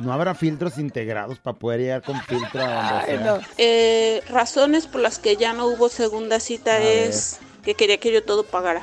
no 0.00 0.12
habrá 0.12 0.34
filtros 0.34 0.78
integrados 0.78 1.38
para 1.38 1.58
poder 1.58 1.80
llegar 1.80 2.02
con 2.02 2.20
filtro 2.22 2.60
a 2.62 2.66
donde 2.66 2.94
Ay, 2.94 3.06
sea. 3.06 3.20
no. 3.20 3.40
Eh, 3.58 4.22
razones 4.28 4.86
por 4.86 5.00
las 5.00 5.18
que 5.18 5.36
ya 5.36 5.52
no 5.52 5.66
hubo 5.66 5.88
segunda 5.88 6.40
cita 6.40 6.72
A 6.72 6.78
es 6.82 7.38
que 7.62 7.74
quería 7.74 7.98
que 7.98 8.12
yo 8.12 8.24
todo 8.24 8.44
pagara. 8.44 8.82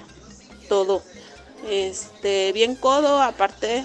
Todo. 0.68 1.04
Este, 1.70 2.52
bien 2.54 2.76
codo, 2.76 3.22
aparte 3.22 3.84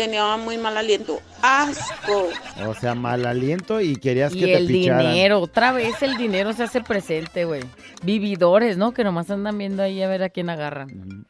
tenía 0.00 0.34
muy 0.38 0.56
mal 0.56 0.78
aliento. 0.78 1.20
Asco. 1.42 2.28
O 2.66 2.74
sea, 2.74 2.94
mal 2.94 3.26
aliento 3.26 3.82
y 3.82 3.96
querías 3.96 4.34
Y 4.34 4.40
que 4.40 4.46
te 4.46 4.56
el 4.56 4.66
ficharan. 4.66 5.12
dinero, 5.12 5.40
otra 5.40 5.72
vez 5.72 6.00
el 6.00 6.16
dinero 6.16 6.54
se 6.54 6.62
hace 6.62 6.80
presente, 6.80 7.44
güey. 7.44 7.60
Vividores, 8.02 8.78
¿no? 8.78 8.92
Que 8.92 9.04
nomás 9.04 9.30
andan 9.30 9.58
viendo 9.58 9.82
ahí 9.82 10.02
a 10.02 10.08
ver 10.08 10.22
a 10.22 10.30
quién 10.30 10.48
agarran. 10.48 11.26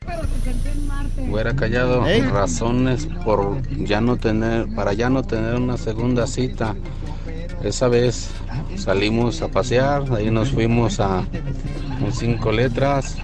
Hubiera 1.18 1.56
callado 1.56 2.06
Ey. 2.06 2.20
razones 2.20 3.08
por 3.24 3.60
ya 3.84 4.00
no 4.00 4.16
tener, 4.16 4.72
para 4.76 4.92
ya 4.92 5.10
no 5.10 5.24
tener 5.24 5.56
una 5.56 5.76
segunda 5.76 6.28
cita. 6.28 6.76
Esa 7.64 7.88
vez 7.88 8.30
salimos 8.76 9.42
a 9.42 9.48
pasear, 9.48 10.04
ahí 10.14 10.30
nos 10.30 10.50
fuimos 10.50 11.00
a 11.00 11.24
un 12.00 12.12
cinco 12.12 12.52
letras 12.52 13.16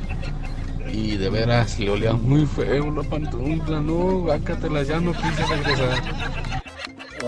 y 0.97 1.17
de 1.19 1.29
veras 1.29 1.79
le 1.79 1.91
olía 1.91 2.15
muy 2.15 2.47
feo 2.47 2.91
la 2.91 3.03
pantufla, 3.03 3.81
no, 3.81 4.21
guácatela, 4.21 4.83
ya 4.83 4.99
no 4.99 5.13
quise 5.13 5.45
regresar. 5.45 6.03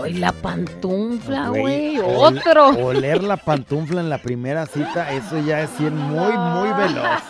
Ay, 0.03 0.13
la 0.13 0.31
pantufla, 0.31 1.49
Güey, 1.49 1.99
Otro. 1.99 2.69
Oler 2.69 3.21
la 3.21 3.37
pantufla 3.37 4.01
en 4.01 4.09
la 4.09 4.17
primera 4.17 4.65
cita, 4.65 5.13
eso 5.13 5.39
ya 5.45 5.61
es 5.61 5.79
ir 5.79 5.91
muy, 5.91 6.35
muy 6.35 6.69
veloz. 6.73 7.21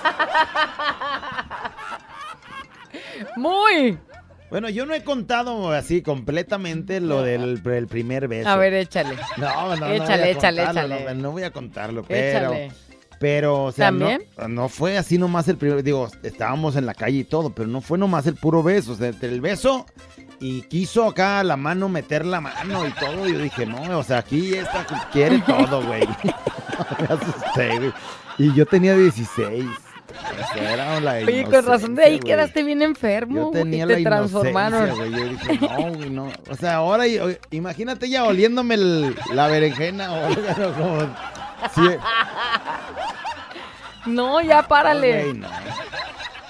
Muy. 3.36 3.98
Bueno, 4.50 4.70
yo 4.70 4.86
no 4.86 4.94
he 4.94 5.04
contado 5.04 5.72
así 5.74 6.02
completamente 6.02 7.02
lo 7.02 7.22
del 7.22 7.62
el 7.66 7.88
primer 7.88 8.30
beso. 8.30 8.50
A 8.50 8.56
ver, 8.56 8.74
échale. 8.74 9.18
No, 9.38 9.76
no, 9.76 9.76
no. 9.76 9.88
Échale, 9.88 10.22
voy 10.22 10.28
a 10.28 10.32
échale, 10.32 10.64
contarlo, 10.64 10.96
échale. 10.96 11.16
No, 11.16 11.22
no 11.22 11.32
voy 11.32 11.44
a 11.44 11.52
contarlo, 11.52 12.04
pero. 12.04 12.54
Échale. 12.54 12.89
Pero, 13.20 13.66
o 13.66 13.72
sea, 13.74 13.92
no, 13.92 14.08
¿También? 14.08 14.24
no 14.56 14.70
fue 14.70 14.98
así 14.98 15.18
nomás 15.18 15.48
el 15.50 15.58
primer. 15.58 15.84
Digo, 15.84 16.08
estábamos 16.24 16.76
en 16.78 16.86
la 16.86 16.94
calle 16.94 17.18
y 17.20 17.24
todo, 17.26 17.50
pero 17.50 17.68
no 17.68 17.82
fue 17.82 17.98
nomás 17.98 18.26
el 18.28 18.36
puro 18.36 18.64
beso. 18.64 18.94
O 18.94 18.96
sea, 18.96 19.10
entre 19.10 19.30
el 19.30 19.42
beso 19.42 19.86
y 20.40 20.62
quiso 20.64 21.06
acá 21.06 21.44
la 21.44 21.58
mano 21.58 21.90
meter 21.90 22.26
la 22.26 22.40
mano 22.40 22.88
y 22.88 22.92
todo. 22.92 23.28
Y 23.28 23.34
yo 23.34 23.40
dije, 23.40 23.66
no, 23.66 24.00
o 24.00 24.04
sea, 24.04 24.20
aquí 24.20 24.54
esta 24.56 24.86
quiere 25.12 25.40
todo, 25.40 25.84
güey. 25.86 26.08
Me 27.00 27.06
asusté, 27.14 27.78
güey. 27.78 27.94
Y 28.38 28.54
yo 28.54 28.66
tenía 28.66 28.96
16. 28.96 29.66
O 30.10 30.54
sea, 30.54 30.74
era 30.74 31.00
la 31.02 31.12
Oye, 31.16 31.44
con 31.44 31.66
razón 31.66 31.96
de 31.96 32.04
ahí 32.06 32.20
quedaste 32.20 32.64
bien 32.64 32.82
enfermo. 32.82 33.52
Yo 33.54 33.60
tenía 33.60 33.86
te 33.86 34.00
la 34.00 34.10
transformaron. 34.10 34.96
Yo 35.12 35.26
dije, 35.30 35.60
no, 35.62 35.94
güey, 35.94 36.10
no. 36.10 36.32
O 36.50 36.56
sea, 36.56 36.76
ahora, 36.76 37.06
y- 37.06 37.20
imagínate 37.52 38.10
ya 38.10 38.24
oliéndome 38.24 38.76
el- 38.76 39.16
la 39.34 39.48
berenjena 39.50 40.14
o 40.14 40.22
como... 40.74 41.02
Sí, 41.76 41.82
No, 44.10 44.42
ya 44.42 44.68
párale. 44.68 45.24
güey, 45.24 45.34
no. 45.34 45.48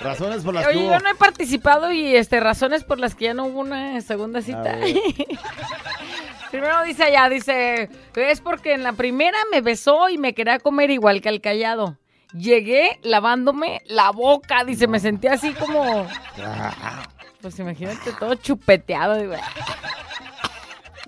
Razones 0.01 0.43
por 0.43 0.53
las 0.53 0.66
que 0.66 0.70
Oye, 0.72 0.86
hubo... 0.86 0.93
yo 0.93 0.99
no 0.99 1.10
he 1.10 1.16
participado 1.16 1.91
y 1.91 2.16
este 2.16 2.39
razones 2.39 2.84
por 2.84 2.99
las 2.99 3.16
que 3.16 3.26
ya 3.26 3.34
no 3.34 3.45
hubo 3.45 3.60
una 3.60 3.99
segunda 4.01 4.41
cita. 4.41 4.78
Primero 6.51 6.84
dice 6.84 7.03
allá, 7.03 7.30
dice, 7.30 7.89
es 8.16 8.41
porque 8.41 8.74
en 8.74 8.82
la 8.82 8.93
primera 8.93 9.38
me 9.51 9.62
besó 9.62 10.10
y 10.10 10.18
me 10.18 10.34
quería 10.34 10.57
comer 10.60 10.89
igual 10.89 11.22
que 11.22 11.30
al 11.30 11.41
callado. 11.41 11.97
Llegué 12.34 12.99
lavándome 13.03 13.82
la 13.86 14.12
boca, 14.12 14.64
dice, 14.64 14.88
me 14.88 14.99
sentí 14.99 15.28
así 15.28 15.51
como, 15.53 16.07
pues 17.41 17.60
imagínate 17.60 18.14
todo 18.14 18.36
chupeteado. 18.36 19.16
digo, 19.16 19.34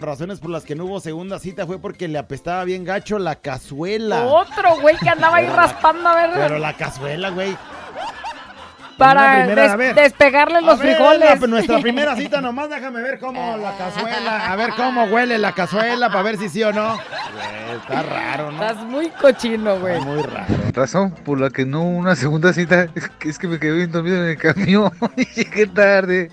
Razones 0.02 0.40
por 0.40 0.50
las 0.52 0.64
que 0.64 0.76
no 0.76 0.86
hubo 0.86 1.00
segunda 1.00 1.40
cita 1.40 1.66
fue 1.66 1.80
porque 1.80 2.08
le 2.08 2.18
apestaba 2.18 2.64
bien 2.64 2.84
gacho 2.84 3.20
la 3.20 3.36
cazuela. 3.36 4.24
Otro 4.26 4.80
güey 4.82 4.98
que 4.98 5.10
andaba 5.10 5.38
ahí 5.38 5.48
raspando 5.48 6.10
a 6.10 6.16
ver 6.16 6.30
Pero 6.34 6.58
la 6.60 6.74
cazuela, 6.76 7.30
güey. 7.30 7.56
para 8.98 9.46
primera, 9.46 9.78
des- 9.78 9.96
despegarle 9.96 10.62
los 10.62 10.80
A 10.80 10.84
ver, 10.84 10.96
frijoles. 10.96 11.42
la- 11.42 11.48
nuestra 11.48 11.80
primera 11.80 12.16
cita 12.16 12.40
nomás, 12.42 12.70
déjame 12.70 13.02
ver 13.02 13.20
cómo 13.20 13.58
la 13.58 13.76
cazuela, 13.78 14.52
a 14.52 14.56
ver 14.56 14.72
cómo 14.76 15.06
huele 15.06 15.38
la 15.40 15.54
cazuela 15.54 16.10
para 16.10 16.22
ver 16.22 16.38
si 16.38 16.50
sí 16.50 16.62
o 16.64 16.72
no. 16.72 16.98
Güey, 16.98 17.78
está 17.82 18.04
raro, 18.04 18.52
¿no? 18.52 18.62
Estás 18.62 18.84
muy 18.86 19.10
cochino, 19.10 19.80
güey. 19.80 20.00
Muy 20.02 20.22
raro. 20.22 20.46
Razón 20.74 21.12
por 21.26 21.40
la 21.40 21.50
que 21.50 21.66
no 21.66 21.82
hubo 21.82 21.98
una 21.98 22.16
segunda 22.16 22.54
cita 22.54 22.88
es 23.22 23.40
que 23.40 23.48
me 23.48 23.60
quedé 23.60 23.72
bien 23.74 23.92
dormido 23.92 24.18
en 24.24 24.30
el 24.32 24.38
camión 24.38 24.92
y 25.18 25.26
llegué 25.36 25.66
tarde. 25.68 26.30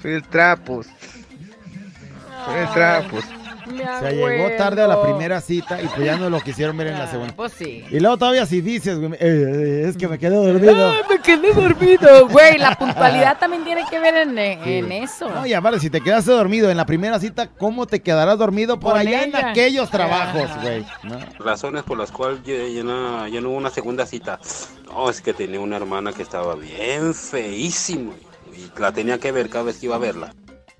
Soy 0.00 0.12
el 0.12 0.22
trapos. 0.28 0.86
El. 2.48 3.04
O 3.66 3.98
sea, 4.00 4.10
llegó 4.10 4.50
tarde 4.56 4.82
a 4.82 4.86
la 4.86 5.02
primera 5.02 5.40
cita 5.40 5.80
y 5.80 5.86
pues 5.86 6.04
ya 6.04 6.16
no 6.16 6.28
lo 6.28 6.40
quisieron 6.40 6.76
ver 6.76 6.88
en 6.88 6.98
la 6.98 7.10
segunda. 7.10 7.34
Pues 7.34 7.52
sí. 7.52 7.84
Y 7.90 7.98
luego 7.98 8.18
todavía 8.18 8.44
si 8.46 8.60
dices, 8.60 8.98
güey, 8.98 9.14
eh, 9.18 9.86
es 9.88 9.96
que 9.96 10.06
me 10.06 10.18
quedé 10.18 10.36
dormido. 10.36 10.90
Ay, 10.90 11.00
me 11.08 11.18
quedé 11.20 11.52
dormido, 11.52 12.28
güey. 12.28 12.58
La 12.58 12.74
puntualidad 12.76 13.38
también 13.38 13.64
tiene 13.64 13.84
que 13.88 13.98
ver 13.98 14.16
en, 14.16 14.38
en 14.38 14.92
eso. 14.92 15.30
No, 15.30 15.46
y 15.46 15.54
aparte, 15.54 15.80
si 15.80 15.90
te 15.90 16.00
quedaste 16.00 16.32
dormido 16.32 16.70
en 16.70 16.76
la 16.76 16.86
primera 16.86 17.18
cita, 17.18 17.48
¿cómo 17.48 17.86
te 17.86 18.02
quedarás 18.02 18.38
dormido 18.38 18.78
por 18.78 18.92
Con 18.92 19.00
allá 19.00 19.24
en 19.24 19.34
aquellos 19.36 19.90
trabajos, 19.90 20.50
güey? 20.60 20.84
¿no? 21.02 21.18
Razones 21.38 21.84
por 21.84 21.98
las 21.98 22.12
cuales 22.12 22.40
ya, 22.44 22.66
ya 22.66 22.82
no, 22.82 23.26
ya 23.28 23.40
no 23.40 23.50
hubo 23.50 23.56
una 23.56 23.70
segunda 23.70 24.04
cita. 24.04 24.38
No, 24.86 25.08
es 25.08 25.20
que 25.20 25.32
tenía 25.32 25.60
una 25.60 25.76
hermana 25.76 26.12
que 26.12 26.22
estaba 26.22 26.54
bien 26.54 27.14
feísima 27.14 28.12
y 28.54 28.78
la 28.78 28.92
tenía 28.92 29.18
que 29.18 29.32
ver 29.32 29.48
cada 29.48 29.64
vez 29.64 29.78
que 29.78 29.86
iba 29.86 29.96
a 29.96 29.98
verla. 29.98 30.34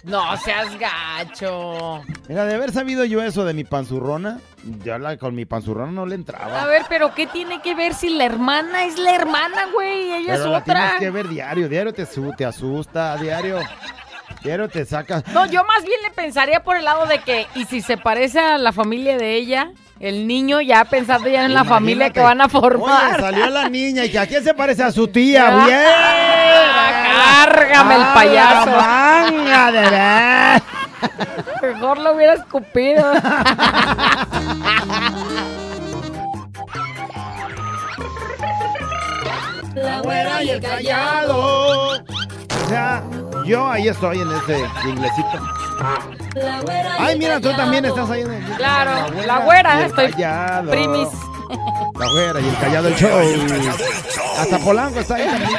No 0.05 0.37
seas 0.37 0.69
gacho. 0.79 2.03
Mira, 2.29 2.45
de 2.45 2.55
haber 2.55 2.73
sabido 2.73 3.05
yo 3.05 3.23
eso 3.23 3.45
de 3.45 3.55
mi 3.55 3.65
panzurrona, 3.65 4.39
ya 4.85 4.99
la, 4.99 5.17
con 5.17 5.35
mi 5.35 5.45
panzurrona 5.47 5.93
no 5.93 6.05
le 6.07 6.15
entraba. 6.15 6.63
A 6.63 6.67
ver, 6.67 6.83
pero 6.89 7.15
¿qué 7.15 7.27
tiene 7.27 7.63
que 7.63 7.75
ver 7.75 7.95
si 7.95 8.11
la 8.11 8.25
hermana 8.27 8.85
es 8.85 8.99
la 8.99 9.15
hermana, 9.15 9.67
güey? 9.73 10.13
Ella 10.13 10.33
Pero 10.33 10.45
es 10.45 10.51
la 10.51 10.59
otra. 10.59 10.75
tienes 10.75 11.01
que 11.01 11.11
ver 11.11 11.29
diario, 11.29 11.69
diario 11.69 11.93
te, 11.95 12.05
su- 12.07 12.33
te 12.37 12.45
asusta, 12.45 13.17
diario, 13.17 13.59
diario 14.43 14.69
te 14.69 14.85
saca. 14.85 15.23
No, 15.33 15.47
yo 15.47 15.65
más 15.65 15.83
bien 15.85 16.01
le 16.03 16.11
pensaría 16.11 16.63
por 16.63 16.77
el 16.77 16.85
lado 16.85 17.07
de 17.07 17.21
que, 17.21 17.47
y 17.55 17.65
si 17.65 17.81
se 17.81 17.97
parece 17.97 18.41
a 18.41 18.59
la 18.59 18.73
familia 18.73 19.17
de 19.17 19.35
ella, 19.37 19.71
el 20.05 20.27
niño 20.27 20.61
ya 20.61 20.85
pensando 20.85 21.29
ya 21.31 21.47
en 21.47 21.55
la 21.55 21.65
familia 21.65 22.11
que 22.11 22.21
van 22.21 22.39
a 22.43 22.49
formar. 22.51 23.15
Oye, 23.15 23.21
salió 23.23 23.47
la 23.49 23.71
niña 23.71 24.05
y 24.05 24.11
que 24.11 24.19
a 24.19 24.27
quién 24.27 24.45
se 24.45 24.53
parece 24.53 24.83
a 24.83 24.93
su 24.93 25.09
tía, 25.09 25.47
Ah, 25.49 25.65
bien. 25.67 25.81
Cárgame 27.47 27.95
el 27.95 28.03
Ah, 28.03 28.13
payaso. 28.15 28.71
la 28.71 28.77
manga, 28.77 29.73
de 29.73 29.81
verdad. 29.81 30.63
Mejor 31.63 31.99
lo 32.01 32.13
hubiera 32.15 32.35
escupido. 32.35 33.03
La 39.75 40.01
güera 40.01 40.43
y 40.43 40.51
el 40.51 40.61
callado. 40.61 41.39
O 41.89 42.69
sea, 42.69 43.03
yo 43.45 43.69
ahí 43.71 43.89
estoy 43.89 44.21
en 44.21 44.31
ese 44.33 44.65
inglesito. 44.89 45.39
Ay, 46.99 47.19
mira, 47.19 47.41
tú 47.41 47.51
también 47.55 47.85
estás 47.85 48.11
ahí. 48.11 48.23
en 48.23 48.33
el- 48.33 48.45
Claro, 48.57 49.09
la 49.27 49.39
güera, 49.41 49.81
el 49.81 49.87
estoy 49.87 50.11
callado. 50.13 50.71
primis. 50.71 51.09
La 51.99 52.09
güera 52.09 52.41
y 52.41 52.49
el 52.49 52.59
callado 52.59 52.89
el 52.89 52.97
show. 52.97 53.21
Hasta 54.39 54.59
Polanco 54.59 55.01
está 55.01 55.15
ahí 55.17 55.25
también. 55.27 55.51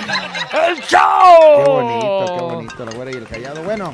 ¡El 0.51 0.82
show! 0.84 1.63
Qué 1.63 1.70
bonito, 1.70 2.36
qué 2.36 2.41
bonito, 2.43 2.86
la 2.86 2.91
güera 2.91 3.11
y 3.11 3.13
el 3.16 3.28
callado. 3.28 3.63
Bueno, 3.63 3.93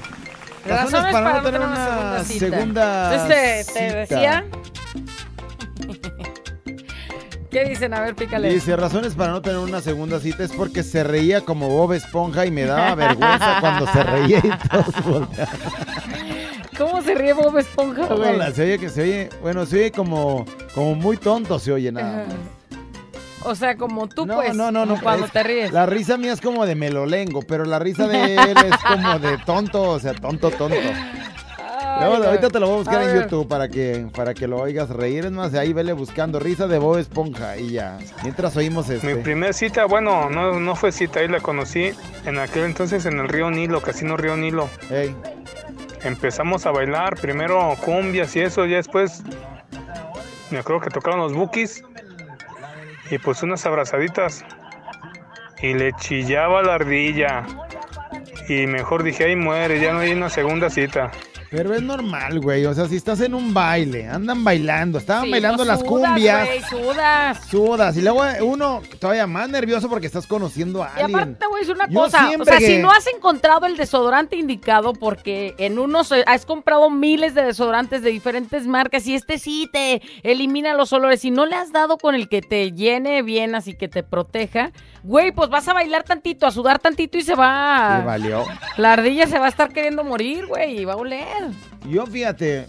razones 0.66 1.12
para 1.14 1.34
no 1.34 1.42
tener 1.44 1.62
una 1.62 2.24
segunda 2.24 3.14
Entonces, 3.14 3.68
te, 3.68 3.74
te 3.74 4.06
cita. 4.06 4.16
decía. 4.16 4.46
¿Qué 7.52 7.66
dicen? 7.66 7.94
A 7.94 8.00
ver, 8.02 8.16
pícale. 8.16 8.50
Dice, 8.50 8.76
razones 8.78 9.14
para 9.14 9.34
no 9.34 9.42
tener 9.42 9.60
una 9.60 9.82
segunda 9.82 10.20
cita 10.22 10.44
es 10.44 10.52
porque 10.54 10.84
se 10.84 11.04
reía 11.04 11.42
como 11.42 11.68
Bob 11.68 11.92
Esponja 11.94 12.46
y 12.46 12.52
me 12.52 12.64
daba 12.64 12.96
vergüenza 12.96 13.58
cuando 13.60 13.86
se 13.92 14.04
reía 14.04 14.38
y 14.40 14.70
todos 14.70 15.04
volteaban. 15.06 15.56
¿Cómo 16.78 17.02
se 17.02 17.14
ríe 17.14 17.34
Bob 17.34 17.58
Esponja, 17.58 18.06
güey? 18.08 18.36
Hola, 18.36 18.52
se 18.52 18.64
oye 18.64 18.80
que 18.80 18.90
se 18.90 19.02
oye, 19.02 19.30
bueno, 19.42 19.66
se 19.66 19.76
oye 19.78 19.92
como, 19.92 20.46
como 20.74 20.96
muy 20.96 21.18
tonto, 21.18 21.60
se 21.60 21.74
oye 21.74 21.92
nada. 21.92 22.26
más. 22.26 22.36
O 23.44 23.56
sea, 23.56 23.76
como 23.76 24.08
tú, 24.08 24.26
No, 24.26 24.36
pues. 24.36 24.56
no, 24.56 24.72
no, 24.72 24.86
no. 24.86 25.02
Cuando 25.02 25.26
es- 25.26 25.32
te 25.32 25.44
ríes. 25.44 25.72
La 25.74 25.86
risa 25.86 26.16
mía 26.18 26.32
es 26.32 26.40
como 26.42 26.66
de 26.66 26.76
melolengo, 26.76 27.42
pero 27.42 27.66
la 27.66 27.80
risa 27.80 28.08
de 28.08 28.36
él 28.36 28.56
es 28.66 28.78
como 28.88 29.20
de 29.20 29.38
tonto, 29.40 29.82
o 29.82 30.00
sea, 30.00 30.14
tonto, 30.14 30.52
tonto. 30.52 30.76
Luego, 32.08 32.24
ahorita 32.26 32.50
te 32.50 32.60
lo 32.60 32.68
voy 32.68 32.76
a 32.76 32.78
buscar 32.80 33.00
A 33.00 33.04
en 33.06 33.14
ver. 33.14 33.24
YouTube 33.24 33.48
para 33.48 33.68
que, 33.70 34.08
para 34.16 34.34
que 34.34 34.48
lo 34.48 34.58
oigas 34.58 34.90
reír. 34.90 35.26
Es 35.26 35.32
más, 35.32 35.54
ahí 35.54 35.74
vele 35.74 35.94
buscando 35.94 36.40
risa 36.40 36.68
de 36.68 36.78
Bob 36.78 36.98
Esponja 36.98 37.58
y 37.58 37.72
ya. 37.72 37.98
Mientras 38.24 38.56
oímos 38.58 38.88
Mi 38.90 38.96
este. 38.96 39.16
primer 39.18 39.54
cita, 39.54 39.86
bueno, 39.86 40.30
no, 40.30 40.60
no 40.60 40.76
fue 40.76 40.92
cita, 40.92 41.20
ahí 41.20 41.28
la 41.28 41.40
conocí 41.40 41.92
en 42.26 42.40
aquel 42.40 42.64
entonces 42.64 43.06
en 43.06 43.20
el 43.20 43.28
río 43.28 43.50
Nilo, 43.52 43.82
Casino 43.82 44.18
Río 44.18 44.36
Nilo. 44.38 44.70
Empezamos 46.04 46.66
a 46.66 46.72
bailar, 46.72 47.16
primero 47.20 47.76
cumbias 47.84 48.36
y 48.36 48.42
eso, 48.42 48.66
ya 48.66 48.78
después 48.78 49.24
me 50.50 50.60
acuerdo 50.60 50.82
que 50.82 50.90
tocaron 50.90 51.20
los 51.20 51.34
bookies 51.34 51.84
y 53.10 53.18
pues 53.20 53.44
unas 53.44 53.66
abrazaditas 53.66 54.44
y 55.62 55.74
le 55.74 55.94
chillaba 55.94 56.64
la 56.64 56.76
ardilla 56.76 57.44
y 58.50 58.66
mejor 58.68 59.04
dije, 59.04 59.26
ahí 59.26 59.36
muere, 59.36 59.80
ya 59.80 59.94
no 59.94 60.00
hay 60.00 60.12
una 60.12 60.30
segunda 60.30 60.70
cita. 60.70 61.12
Pero 61.52 61.74
es 61.76 61.82
normal, 61.82 62.40
güey. 62.40 62.66
O 62.66 62.74
sea, 62.74 62.88
si 62.88 62.96
estás 62.96 63.20
en 63.20 63.34
un 63.34 63.54
baile, 63.54 64.08
andan 64.08 64.42
bailando, 64.42 64.98
estaban 65.00 65.26
Sí, 65.26 65.32
bailando 65.32 65.66
no 65.66 65.72
las 65.72 65.84
cumbias. 65.84 66.48
güey, 66.48 66.62
sudas. 66.62 67.46
Sudas. 67.50 67.98
Y 67.98 68.02
luego 68.02 68.24
uno 68.44 68.82
todavía 69.00 69.28
más 69.28 69.50
nervioso 69.50 69.90
porque 69.90 70.08
estás 70.08 70.26
conociendo 70.26 70.82
a 70.82 70.94
Y 70.98 71.02
alguien. 71.02 71.20
aparte 71.20 71.36
te 71.42 71.48
voy 71.48 71.58
a 71.58 71.60
decir 71.60 71.76
una 71.76 71.88
Yo 71.90 72.00
cosa, 72.00 72.30
o 72.40 72.46
sea, 72.46 72.58
que- 72.58 72.68
si 72.68 72.78
no 72.78 72.90
has 72.90 73.06
encontrado 73.08 73.66
el 73.66 73.76
desodorante 73.76 74.38
indicado 74.38 74.94
porque 74.94 75.54
en 75.58 75.78
unos 75.78 76.14
eh, 76.14 76.24
has 76.26 76.46
comprado 76.46 76.90
miles 76.90 77.36
de 77.36 77.44
desodorantes 77.44 78.02
de 78.02 78.12
diferentes 78.12 78.66
marcas 78.66 79.06
y 79.08 79.14
este 79.16 79.38
sí 79.38 79.70
te 79.74 80.02
elimina 80.24 80.74
los 80.74 80.94
olores 80.94 81.26
y 81.26 81.32
no 81.32 81.46
le 81.46 81.56
has 81.58 81.74
dado 81.74 81.98
con 81.98 82.16
el 82.16 82.30
que 82.30 82.42
te 82.42 82.72
llene 82.72 83.24
bien 83.24 83.56
así 83.56 83.74
que 83.74 83.90
te 83.90 84.04
proteja, 84.04 84.72
güey, 85.04 85.34
pues 85.34 85.50
vas 85.50 85.68
a 85.68 85.74
bailar 85.74 86.04
tantito, 86.04 86.46
a 86.48 86.52
sudar 86.52 86.80
tantito 86.80 87.18
y 87.18 87.24
se 87.24 87.36
va. 87.36 88.00
Y 88.02 88.06
valió. 88.06 88.46
La 88.78 88.94
ardilla 88.94 89.28
se 89.28 89.38
va 89.38 89.48
a 89.48 89.50
estar 89.50 89.74
queriendo 89.74 90.06
morir, 90.06 90.46
güey, 90.46 90.80
y 90.80 90.86
va 90.86 90.94
a 90.94 90.98
oler. 90.98 91.41
Yo 91.90 92.06
fíjate, 92.06 92.68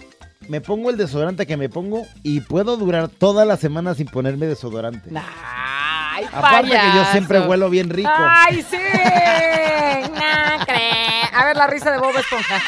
me 0.48 0.60
pongo 0.60 0.90
el 0.90 0.96
desodorante 0.96 1.46
que 1.46 1.56
me 1.56 1.68
pongo 1.68 2.06
y 2.22 2.40
puedo 2.40 2.76
durar 2.76 3.08
toda 3.08 3.44
la 3.44 3.56
semana 3.56 3.94
sin 3.94 4.06
ponerme 4.06 4.46
desodorante. 4.46 5.10
Ay, 5.14 6.24
Aparte 6.32 6.70
que 6.70 6.94
yo 6.94 7.04
siempre 7.12 7.40
huelo 7.40 7.70
bien 7.70 7.90
rico. 7.90 8.10
¡Ay, 8.12 8.62
sí! 8.62 8.76
No 8.76 10.64
cree. 10.66 11.22
A 11.32 11.44
ver 11.46 11.56
la 11.56 11.66
risa 11.66 11.90
de 11.90 11.98
Bob 11.98 12.16
Esponja. 12.16 12.60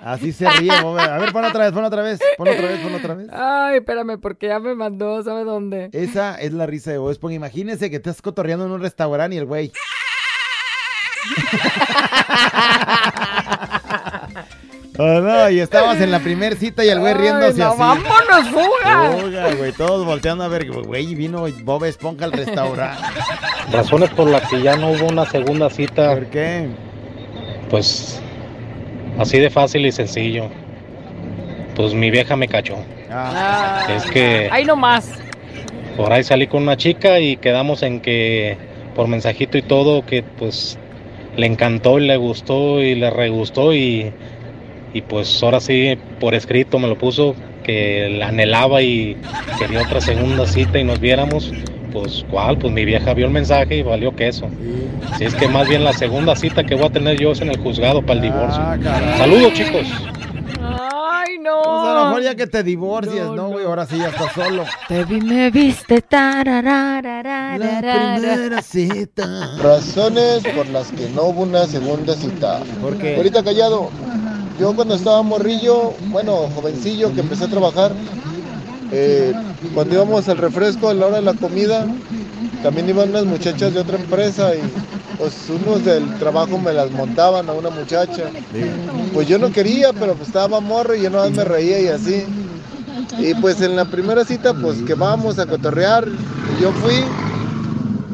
Así 0.00 0.32
se 0.32 0.48
ríe. 0.48 0.80
Bob. 0.80 0.98
A 0.98 1.18
ver, 1.18 1.32
pon 1.32 1.44
otra 1.44 1.64
vez, 1.64 1.72
pon 1.72 1.84
otra 1.84 2.02
vez, 2.02 2.20
pon 2.36 2.48
otra 2.48 2.68
vez, 2.68 2.80
pon 2.80 2.94
otra 2.94 3.14
vez. 3.14 3.28
Ay, 3.32 3.78
espérame, 3.78 4.18
porque 4.20 4.48
ya 4.48 4.60
me 4.60 4.74
mandó, 4.74 5.22
¿sabe 5.22 5.44
dónde? 5.44 5.90
Esa 5.92 6.36
es 6.36 6.52
la 6.52 6.66
risa 6.66 6.92
de 6.92 6.98
Bob 6.98 7.10
Esponja. 7.10 7.34
Imagínense 7.34 7.90
que 7.90 7.96
estás 7.96 8.22
cotorreando 8.22 8.66
en 8.66 8.72
un 8.72 8.80
restaurante 8.80 9.34
y 9.34 9.38
el 9.38 9.46
güey. 9.46 9.72
Oh, 15.00 15.20
no, 15.20 15.48
y 15.48 15.60
estabas 15.60 16.00
en 16.00 16.10
la 16.10 16.18
primer 16.18 16.56
cita 16.56 16.84
y 16.84 16.88
el 16.88 16.98
güey 16.98 17.14
riéndose 17.14 17.60
no, 17.60 17.68
así. 17.68 17.78
vámonos, 17.78 18.48
fuga. 18.50 19.12
Fuga, 19.12 19.54
güey, 19.54 19.72
todos 19.72 20.04
volteando 20.04 20.42
a 20.42 20.48
ver, 20.48 20.68
güey, 20.68 21.14
vino 21.14 21.46
Bob 21.62 21.84
Esponja 21.84 22.24
al 22.24 22.32
restaurante. 22.32 23.00
Razones 23.72 24.10
por 24.10 24.28
las 24.28 24.48
que 24.48 24.60
ya 24.60 24.76
no 24.76 24.90
hubo 24.90 25.06
una 25.06 25.24
segunda 25.26 25.70
cita. 25.70 26.14
¿Por 26.14 26.26
qué? 26.26 26.66
Pues 27.70 28.20
así 29.20 29.38
de 29.38 29.50
fácil 29.50 29.86
y 29.86 29.92
sencillo. 29.92 30.48
Pues 31.76 31.94
mi 31.94 32.10
vieja 32.10 32.34
me 32.34 32.48
cachó. 32.48 32.76
Ah. 33.08 33.86
Es 33.88 34.04
que 34.10 34.48
Ahí 34.50 34.64
nomás. 34.64 35.12
por 35.96 36.12
ahí 36.12 36.24
salí 36.24 36.48
con 36.48 36.64
una 36.64 36.76
chica 36.76 37.20
y 37.20 37.36
quedamos 37.36 37.84
en 37.84 38.00
que 38.00 38.56
por 38.96 39.06
mensajito 39.06 39.56
y 39.58 39.62
todo 39.62 40.04
que 40.04 40.24
pues 40.24 40.76
le 41.36 41.46
encantó 41.46 42.00
y 42.00 42.06
le 42.08 42.16
gustó 42.16 42.82
y 42.82 42.96
le 42.96 43.10
regustó 43.10 43.72
y, 43.72 44.12
y 44.92 45.02
pues 45.02 45.42
ahora 45.42 45.60
sí 45.60 45.98
por 46.20 46.34
escrito 46.34 46.78
me 46.78 46.88
lo 46.88 46.96
puso 46.96 47.34
que 47.62 48.08
la 48.18 48.28
anhelaba 48.28 48.80
y 48.82 49.16
quería 49.58 49.82
otra 49.82 50.00
segunda 50.00 50.46
cita 50.46 50.78
y 50.78 50.84
nos 50.84 51.00
viéramos. 51.00 51.52
Pues 51.92 52.24
cuál, 52.30 52.58
pues 52.58 52.72
mi 52.72 52.84
vieja 52.84 53.14
vio 53.14 53.26
el 53.26 53.32
mensaje 53.32 53.76
y 53.76 53.82
valió 53.82 54.14
queso. 54.14 54.48
Si 55.16 55.24
es 55.24 55.34
que 55.34 55.48
más 55.48 55.68
bien 55.68 55.84
la 55.84 55.92
segunda 55.92 56.36
cita 56.36 56.64
que 56.64 56.74
voy 56.74 56.86
a 56.86 56.90
tener 56.90 57.18
yo 57.18 57.32
es 57.32 57.40
en 57.40 57.48
el 57.48 57.58
juzgado 57.58 58.02
para 58.02 58.20
el 58.20 58.22
divorcio. 58.22 58.62
Saludos 59.16 59.52
chicos. 59.54 59.86
Ay, 60.60 61.38
no. 61.38 61.62
Pues 61.62 61.88
a 61.88 61.94
lo 61.94 62.04
mejor 62.06 62.22
ya 62.22 62.34
que 62.34 62.46
te 62.46 62.62
divorcies, 62.62 63.24
¿no, 63.34 63.48
güey? 63.48 63.64
Ahora 63.64 63.86
sí 63.86 63.98
ya 63.98 64.08
estás 64.08 64.32
solo. 64.32 64.64
Te 64.86 65.04
vi, 65.04 65.20
me 65.20 65.50
viste. 65.50 66.04
La 66.10 67.00
primera 67.60 68.62
cita. 68.62 69.56
Razones 69.62 70.42
por 70.54 70.68
las 70.68 70.92
que 70.92 71.08
no 71.08 71.24
hubo 71.24 71.42
una 71.42 71.66
segunda 71.66 72.14
cita. 72.14 72.60
¿Por 72.82 72.98
qué? 72.98 73.16
Ahorita 73.16 73.42
callado. 73.42 73.90
Yo 74.58 74.74
cuando 74.74 74.94
estaba 74.94 75.22
morrillo, 75.22 75.92
bueno, 76.08 76.48
jovencillo 76.54 77.14
que 77.14 77.20
empecé 77.20 77.44
a 77.44 77.48
trabajar, 77.48 77.92
eh, 78.90 79.32
cuando 79.74 79.94
íbamos 79.94 80.28
al 80.28 80.38
refresco 80.38 80.88
a 80.88 80.94
la 80.94 81.06
hora 81.06 81.16
de 81.16 81.22
la 81.22 81.34
comida, 81.34 81.86
también 82.62 82.88
iban 82.88 83.10
unas 83.10 83.24
muchachas 83.24 83.72
de 83.72 83.80
otra 83.80 83.98
empresa 83.98 84.54
y 84.56 84.60
pues 85.16 85.48
unos 85.48 85.84
del 85.84 86.18
trabajo 86.18 86.58
me 86.58 86.72
las 86.72 86.90
montaban 86.90 87.48
a 87.48 87.52
una 87.52 87.70
muchacha. 87.70 88.24
Pues 89.12 89.28
yo 89.28 89.38
no 89.38 89.52
quería, 89.52 89.92
pero 89.92 90.14
pues 90.14 90.28
estaba 90.28 90.60
morro 90.60 90.94
y 90.94 91.02
yo 91.02 91.10
nomás 91.10 91.30
me 91.32 91.44
reía 91.44 91.80
y 91.80 91.88
así. 91.88 92.24
Y 93.18 93.34
pues 93.34 93.60
en 93.60 93.76
la 93.76 93.84
primera 93.84 94.24
cita, 94.24 94.54
pues 94.54 94.82
que 94.82 94.94
vamos 94.94 95.38
a 95.38 95.46
cotorrear, 95.46 96.08
yo 96.60 96.72
fui, 96.72 97.04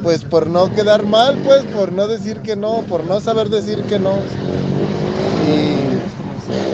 pues 0.03 0.25
por 0.25 0.47
no 0.47 0.71
quedar 0.75 1.07
mal, 1.07 1.39
pues 1.43 1.65
por 1.65 1.93
no 1.93 2.07
decir 2.07 2.41
que 2.41 2.55
no, 2.57 2.83
por 2.83 3.05
no 3.05 3.21
saber 3.21 3.49
decir 3.49 3.85
que 3.85 3.99
no. 3.99 4.19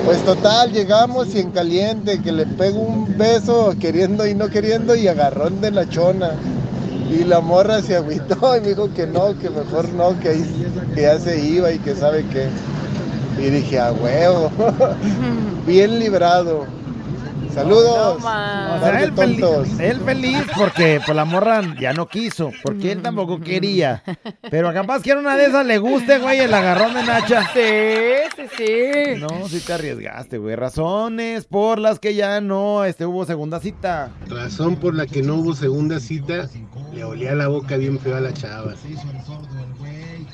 Pues 0.03 0.22
total, 0.24 0.72
llegamos 0.72 1.35
y 1.35 1.41
en 1.41 1.51
caliente, 1.53 2.22
que 2.22 2.33
le 2.33 2.47
pego 2.47 2.81
un 2.81 3.16
beso 3.16 3.76
queriendo 3.78 4.26
y 4.26 4.35
no 4.35 4.49
queriendo 4.49 4.97
y 4.97 5.09
agarrón 5.09 5.61
de 5.61 5.70
la 5.70 5.87
chona. 5.89 6.43
Y 7.07 7.24
la 7.24 7.41
morra 7.41 7.83
se 7.83 7.97
agüitó 7.97 8.37
y 8.57 8.61
me 8.62 8.68
dijo 8.70 8.93
que 8.93 9.07
no, 9.07 9.37
que 9.39 9.51
mejor 9.51 9.93
no, 9.93 10.18
que, 10.18 10.28
ahí- 10.31 10.51
que 10.93 11.03
ya 11.03 11.18
se 11.20 11.41
iba 11.41 11.72
y 11.72 11.81
que 11.81 11.97
sabe 11.97 12.28
qué. 12.28 12.57
Y 13.37 13.51
dije, 13.51 13.78
a 13.81 13.93
huevo, 13.93 14.55
bien 15.64 15.99
librado. 15.99 16.80
Saludos. 17.55 18.17
O 18.19 18.23
Par 18.23 18.81
sea, 18.81 19.03
él, 19.03 19.13
feliz, 19.13 19.81
él 19.81 20.01
feliz 20.01 20.43
porque 20.57 21.01
pues, 21.05 21.17
la 21.17 21.25
morra 21.25 21.63
ya 21.79 21.93
no 21.93 22.09
quiso, 22.09 22.53
porque 22.63 22.93
él 22.93 23.03
tampoco 23.03 23.41
quería. 23.41 24.03
Pero 24.51 24.73
capaz 24.73 25.03
que 25.03 25.11
era 25.11 25.21
una 25.21 25.37
de 25.37 25.47
esas 25.47 25.67
le 25.67 25.79
guste, 25.79 26.19
güey, 26.19 26.41
el 26.41 26.55
agarrón 26.55 26.95
de 26.95 27.03
Nacha. 27.03 27.45
Sí, 27.53 28.31
sí, 28.37 28.43
sí. 28.57 29.21
No, 29.21 29.49
sí 29.49 29.61
te 29.61 29.73
arriesgaste, 29.73 30.39
güey. 30.39 30.57
Razones 30.57 31.45
por 31.45 31.79
las 31.79 31.99
que 31.99 32.15
ya 32.15 32.41
no 32.41 32.85
este, 32.85 33.07
hubo 33.07 33.25
segunda 33.27 33.61
cita. 33.61 34.11
Razón 34.29 34.77
por 34.77 34.95
la 34.95 35.07
que 35.07 35.23
no 35.23 35.37
hubo 35.37 35.55
segunda 35.55 36.01
cita, 36.01 36.49
le 36.93 37.05
olía 37.05 37.35
la 37.35 37.49
boca 37.49 37.77
bien 37.77 37.99
feo 37.99 38.17
a 38.17 38.21
la 38.21 38.33
chava. 38.33 38.75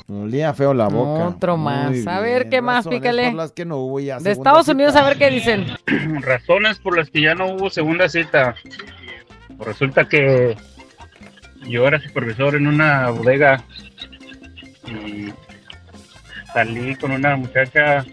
Olía 0.09 0.53
feo 0.53 0.73
la 0.73 0.87
boca. 0.87 1.27
Otro 1.27 1.57
más. 1.57 1.89
Muy 1.91 2.03
A 2.07 2.19
ver, 2.21 2.43
bien. 2.43 2.49
¿qué 2.49 2.61
más? 2.61 2.85
Razones 2.85 2.99
Pícale. 2.99 3.25
por 3.25 3.33
las 3.35 3.51
que 3.51 3.65
no 3.65 3.77
hubo 3.77 3.99
ya 3.99 4.19
De 4.19 4.31
Estados 4.31 4.65
cita. 4.65 4.73
Unidos, 4.73 4.95
a 4.95 5.03
ver 5.03 5.17
qué 5.17 5.29
dicen. 5.29 5.67
Razones 6.21 6.79
por 6.79 6.97
las 6.97 7.09
que 7.09 7.21
ya 7.21 7.35
no 7.35 7.47
hubo 7.47 7.69
segunda 7.69 8.07
cita. 8.07 8.55
Pues 9.57 9.67
resulta 9.67 10.07
que 10.07 10.55
yo 11.67 11.85
era 11.87 11.99
supervisor 11.99 12.55
en 12.55 12.67
una 12.67 13.09
bodega 13.09 13.61
y 14.85 15.33
salí 16.53 16.95
con 16.95 17.11
una 17.11 17.35
muchacha. 17.35 18.05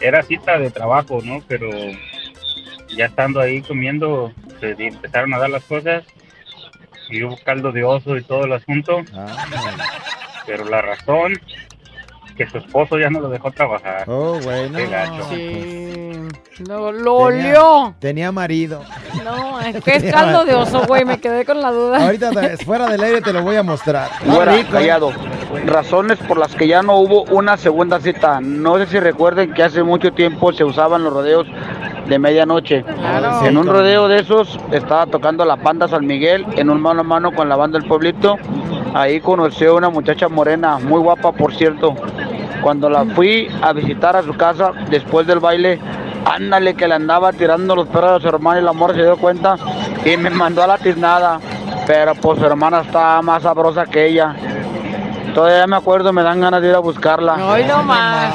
Era 0.00 0.22
cita 0.24 0.58
de 0.58 0.70
trabajo, 0.70 1.20
¿no? 1.22 1.40
Pero 1.46 1.70
ya 2.96 3.06
estando 3.06 3.40
ahí 3.40 3.62
comiendo, 3.62 4.32
se 4.60 4.70
empezaron 4.72 5.32
a 5.34 5.38
dar 5.38 5.50
las 5.50 5.62
cosas 5.64 6.02
y 7.08 7.22
hubo 7.22 7.36
caldo 7.44 7.70
de 7.70 7.84
oso 7.84 8.16
y 8.16 8.22
todo 8.22 8.44
el 8.46 8.52
asunto. 8.54 9.02
Pero 10.46 10.64
la 10.64 10.82
razón 10.82 11.32
que 12.36 12.48
su 12.48 12.58
esposo 12.58 12.98
ya 12.98 13.08
no 13.10 13.20
lo 13.20 13.28
dejó 13.28 13.50
trabajar. 13.52 14.04
Oh, 14.08 14.38
bueno. 14.42 14.76
Qué 14.76 14.86
gacho. 14.88 15.24
Sí. 15.30 16.12
Lo, 16.68 16.90
lo 16.92 17.28
Tenía- 17.28 17.60
olió. 17.62 17.94
Tenía 18.00 18.32
marido. 18.32 18.82
No, 19.24 19.60
es 19.66 19.82
que 19.84 19.96
es 19.96 20.12
caldo 20.12 20.44
de 20.44 20.54
oso, 20.54 20.82
güey. 20.86 21.04
Me 21.04 21.18
quedé 21.20 21.44
con 21.44 21.60
la 21.60 21.70
duda. 21.70 22.04
Ahorita 22.04 22.32
fuera 22.64 22.86
del 22.88 23.02
aire 23.04 23.20
te 23.20 23.32
lo 23.32 23.42
voy 23.42 23.56
a 23.56 23.62
mostrar. 23.62 24.08
Fuera, 24.24 24.52
rico, 24.52 24.68
¿eh? 24.68 24.72
callado. 24.72 25.12
Razones 25.66 26.18
por 26.18 26.36
las 26.38 26.54
que 26.56 26.66
ya 26.66 26.82
no 26.82 26.96
hubo 26.96 27.22
una 27.24 27.56
segunda 27.56 28.00
cita. 28.00 28.40
No 28.40 28.78
sé 28.78 28.86
si 28.86 28.98
recuerden 28.98 29.54
que 29.54 29.62
hace 29.62 29.82
mucho 29.84 30.12
tiempo 30.12 30.52
se 30.52 30.64
usaban 30.64 31.04
los 31.04 31.12
rodeos 31.12 31.46
de 32.08 32.18
medianoche. 32.18 32.82
Claro. 32.82 33.46
En 33.46 33.56
un 33.56 33.66
rodeo 33.66 34.08
de 34.08 34.18
esos 34.20 34.58
estaba 34.72 35.06
tocando 35.06 35.44
la 35.44 35.54
banda 35.56 35.86
San 35.86 36.04
Miguel 36.06 36.44
en 36.56 36.68
un 36.68 36.80
mano 36.80 37.00
a 37.00 37.04
mano 37.04 37.32
con 37.32 37.48
la 37.48 37.54
banda 37.56 37.78
del 37.78 37.88
pueblito. 37.88 38.36
Ahí 38.94 39.20
conocí 39.20 39.64
a 39.64 39.72
una 39.72 39.90
muchacha 39.90 40.28
morena, 40.28 40.78
muy 40.78 41.00
guapa 41.00 41.32
por 41.32 41.52
cierto. 41.52 41.96
Cuando 42.62 42.88
la 42.88 43.04
fui 43.04 43.48
a 43.60 43.72
visitar 43.72 44.16
a 44.16 44.22
su 44.22 44.34
casa 44.36 44.70
después 44.88 45.26
del 45.26 45.40
baile, 45.40 45.80
ándale 46.24 46.74
que 46.74 46.86
le 46.86 46.94
andaba 46.94 47.32
tirando 47.32 47.74
los 47.74 47.88
perros 47.88 48.12
a 48.12 48.20
su 48.20 48.28
hermana 48.28 48.60
y 48.60 48.62
la 48.62 48.72
morra 48.72 48.94
se 48.94 49.02
dio 49.02 49.16
cuenta 49.16 49.56
y 50.04 50.16
me 50.16 50.30
mandó 50.30 50.62
a 50.62 50.68
la 50.68 50.78
tiznada. 50.78 51.40
Pero 51.88 52.14
pues 52.14 52.38
su 52.38 52.46
hermana 52.46 52.82
estaba 52.82 53.20
más 53.20 53.42
sabrosa 53.42 53.84
que 53.84 54.06
ella. 54.06 54.36
Todavía 55.34 55.66
me 55.66 55.76
acuerdo, 55.76 56.12
me 56.12 56.22
dan 56.22 56.40
ganas 56.40 56.62
de 56.62 56.68
ir 56.68 56.74
a 56.76 56.78
buscarla. 56.78 57.34
Hoy 57.48 57.64
no 57.64 57.82
más. 57.82 58.32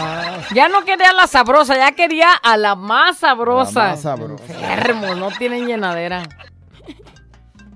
Ya 0.54 0.68
no 0.68 0.84
quería 0.84 1.12
a 1.12 1.14
la 1.14 1.28
sabrosa, 1.28 1.78
ya 1.78 1.94
quería 1.94 2.34
a 2.34 2.58
la 2.58 2.76
más 2.76 3.20
sabrosa. 3.20 3.84
La 3.84 3.90
más 3.92 4.02
sabrosa. 4.02 4.44
Enfermos, 4.74 5.18
no 5.18 5.30
tienen 5.32 5.68
llenadera. 5.68 6.24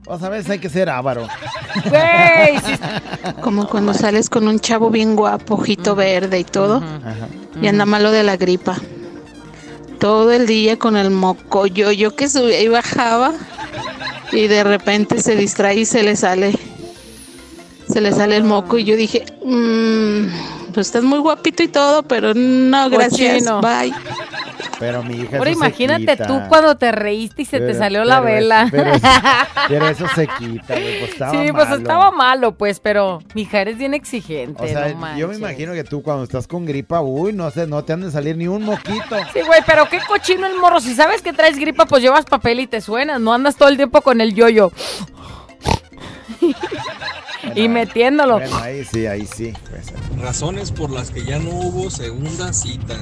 Vas 0.05 0.21
a 0.21 0.29
ver, 0.29 0.43
hay 0.51 0.59
que 0.59 0.69
ser 0.69 0.89
avaro. 0.89 1.27
Güey, 1.85 2.57
sí. 2.65 2.73
Como 3.41 3.67
cuando 3.67 3.93
sales 3.93 4.29
con 4.29 4.47
un 4.47 4.59
chavo 4.59 4.89
bien 4.89 5.15
guapo, 5.15 5.55
ojito 5.55 5.95
verde 5.95 6.39
y 6.39 6.43
todo, 6.43 6.83
y 7.61 7.67
anda 7.67 7.85
malo 7.85 8.11
de 8.11 8.23
la 8.23 8.35
gripa. 8.35 8.75
Todo 9.99 10.31
el 10.33 10.45
día 10.45 10.77
con 10.77 10.97
el 10.97 11.09
moco 11.09 11.65
yo, 11.67 11.91
yo 11.91 12.15
que 12.15 12.27
subía 12.27 12.61
y 12.61 12.67
bajaba, 12.67 13.33
y 14.33 14.47
de 14.47 14.63
repente 14.65 15.21
se 15.21 15.35
distrae 15.37 15.75
y 15.79 15.85
se 15.85 16.03
le 16.03 16.17
sale, 16.17 16.53
se 17.87 18.01
le 18.01 18.11
sale 18.11 18.35
el 18.35 18.43
moco, 18.43 18.77
y 18.77 18.83
yo 18.83 18.97
dije, 18.97 19.23
"Mm, 19.45 20.25
pues 20.73 20.87
estás 20.87 21.03
muy 21.03 21.19
guapito 21.19 21.63
y 21.63 21.67
todo, 21.67 22.03
pero 22.03 22.33
no, 22.33 22.89
gracias, 22.89 23.33
Cochino. 23.43 23.61
bye. 23.61 23.93
Pero 24.79 25.03
mi 25.03 25.15
hija. 25.21 25.41
Se 25.41 25.51
imagínate 25.51 26.17
tú 26.17 26.41
cuando 26.49 26.75
te 26.75 26.91
reíste 26.91 27.43
y 27.43 27.45
se 27.45 27.59
te 27.59 27.67
Pero- 27.67 27.77
salió 27.77 28.03
la 28.03 28.21
pero 28.21 28.35
vela. 28.35 28.67
pero, 28.71 28.91
es- 28.93 29.01
pero 29.69 29.87
eso 29.87 30.05
se 30.15 30.27
quita, 30.27 30.73
güey. 30.73 30.99
Pues 30.99 31.11
estaba 31.11 31.31
sí, 31.31 31.51
pues 31.53 31.69
estaba 31.71 32.11
malo, 32.11 32.53
pues, 32.55 32.79
pero 32.79 33.19
mija, 33.33 33.61
eres 33.61 33.77
bien 33.77 33.93
exigente. 33.93 34.61
O 34.63 34.67
sea, 34.67 34.89
no 34.89 34.95
manches. 34.97 35.19
yo 35.19 35.27
me 35.29 35.35
imagino 35.35 35.73
que 35.73 35.83
tú 35.83 36.01
cuando 36.01 36.23
estás 36.23 36.47
con 36.47 36.65
gripa, 36.65 37.01
uy, 37.01 37.31
no 37.33 37.49
sé, 37.51 37.65
no 37.67 37.83
te 37.83 37.93
han 37.93 38.01
de 38.01 38.11
salir 38.11 38.35
ni 38.35 38.47
un 38.47 38.63
moquito. 38.63 39.15
Sí, 39.31 39.39
güey, 39.45 39.61
pero 39.65 39.87
qué 39.89 39.99
cochino 40.07 40.47
el 40.47 40.55
morro. 40.57 40.81
Si 40.81 40.93
sabes 40.95 41.21
que 41.21 41.31
traes 41.33 41.57
gripa, 41.57 41.85
pues 41.85 42.01
llevas 42.01 42.25
papel 42.25 42.59
y 42.59 42.67
te 42.67 42.81
suenas. 42.81 43.21
No 43.21 43.31
andas 43.33 43.55
todo 43.55 43.69
el 43.69 43.77
tiempo 43.77 44.01
con 44.01 44.19
el 44.21 44.33
yoyo. 44.33 44.71
y 47.55 47.67
metiéndolo. 47.67 48.39
Bueno, 48.39 48.57
ahí 48.57 48.83
sí, 48.85 49.05
ahí 49.05 49.25
sí. 49.25 49.53
pues, 49.69 49.93
Razones 50.21 50.71
por 50.71 50.89
las 50.89 51.11
que 51.11 51.23
ya 51.23 51.39
no 51.39 51.49
hubo 51.49 51.89
segunda 51.89 52.53
cita. 52.53 52.95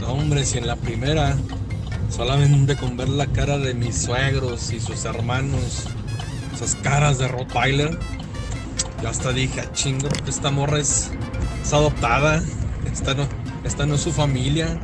No, 0.00 0.08
hombre, 0.14 0.44
si 0.44 0.58
en 0.58 0.66
la 0.66 0.76
primera, 0.76 1.36
solamente 2.08 2.76
con 2.76 2.96
ver 2.96 3.08
la 3.08 3.26
cara 3.26 3.58
de 3.58 3.74
mis 3.74 4.02
suegros 4.02 4.72
y 4.72 4.80
sus 4.80 5.04
hermanos, 5.04 5.84
esas 6.54 6.74
caras 6.76 7.18
de 7.18 7.28
Rottweiler, 7.28 7.98
yo 9.02 9.08
hasta 9.08 9.32
dije, 9.32 9.60
"Ah, 9.60 9.72
chingo, 9.72 10.08
esta 10.28 10.50
morra 10.50 10.78
es, 10.78 11.10
es 11.62 11.72
adoptada, 11.72 12.42
esta 12.92 13.14
no, 13.14 13.26
esta 13.64 13.86
no 13.86 13.94
es 13.94 14.00
su 14.00 14.12
familia. 14.12 14.80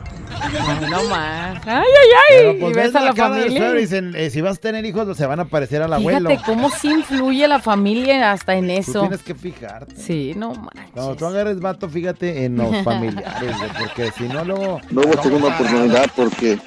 No 0.91 1.05
más. 1.05 1.59
Ay, 1.67 1.83
ay, 1.85 2.47
ay. 2.47 2.57
pues, 2.61 2.73
y 2.73 2.75
ves 2.75 2.95
a 2.95 3.01
la 3.03 3.15
familia. 3.15 3.71
y 3.75 3.81
dicen, 3.81 4.15
eh, 4.17 4.31
si 4.31 4.41
vas 4.41 4.59
a 4.59 4.61
tener 4.61 4.85
hijos, 4.87 5.17
se 5.17 5.27
van 5.27 5.41
a 5.41 5.45
parecer 5.47 5.83
al 5.83 5.93
abuelo. 5.93 6.31
Fíjate 6.31 6.45
cómo 6.47 6.71
sí 6.71 6.89
influye 6.89 7.47
la 7.49 7.59
familia 7.61 8.33
hasta 8.33 8.55
en 8.57 8.67
Tú 8.67 8.73
eso. 8.73 9.01
tienes 9.01 9.23
que 9.23 9.35
fijarte. 9.35 9.95
Sí, 9.97 10.33
no 10.37 10.55
manches. 10.55 10.91
Cuando 10.93 11.17
tú 11.17 11.27
agarres 11.27 11.61
vato, 11.61 11.89
fíjate 11.89 12.45
en 12.45 12.57
los 12.57 12.77
familiares, 12.85 13.57
porque 13.79 14.11
si 14.17 14.25
no 14.25 14.45
luego... 14.45 14.81
No 14.91 15.01
hubo 15.03 15.23
segunda 15.23 15.49
oportunidad 15.49 16.07
porque 16.17 16.59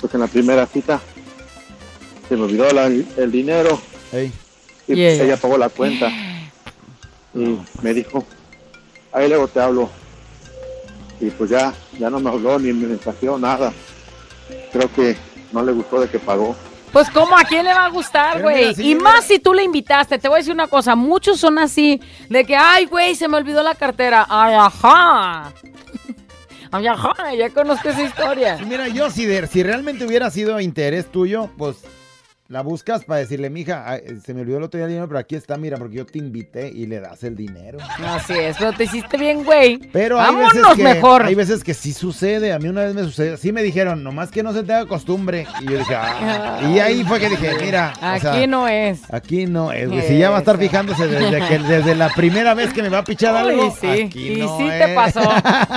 pues 0.00 0.14
en 0.14 0.20
la 0.20 0.26
primera 0.26 0.66
cita 0.66 1.00
se 2.28 2.36
me 2.36 2.42
olvidó 2.44 2.70
la- 2.72 2.86
el 2.86 3.30
dinero 3.30 3.80
y 4.12 4.94
pues, 4.94 5.20
ella 5.20 5.36
pagó 5.36 5.56
la 5.58 5.68
cuenta 5.68 6.10
y 7.34 7.58
me 7.82 7.94
dijo, 7.94 8.24
ahí 9.12 9.28
luego 9.28 9.46
te 9.48 9.60
hablo. 9.60 9.88
Y 11.22 11.30
pues 11.30 11.48
ya, 11.50 11.72
ya 11.98 12.10
no 12.10 12.20
me 12.20 12.28
habló 12.28 12.58
ni 12.58 12.72
me 12.72 12.88
mensajeó 12.88 13.38
nada. 13.38 13.72
Creo 14.72 14.92
que 14.92 15.16
no 15.52 15.62
le 15.62 15.72
gustó 15.72 16.00
de 16.00 16.08
que 16.10 16.18
pagó. 16.18 16.54
Pues 16.92 17.08
como 17.08 17.34
a 17.38 17.44
quién 17.44 17.64
le 17.64 17.72
va 17.72 17.86
a 17.86 17.88
gustar, 17.88 18.42
güey. 18.42 18.74
Y 18.78 18.94
más 18.96 19.24
si 19.24 19.38
tú 19.38 19.54
le 19.54 19.62
invitaste. 19.62 20.18
Te 20.18 20.28
voy 20.28 20.36
a 20.36 20.38
decir 20.40 20.52
una 20.52 20.66
cosa. 20.66 20.94
Muchos 20.94 21.40
son 21.40 21.58
así. 21.58 22.00
De 22.28 22.44
que, 22.44 22.54
ay, 22.54 22.84
güey, 22.84 23.14
se 23.14 23.28
me 23.28 23.38
olvidó 23.38 23.62
la 23.62 23.74
cartera. 23.74 24.26
Ay, 24.28 24.54
ajá. 24.54 25.52
Ay, 26.72 26.86
ajá. 26.86 27.14
Ya 27.38 27.48
conozco 27.50 27.88
esa 27.88 28.02
historia. 28.02 28.58
Mira, 28.66 28.88
yo 28.88 29.08
si, 29.10 29.24
de- 29.24 29.46
si 29.46 29.62
realmente 29.62 30.04
hubiera 30.04 30.30
sido 30.30 30.58
interés 30.60 31.10
tuyo, 31.10 31.48
pues 31.56 31.76
la 32.52 32.60
buscas 32.60 33.04
para 33.06 33.20
decirle, 33.20 33.48
mija, 33.48 33.96
se 34.22 34.34
me 34.34 34.42
olvidó 34.42 34.58
el 34.58 34.64
otro 34.64 34.76
día 34.76 34.84
el 34.84 34.90
dinero, 34.90 35.08
pero 35.08 35.18
aquí 35.18 35.36
está, 35.36 35.56
mira, 35.56 35.78
porque 35.78 35.96
yo 35.96 36.04
te 36.04 36.18
invité 36.18 36.68
y 36.68 36.84
le 36.84 37.00
das 37.00 37.24
el 37.24 37.34
dinero. 37.34 37.78
Así 38.06 38.34
es, 38.34 38.58
pero 38.58 38.74
te 38.74 38.84
hiciste 38.84 39.16
bien, 39.16 39.42
güey. 39.42 39.78
Pero 39.90 40.20
hay 40.20 40.26
Vámonos 40.26 40.52
veces 40.52 40.76
que 40.76 40.82
mejor. 40.84 41.22
hay 41.22 41.34
veces 41.34 41.64
que 41.64 41.72
sí 41.72 41.94
sucede. 41.94 42.52
A 42.52 42.58
mí 42.58 42.68
una 42.68 42.82
vez 42.82 42.94
me 42.94 43.04
sucedió. 43.04 43.38
Sí 43.38 43.52
me 43.52 43.62
dijeron, 43.62 44.04
nomás 44.04 44.30
que 44.30 44.42
no 44.42 44.52
se 44.52 44.64
te 44.64 44.74
haga 44.74 44.86
costumbre. 44.86 45.46
Y 45.62 45.64
yo 45.64 45.78
dije, 45.78 45.94
ah. 45.94 46.60
Y 46.70 46.78
ahí 46.78 47.02
fue 47.04 47.18
que 47.20 47.30
dije, 47.30 47.52
mira, 47.58 47.94
o 48.02 48.04
Aquí 48.04 48.20
sea, 48.20 48.46
no 48.46 48.68
es. 48.68 49.00
Aquí 49.10 49.46
no 49.46 49.72
es, 49.72 49.88
güey. 49.88 50.02
Si 50.06 50.18
ya 50.18 50.28
va 50.28 50.36
a 50.36 50.40
estar 50.40 50.58
fijándose 50.58 51.06
desde 51.06 51.48
que 51.48 51.58
desde 51.58 51.94
la 51.94 52.10
primera 52.10 52.52
vez 52.52 52.74
que 52.74 52.82
me 52.82 52.90
va 52.90 52.98
a 52.98 53.04
pichar 53.04 53.32
Uy, 53.46 53.50
algo. 53.52 53.74
sí. 53.80 53.86
aquí 53.86 54.32
y 54.34 54.36
no 54.42 54.58
sí 54.58 54.68
te 54.68 54.94
pasó. 54.94 55.22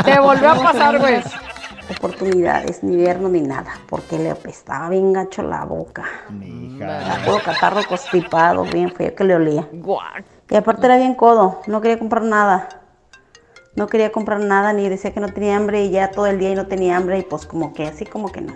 Te 0.03 0.19
volvió 0.19 0.49
a 0.49 0.61
pasar, 0.61 0.99
güey. 0.99 1.15
oportunidades, 1.89 2.83
ni 2.83 2.97
verno 2.97 3.29
ni 3.29 3.41
nada, 3.41 3.73
porque 3.89 4.17
le 4.17 4.31
apestaba 4.31 4.89
bien 4.89 5.13
gacho 5.13 5.43
la 5.43 5.65
boca. 5.65 6.03
Era 6.79 7.21
puro 7.25 7.41
catarro 7.43 7.86
constipado, 7.88 8.65
bien 8.65 8.91
feo 8.91 9.13
que 9.15 9.23
le 9.23 9.36
olía. 9.36 9.67
Y 10.49 10.55
aparte 10.55 10.86
era 10.86 10.97
bien 10.97 11.15
codo, 11.15 11.61
no 11.67 11.81
quería 11.81 11.99
comprar 11.99 12.23
nada. 12.23 12.69
No 13.75 13.88
quería 13.88 14.11
comprar 14.11 14.39
nada, 14.39 14.71
ni 14.71 14.88
decía 14.88 15.13
que 15.13 15.19
no 15.19 15.29
tenía 15.29 15.57
hambre 15.57 15.83
y 15.83 15.89
ya 15.91 16.11
todo 16.11 16.27
el 16.27 16.39
día 16.39 16.51
y 16.51 16.55
no 16.55 16.67
tenía 16.67 16.95
hambre 16.95 17.19
y 17.19 17.23
pues 17.23 17.45
como 17.45 17.73
que 17.73 17.86
así 17.88 18.05
como 18.05 18.31
que 18.31 18.41
no. 18.41 18.53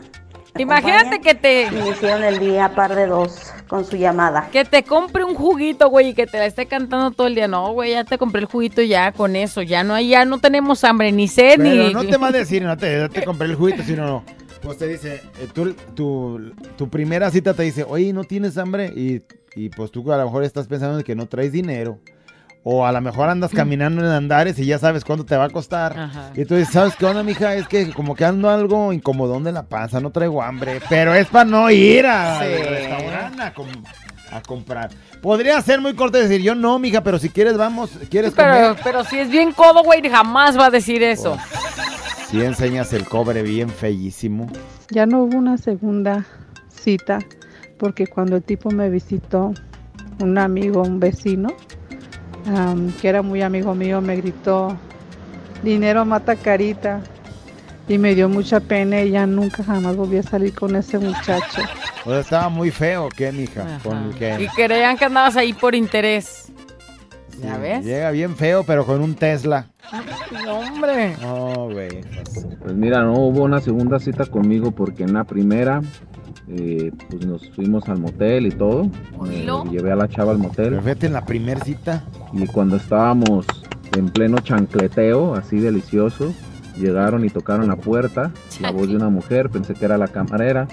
Imagínate 0.62 1.20
que 1.22 1.34
te... 1.36 1.72
Me 1.72 1.89
hicieron 1.89 2.24
el 2.24 2.39
día 2.39 2.74
par 2.76 2.95
de 2.95 3.07
dos 3.07 3.51
con 3.68 3.86
su 3.86 3.97
llamada. 3.97 4.49
Que 4.51 4.66
te 4.66 4.84
compre 4.84 5.24
un 5.24 5.36
juguito, 5.36 5.89
güey, 5.89 6.10
y 6.10 6.14
que 6.14 6.28
te 6.28 6.38
la 6.38 6.45
esté 6.45 6.66
cantando 6.66 7.12
todo 7.12 7.28
el 7.28 7.36
día. 7.36 7.47
No, 7.47 7.72
güey, 7.74 7.91
ya 7.91 8.03
te 8.03 8.18
compré 8.18 8.41
el 8.41 8.47
juguito 8.47 8.82
ya 8.82 9.12
con 9.12 9.36
eso. 9.36 9.62
Ya 9.62 9.84
no, 9.84 9.99
ya 9.99 10.26
no 10.26 10.39
tenemos 10.39 10.84
hambre, 10.84 11.12
ni 11.12 11.28
sed, 11.28 11.55
Pero 11.57 11.88
ni... 11.88 11.93
no 11.93 12.03
te 12.05 12.18
va 12.18 12.28
a 12.28 12.32
decir, 12.32 12.62
no 12.64 12.76
te, 12.78 12.97
no 12.99 13.10
te 13.10 13.24
compré 13.24 13.47
el 13.47 13.55
juguito, 13.55 13.84
sino 13.84 14.05
no. 14.05 14.24
Pues 14.62 14.78
te 14.78 14.88
dice, 14.88 15.22
eh, 15.39 15.47
tú- 15.53 15.74
tu, 15.95 16.51
tu 16.78 16.89
primera 16.89 17.32
cita 17.32 17.53
te 17.53 17.64
dice, 17.64 17.86
oye, 17.88 18.12
¿no 18.12 18.26
tienes 18.26 18.57
hambre? 18.57 18.88
Y, 18.95 19.22
y 19.55 19.70
pues 19.70 19.89
tú 19.89 20.12
a 20.12 20.18
lo 20.18 20.26
mejor 20.26 20.43
estás 20.43 20.68
pensando 20.68 20.97
en 20.97 21.03
que 21.05 21.16
no 21.16 21.28
traes 21.28 21.51
dinero. 21.53 21.97
O 22.64 22.86
a 22.86 22.91
lo 22.91 22.99
mejor 23.01 23.30
andas 23.30 23.51
caminando 23.51 24.01
en 24.01 24.12
andares 24.12 24.60
y 24.60 24.66
ya 24.66 24.78
sabes 24.78 25.05
cuánto 25.05 25.26
te 25.26 25.36
va 25.38 25.45
a 25.45 25.49
costar. 25.49 25.97
Ajá. 25.97 26.32
Y 26.36 26.43
tú 26.45 26.55
dices, 26.55 26.74
¿sabes 26.74 26.95
qué 26.97 27.05
onda, 27.05 27.24
mija? 27.24 27.55
Es 27.55 27.68
que 27.68 27.91
como 27.93 28.16
que 28.16 28.26
ando 28.26 28.49
algo 28.49 28.91
incomodón 28.91 29.43
de 29.45 29.51
la 29.53 29.64
panza, 29.64 29.99
no 30.01 30.12
traigo 30.12 30.43
hambre. 30.43 30.82
Pero 30.89 31.14
es 31.14 31.28
para 31.28 31.45
no 31.45 31.70
ir 31.72 32.05
a- 32.05 32.39
Sí. 32.39 32.45
al 32.45 32.68
restaurante 32.70 33.41
a, 33.41 33.53
com- 33.53 33.84
a 34.32 34.41
comprar. 34.41 34.89
Podría 35.22 35.60
ser 35.62 35.80
muy 35.80 35.95
corto 35.95 36.18
decir, 36.18 36.41
yo 36.41 36.53
no, 36.53 36.78
mija, 36.80 37.01
pero 37.01 37.18
si 37.18 37.30
quieres, 37.30 37.57
vamos, 37.57 37.91
¿quieres 38.10 38.34
Pero, 38.36 38.51
comer? 38.53 38.82
pero 38.84 39.03
si 39.05 39.18
es 39.20 39.30
bien 39.30 39.53
codo, 39.53 39.82
güey, 39.84 40.01
jamás 40.10 40.57
va 40.60 40.66
a 40.66 40.70
decir 40.70 41.01
eso. 41.01 41.38
Si 42.30 42.41
enseñas 42.43 42.91
el 42.93 43.05
cobre 43.05 43.41
bien 43.41 43.70
feísimo. 43.70 44.47
Ya 44.91 45.05
no 45.05 45.24
hubo 45.24 45.38
una 45.38 45.57
segunda 45.57 46.26
cita 46.70 47.20
porque 47.80 48.05
cuando 48.05 48.36
el 48.36 48.43
tipo 48.43 48.70
me 48.70 48.89
visitó, 48.89 49.53
un 50.20 50.38
amigo, 50.38 50.82
un 50.84 50.99
vecino, 50.99 51.47
am, 52.47 52.91
que 52.93 53.09
era 53.09 53.21
muy 53.21 53.41
amigo 53.41 53.73
mío, 53.75 54.01
me 54.01 54.15
gritó, 54.15 54.77
dinero 55.63 56.05
mata 56.05 56.35
carita. 56.35 57.01
Y 57.87 57.97
me 57.97 58.13
dio 58.13 58.29
mucha 58.29 58.59
pena 58.59 59.01
y 59.01 59.09
ya 59.09 59.25
nunca 59.25 59.63
jamás 59.63 59.95
volví 59.95 60.17
a 60.17 60.23
salir 60.23 60.53
con 60.53 60.75
ese 60.75 60.99
muchacho. 60.99 61.63
O 62.05 62.11
sea, 62.11 62.19
estaba 62.19 62.49
muy 62.49 62.69
feo, 62.69 63.09
¿qué, 63.09 63.31
mija? 63.31 63.79
Con 63.83 64.13
que 64.13 64.43
Y 64.43 64.47
creían 64.49 64.95
que 64.95 65.05
andabas 65.05 65.35
ahí 65.35 65.53
por 65.53 65.73
interés. 65.73 66.51
¿Ya 67.41 67.55
sí, 67.55 67.61
ves? 67.61 67.85
Llega 67.85 68.11
bien 68.11 68.35
feo, 68.35 68.63
pero 68.63 68.85
con 68.85 69.01
un 69.01 69.15
Tesla. 69.15 69.65
No, 70.45 70.59
hombre. 70.59 71.15
Oh, 71.25 71.69
güey. 71.71 72.01
Pues 72.61 72.73
mira, 72.75 73.01
no 73.01 73.13
hubo 73.13 73.41
una 73.41 73.59
segunda 73.59 73.99
cita 73.99 74.25
conmigo 74.25 74.69
porque 74.69 75.03
en 75.03 75.13
la 75.13 75.23
primera, 75.23 75.81
eh, 76.52 76.91
pues 77.10 77.26
nos 77.26 77.50
fuimos 77.52 77.88
al 77.89 78.00
motel 78.00 78.47
y 78.47 78.52
todo. 78.52 78.89
Me 79.22 79.45
llevé 79.72 79.91
a 79.91 79.95
la 79.95 80.08
chava 80.08 80.32
al 80.32 80.39
motel. 80.39 80.70
Pero 80.70 80.82
fíjate 80.82 81.08
en 81.08 81.14
la 81.14 81.26
primera 81.26 81.64
cita. 81.64 82.04
Y 82.34 82.45
cuando 82.47 82.78
estábamos 82.78 83.45
en 83.95 84.10
pleno 84.10 84.39
chancleteo, 84.39 85.36
así 85.36 85.60
delicioso. 85.60 86.34
Llegaron 86.78 87.26
y 87.26 87.30
tocaron 87.30 87.68
la 87.68 87.76
puerta, 87.76 88.32
la 88.62 88.72
voz 88.72 88.88
de 88.88 88.95
una 88.95 89.10
mujer, 89.10 89.50
pensé 89.50 89.74
que 89.74 89.84
era 89.84 89.97
la 89.97 90.08
camarera. 90.08 90.68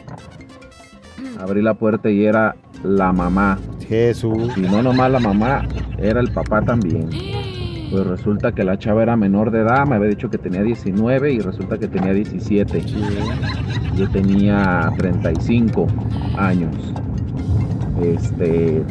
Abrí 1.40 1.62
la 1.62 1.74
puerta 1.74 2.08
y 2.08 2.24
era 2.24 2.54
la 2.84 3.12
mamá. 3.12 3.58
Jesús. 3.88 4.56
Y 4.56 4.60
no 4.60 4.82
nomás 4.82 5.10
la 5.10 5.18
mamá, 5.18 5.66
era 5.98 6.20
el 6.20 6.30
papá 6.30 6.62
también. 6.62 7.10
Pues 7.90 8.06
resulta 8.06 8.52
que 8.52 8.64
la 8.64 8.78
chava 8.78 9.02
era 9.02 9.16
menor 9.16 9.50
de 9.50 9.60
edad, 9.60 9.86
me 9.86 9.96
había 9.96 10.08
dicho 10.08 10.28
que 10.28 10.38
tenía 10.38 10.62
19 10.62 11.32
y 11.32 11.38
resulta 11.38 11.78
que 11.78 11.88
tenía 11.88 12.12
17. 12.12 12.82
Yo 13.94 14.10
tenía 14.10 14.92
35 14.96 15.86
años. 16.36 16.74
Este 18.02 18.82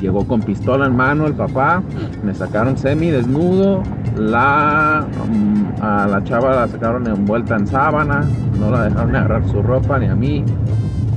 llegó 0.00 0.26
con 0.26 0.42
pistola 0.42 0.86
en 0.86 0.96
mano 0.96 1.26
el 1.26 1.34
papá, 1.34 1.82
me 2.22 2.34
sacaron 2.34 2.76
semi 2.76 3.10
desnudo, 3.10 3.82
la 4.16 5.06
mm, 5.28 5.82
a 5.82 6.06
la 6.06 6.22
chava 6.24 6.54
la 6.54 6.68
sacaron 6.68 7.06
envuelta 7.06 7.56
en 7.56 7.66
sábana, 7.66 8.24
no 8.58 8.70
la 8.70 8.84
dejaron 8.84 9.16
agarrar 9.16 9.48
su 9.48 9.62
ropa 9.62 9.98
ni 9.98 10.06
a 10.06 10.14
mí. 10.14 10.44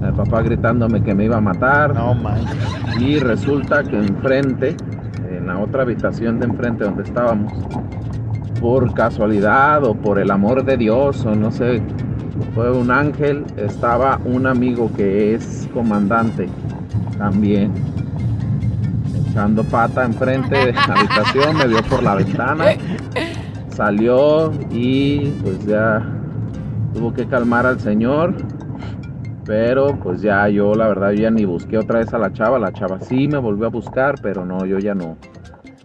El 0.04 0.14
papá 0.14 0.42
gritándome 0.42 1.04
que 1.04 1.14
me 1.14 1.26
iba 1.26 1.38
a 1.38 1.42
matar. 1.42 1.94
No 1.94 2.16
Y 3.00 3.20
resulta 3.20 3.84
que 3.84 3.98
enfrente, 3.98 4.70
en 4.70 4.99
la 5.50 5.58
otra 5.58 5.82
habitación 5.82 6.40
de 6.40 6.46
enfrente 6.46 6.84
donde 6.84 7.02
estábamos, 7.02 7.52
por 8.62 8.94
casualidad 8.94 9.84
o 9.84 9.96
por 9.96 10.20
el 10.20 10.30
amor 10.30 10.64
de 10.64 10.78
Dios 10.78 11.26
o 11.26 11.34
no 11.34 11.52
sé, 11.52 11.82
fue 12.54 12.72
un 12.72 12.92
ángel, 12.92 13.46
estaba 13.58 14.20
un 14.26 14.46
amigo 14.46 14.92
que 14.96 15.34
es 15.34 15.68
comandante 15.74 16.48
también 17.18 17.72
echando 19.28 19.64
pata 19.64 20.06
enfrente 20.06 20.56
de 20.56 20.74
la 20.74 20.84
habitación, 20.84 21.58
me 21.58 21.68
vio 21.68 21.82
por 21.84 22.04
la 22.04 22.16
ventana, 22.16 22.66
salió 23.70 24.52
y 24.70 25.32
pues 25.42 25.66
ya 25.66 26.06
tuvo 26.94 27.12
que 27.12 27.26
calmar 27.26 27.66
al 27.66 27.80
señor, 27.80 28.36
pero 29.46 29.98
pues 29.98 30.22
ya 30.22 30.48
yo 30.48 30.76
la 30.76 30.88
verdad 30.88 31.12
yo 31.12 31.24
ya 31.24 31.32
ni 31.32 31.46
busqué 31.46 31.80
otra 31.80 32.00
vez 32.00 32.14
a 32.14 32.20
la 32.20 32.32
chava, 32.34 32.60
la 32.60 32.72
chava 32.72 33.00
sí 33.00 33.28
me 33.28 33.40
volvió 33.40 33.66
a 33.66 33.70
buscar, 33.70 34.16
pero 34.22 34.46
no, 34.46 34.66
yo 34.66 34.78
ya 34.78 34.94
no. 34.94 35.18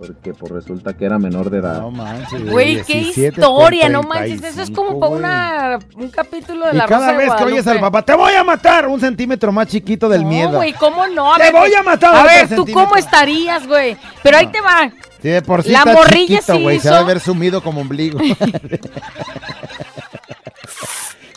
Porque 0.06 0.34
pues 0.34 0.52
resulta 0.52 0.96
que 0.96 1.04
era 1.04 1.18
menor 1.18 1.50
de 1.50 1.58
edad. 1.58 1.80
No 1.80 1.90
manches. 1.90 2.50
Güey, 2.50 2.82
qué 2.82 2.98
historia, 2.98 3.88
no 3.88 4.02
manches. 4.02 4.42
Eso 4.42 4.62
es 4.62 4.70
como 4.70 4.98
para 5.00 5.12
una, 5.12 5.78
un 5.96 6.08
capítulo 6.10 6.66
de 6.66 6.74
y 6.74 6.76
la 6.76 6.86
cada 6.86 7.12
de 7.12 7.18
vez 7.18 7.32
que 7.34 7.44
oyes 7.44 7.66
al 7.66 7.80
papá, 7.80 8.02
te 8.02 8.14
voy 8.14 8.32
a 8.34 8.44
matar 8.44 8.86
un 8.88 9.00
centímetro 9.00 9.52
más 9.52 9.66
chiquito 9.68 10.08
del 10.08 10.22
No, 10.22 10.28
miedo. 10.28 10.52
güey, 10.52 10.72
¿cómo 10.74 11.06
no? 11.06 11.34
A 11.34 11.38
Te 11.38 11.44
ver, 11.44 11.52
voy 11.52 11.74
a 11.74 11.82
matar 11.82 12.14
A 12.14 12.22
ver, 12.24 12.48
¿tú 12.54 12.66
cómo 12.72 12.96
estarías, 12.96 13.66
güey? 13.66 13.96
Pero 14.22 14.36
ahí 14.38 14.46
te 14.48 14.60
va. 14.60 14.90
Sí, 15.22 15.30
de 15.30 15.40
por 15.42 15.62
sí 15.62 15.70
La 15.70 15.78
está 15.78 15.92
morrilla 15.94 16.40
chiquito, 16.40 16.56
sí 16.56 16.62
güey. 16.62 16.80
Se 16.80 16.88
ha 16.90 16.92
de 16.94 16.98
haber 16.98 17.20
sumido 17.20 17.62
como 17.62 17.80
ombligo. 17.80 18.18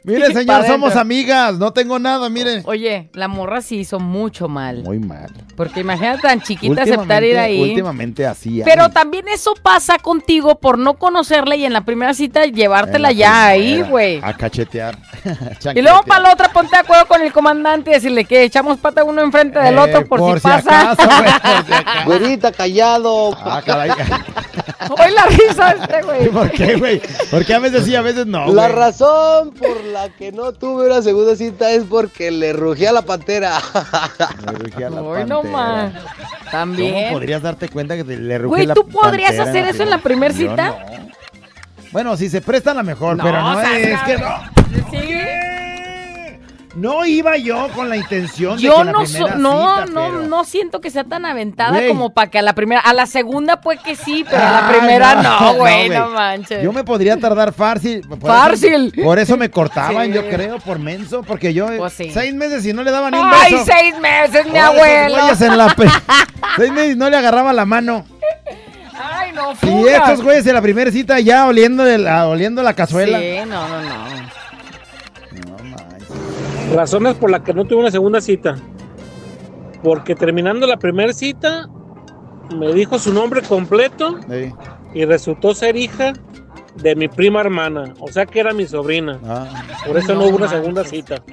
Mire, 0.08 0.34
señor, 0.34 0.66
somos 0.66 0.96
amigas. 0.96 1.58
No 1.58 1.72
tengo 1.74 2.00
nada, 2.00 2.30
mire. 2.30 2.62
Oye, 2.66 3.10
la 3.14 3.28
morra 3.28 3.62
sí 3.62 3.78
hizo 3.80 4.00
mucho 4.00 4.48
mal. 4.48 4.82
Muy 4.84 5.00
mal. 5.00 5.30
Porque 5.56 5.82
imagínate 5.82 6.22
tan 6.22 6.42
chiquita 6.42 6.84
aceptar 6.84 7.24
ir 7.24 7.38
ahí. 7.38 7.62
Últimamente 7.62 8.26
así. 8.26 8.62
Pero 8.64 8.86
ay. 8.86 8.92
también 8.92 9.28
eso 9.28 9.54
pasa 9.62 10.00
contigo 10.00 10.60
por 10.60 10.78
no 10.78 10.94
conocerla 10.94 11.56
y 11.58 11.66
en 11.66 11.74
la 11.74 11.82
primera 11.82 12.14
cita 12.14 12.46
llevártela 12.46 13.12
ya 13.12 13.48
ahí, 13.48 13.82
güey. 13.82 14.22
A 14.24 14.34
cachetear. 14.34 14.98
Y 15.76 15.82
luego 15.82 16.04
para 16.04 16.22
la 16.22 16.34
otra 16.34 16.50
ponte 16.50 16.76
de 16.76 16.82
acuerdo 16.82 17.06
con 17.08 17.22
el 17.22 17.34
comandante 17.34 17.90
y 17.92 17.94
decirle 17.96 18.24
que 18.26 18.44
echamos 18.44 18.78
pata 18.80 19.04
uno 19.04 19.22
enfrente 19.22 19.60
del 19.60 19.76
Eh, 19.76 19.80
otro 19.80 20.06
por, 20.08 20.20
por 20.20 20.34
si, 20.40 20.40
si 20.40 20.48
pasa. 20.48 20.92
acaso, 20.92 21.10
por 21.10 21.26
si 21.28 21.74
acaso. 21.74 22.00
Güerita, 22.06 22.52
callado. 22.54 23.36
Ah, 23.44 23.62
caray. 23.66 23.92
Hoy 24.90 25.12
la 25.14 25.26
risa 25.26 25.72
este, 25.72 26.02
güey. 26.04 26.30
¿Por 26.30 26.52
qué, 26.52 26.76
güey? 26.76 27.02
Porque 27.32 27.54
a 27.54 27.60
veces 27.60 27.86
sí, 27.86 27.96
a 27.96 28.02
veces 28.02 28.26
no. 28.26 28.48
la 28.54 28.68
razón 28.68 29.52
por 29.52 29.84
la 29.86 30.10
que 30.10 30.32
no 30.32 30.54
tuve 30.54 30.86
una 30.88 31.02
segunda 31.02 31.36
cita 31.36 31.72
es 31.72 31.84
porque 31.84 32.32
le 32.32 32.54
rugía 32.54 32.92
la 32.92 33.02
pantera. 33.02 33.60
Le 34.46 34.52
rugía 34.60 34.90
la 34.90 35.02
Hoy 35.02 35.26
no 35.26 35.42
pantera. 35.42 35.58
más. 35.58 35.94
¿Cómo 35.94 36.52
También. 36.52 37.14
podrías 37.14 37.42
darte 37.42 37.70
cuenta 37.70 37.96
que 37.98 38.04
le 38.04 38.38
ruge 38.38 38.48
Güey, 38.48 38.66
la 38.68 38.74
¿tú 38.74 38.88
podrías 38.88 39.32
pantera 39.36 39.50
hacer 39.50 39.68
eso 39.76 39.84
en 39.84 39.90
la 39.90 39.98
primer 40.00 40.34
Yo 40.34 40.50
cita? 40.50 40.68
no. 40.70 41.08
Bueno, 41.92 42.18
si 42.18 42.30
se 42.30 42.42
presta 42.42 42.72
a 42.72 42.74
la 42.74 42.84
mejor, 42.84 43.16
No, 43.18 43.24
pero 43.24 43.42
no 43.42 43.58
o 43.58 43.62
sea, 43.62 43.78
es 43.80 44.02
que 44.04 44.18
no. 44.18 44.28
Sí. 44.92 45.10
No 46.78 47.06
iba 47.06 47.38
yo 47.38 47.70
con 47.74 47.90
la 47.90 47.98
intención 47.98 48.56
de 48.58 48.62
que 48.62 48.68
Yo 48.68 48.84
la 48.84 48.92
no, 48.92 49.00
primera 49.04 49.32
so- 49.34 49.38
no, 49.40 49.78
cita, 49.78 49.86
no, 49.94 50.06
pero- 50.06 50.28
no 50.28 50.44
siento 50.44 50.80
que 50.80 50.92
sea 50.92 51.04
tan 51.04 51.26
aventada 51.26 51.72
Güey. 51.72 51.88
como 51.88 52.12
para 52.12 52.30
que 52.30 52.38
a 52.38 52.44
la 52.44 52.54
primera, 52.54 52.82
a 52.82 52.94
la 52.94 53.08
segunda 53.08 53.62
pues 53.62 53.80
que 53.80 53.96
sí, 53.96 54.24
pero 54.30 54.44
a 54.44 54.52
la 54.52 54.68
Ay, 54.70 54.76
primera 54.78 55.16
no, 55.16 55.24
no, 55.24 55.40
no, 55.40 55.54
güey, 55.56 55.90
no, 55.90 56.10
manches. 56.10 56.62
Yo 56.64 56.72
me 56.72 56.84
podría 56.84 57.18
tardar 57.18 57.52
fácil. 57.52 58.02
por 58.08 58.18
eso- 58.20 58.28
Fácil. 58.28 58.94
Por 59.04 59.18
eso 59.18 59.38
me 59.38 59.50
cortaban, 59.50 60.06
Sí. 60.08 60.14
yo 60.14 60.30
creo, 60.30 60.60
por 60.60 60.78
menso, 60.78 61.24
porque 61.24 61.52
yo 61.54 61.66
Pues 61.78 61.94
sí. 61.94 62.12
seis 62.14 62.34
meses 62.36 62.64
y 62.66 62.74
no 62.74 62.84
le 62.84 62.92
daba 62.92 63.10
ni 63.10 63.18
un 63.18 63.26
Ay, 63.28 63.54
beso. 63.54 63.66
seis 63.66 64.00
meses, 64.00 64.46
mi 64.46 64.52
Ay, 64.52 64.58
esos 64.58 64.76
abuelo. 64.76 65.52
en 65.54 65.58
la 65.58 65.68
pe- 65.76 65.90
seis 66.58 66.72
meses 66.72 66.94
y 66.94 66.96
no 66.96 67.10
le 67.10 67.18
agarraba 67.18 67.54
la 67.54 67.66
mano. 67.66 68.06
Ay, 69.00 69.32
no, 69.34 69.52
Y 69.52 69.56
fuga. 69.56 69.98
estos 69.98 70.22
güeyes 70.22 70.46
en 70.46 70.54
la 70.54 70.62
primera 70.62 70.92
cita 70.92 71.20
ya 71.20 71.48
oliendo, 71.48 71.84
de 71.84 71.98
la, 71.98 72.28
oliendo 72.28 72.62
la 72.62 72.74
cazuela. 72.74 73.20
Sí, 73.20 73.38
no, 73.48 73.68
no, 73.68 73.82
no. 73.82 74.38
Razones 76.74 77.16
por 77.16 77.32
las 77.32 77.42
que 77.42 77.54
no 77.54 77.66
tuve 77.66 77.80
una 77.82 77.92
segunda 77.92 78.22
cita. 78.22 78.58
Porque 79.84 80.16
terminando 80.16 80.68
la 80.68 80.78
primera 80.78 81.14
cita, 81.14 81.70
me 82.56 82.74
dijo 82.74 83.00
su 83.00 83.14
nombre 83.14 83.42
completo 83.42 84.18
Sí. 84.30 84.52
y 84.94 85.06
resultó 85.06 85.54
ser 85.54 85.76
hija 85.76 86.14
de 86.76 86.96
mi 86.96 87.08
prima 87.08 87.42
hermana. 87.42 87.94
O 88.00 88.08
sea 88.12 88.26
que 88.26 88.40
era 88.40 88.54
mi 88.54 88.66
sobrina. 88.68 89.20
Ah. 89.26 89.48
Por 89.86 89.98
eso 89.98 90.14
no, 90.14 90.20
No 90.22 90.26
hubo 90.28 90.36
una 90.38 90.46
manches. 90.46 90.60
segunda 90.60 90.84
cita. 90.84 91.24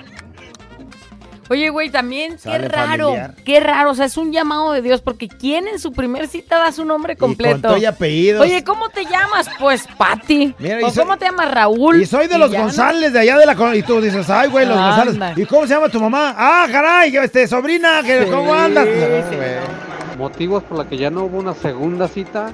Oye, 1.51 1.69
güey, 1.69 1.91
también, 1.91 2.37
qué 2.43 2.59
raro, 2.59 3.07
familiar. 3.09 3.35
qué 3.45 3.61
raro, 3.61 3.91
o 3.91 3.95
sea, 3.95 4.07
es 4.07 4.17
un 4.17 4.33
llamado 4.33 4.73
de 4.73 4.81
Dios, 4.83 5.03
porque 5.03 5.29
¿quién 5.29 5.69
en 5.69 5.79
su 5.79 5.93
primer 5.93 6.27
cita 6.27 6.59
da 6.59 6.73
su 6.73 6.85
nombre 6.85 7.17
completo? 7.17 7.69
todo 7.69 7.77
y 7.77 7.85
apellidos. 7.85 8.43
Oye, 8.43 8.65
¿cómo 8.65 8.89
te 8.89 9.05
llamas? 9.05 9.47
Pues, 9.59 9.85
Pati. 9.99 10.55
Mira, 10.59 10.81
y 10.81 10.85
¿O 10.85 10.91
soy- 10.91 11.05
cómo 11.05 11.17
te 11.19 11.27
llamas, 11.27 11.51
Raúl? 11.53 12.01
Y 12.01 12.07
soy 12.07 12.27
de 12.29 12.39
los 12.39 12.51
no- 12.51 12.59
González 12.61 13.13
de 13.13 13.19
allá 13.21 13.37
de 13.39 13.47
la 13.47 13.77
y 13.77 13.83
tú 13.83 14.01
dices, 14.01 14.29
ay, 14.31 14.49
güey, 14.49 14.67
los 14.67 14.77
Anda. 14.79 15.05
González. 15.05 15.39
¿Y 15.39 15.45
cómo 15.47 15.67
se 15.67 15.75
llama 15.75 15.89
tu 15.89 16.01
mamá? 16.01 16.35
Ah, 16.37 16.67
caray, 16.71 17.15
este 17.17 17.47
sobrina, 17.47 18.03
que 18.03 18.25
Sí, 18.25 18.31
¿cómo 18.31 18.55
andas? 18.55 18.87
sí. 18.87 19.37
Motivos 20.19 20.63
por 20.65 20.79
los 20.79 20.87
que 20.87 20.97
ya 20.97 21.11
no 21.11 21.25
hubo 21.25 21.39
una 21.39 21.55
segunda 21.55 22.09
cita 22.09 22.51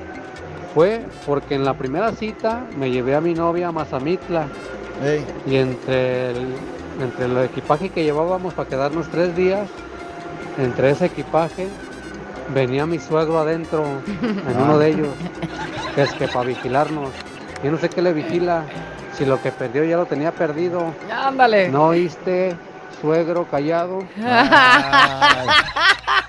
fue 0.75 1.03
porque 1.27 1.55
en 1.57 1.65
la 1.65 1.75
primera 1.75 2.13
cita 2.13 2.65
me 2.77 2.91
llevé 2.91 3.15
a 3.15 3.21
mi 3.21 3.35
novia 3.35 3.69
a 3.69 3.73
Mazamitla 3.73 4.47
Ey. 5.05 5.25
y 5.47 5.57
entre 5.57 6.31
el, 6.31 6.47
entre 7.01 7.27
el 7.27 7.39
equipaje 7.39 7.91
que 7.91 8.05
llevábamos 8.05 8.55
para 8.55 8.69
quedarnos 8.69 9.09
tres 9.09 9.37
días, 9.37 9.69
entre 10.59 10.91
ese 10.91 11.07
equipaje 11.07 11.69
venía 12.53 12.87
mi 12.87 12.99
suegro 12.99 13.39
adentro 13.39 13.85
en 14.23 14.61
uno 14.61 14.79
de 14.79 14.89
ellos, 14.89 15.09
que 15.95 16.03
es 16.03 16.13
que 16.15 16.29
para 16.29 16.47
vigilarnos. 16.47 17.11
Yo 17.63 17.71
no 17.71 17.79
sé 17.79 17.89
qué 17.89 18.03
le 18.03 18.13
vigila, 18.13 18.65
si 19.13 19.25
lo 19.25 19.41
que 19.43 19.53
perdió 19.53 19.85
ya 19.85 19.97
lo 19.97 20.07
tenía 20.07 20.33
perdido. 20.33 20.93
Ándale. 21.13 21.69
¿No 21.69 21.89
oíste, 21.89 22.57
suegro 23.01 23.47
callado? 23.51 24.05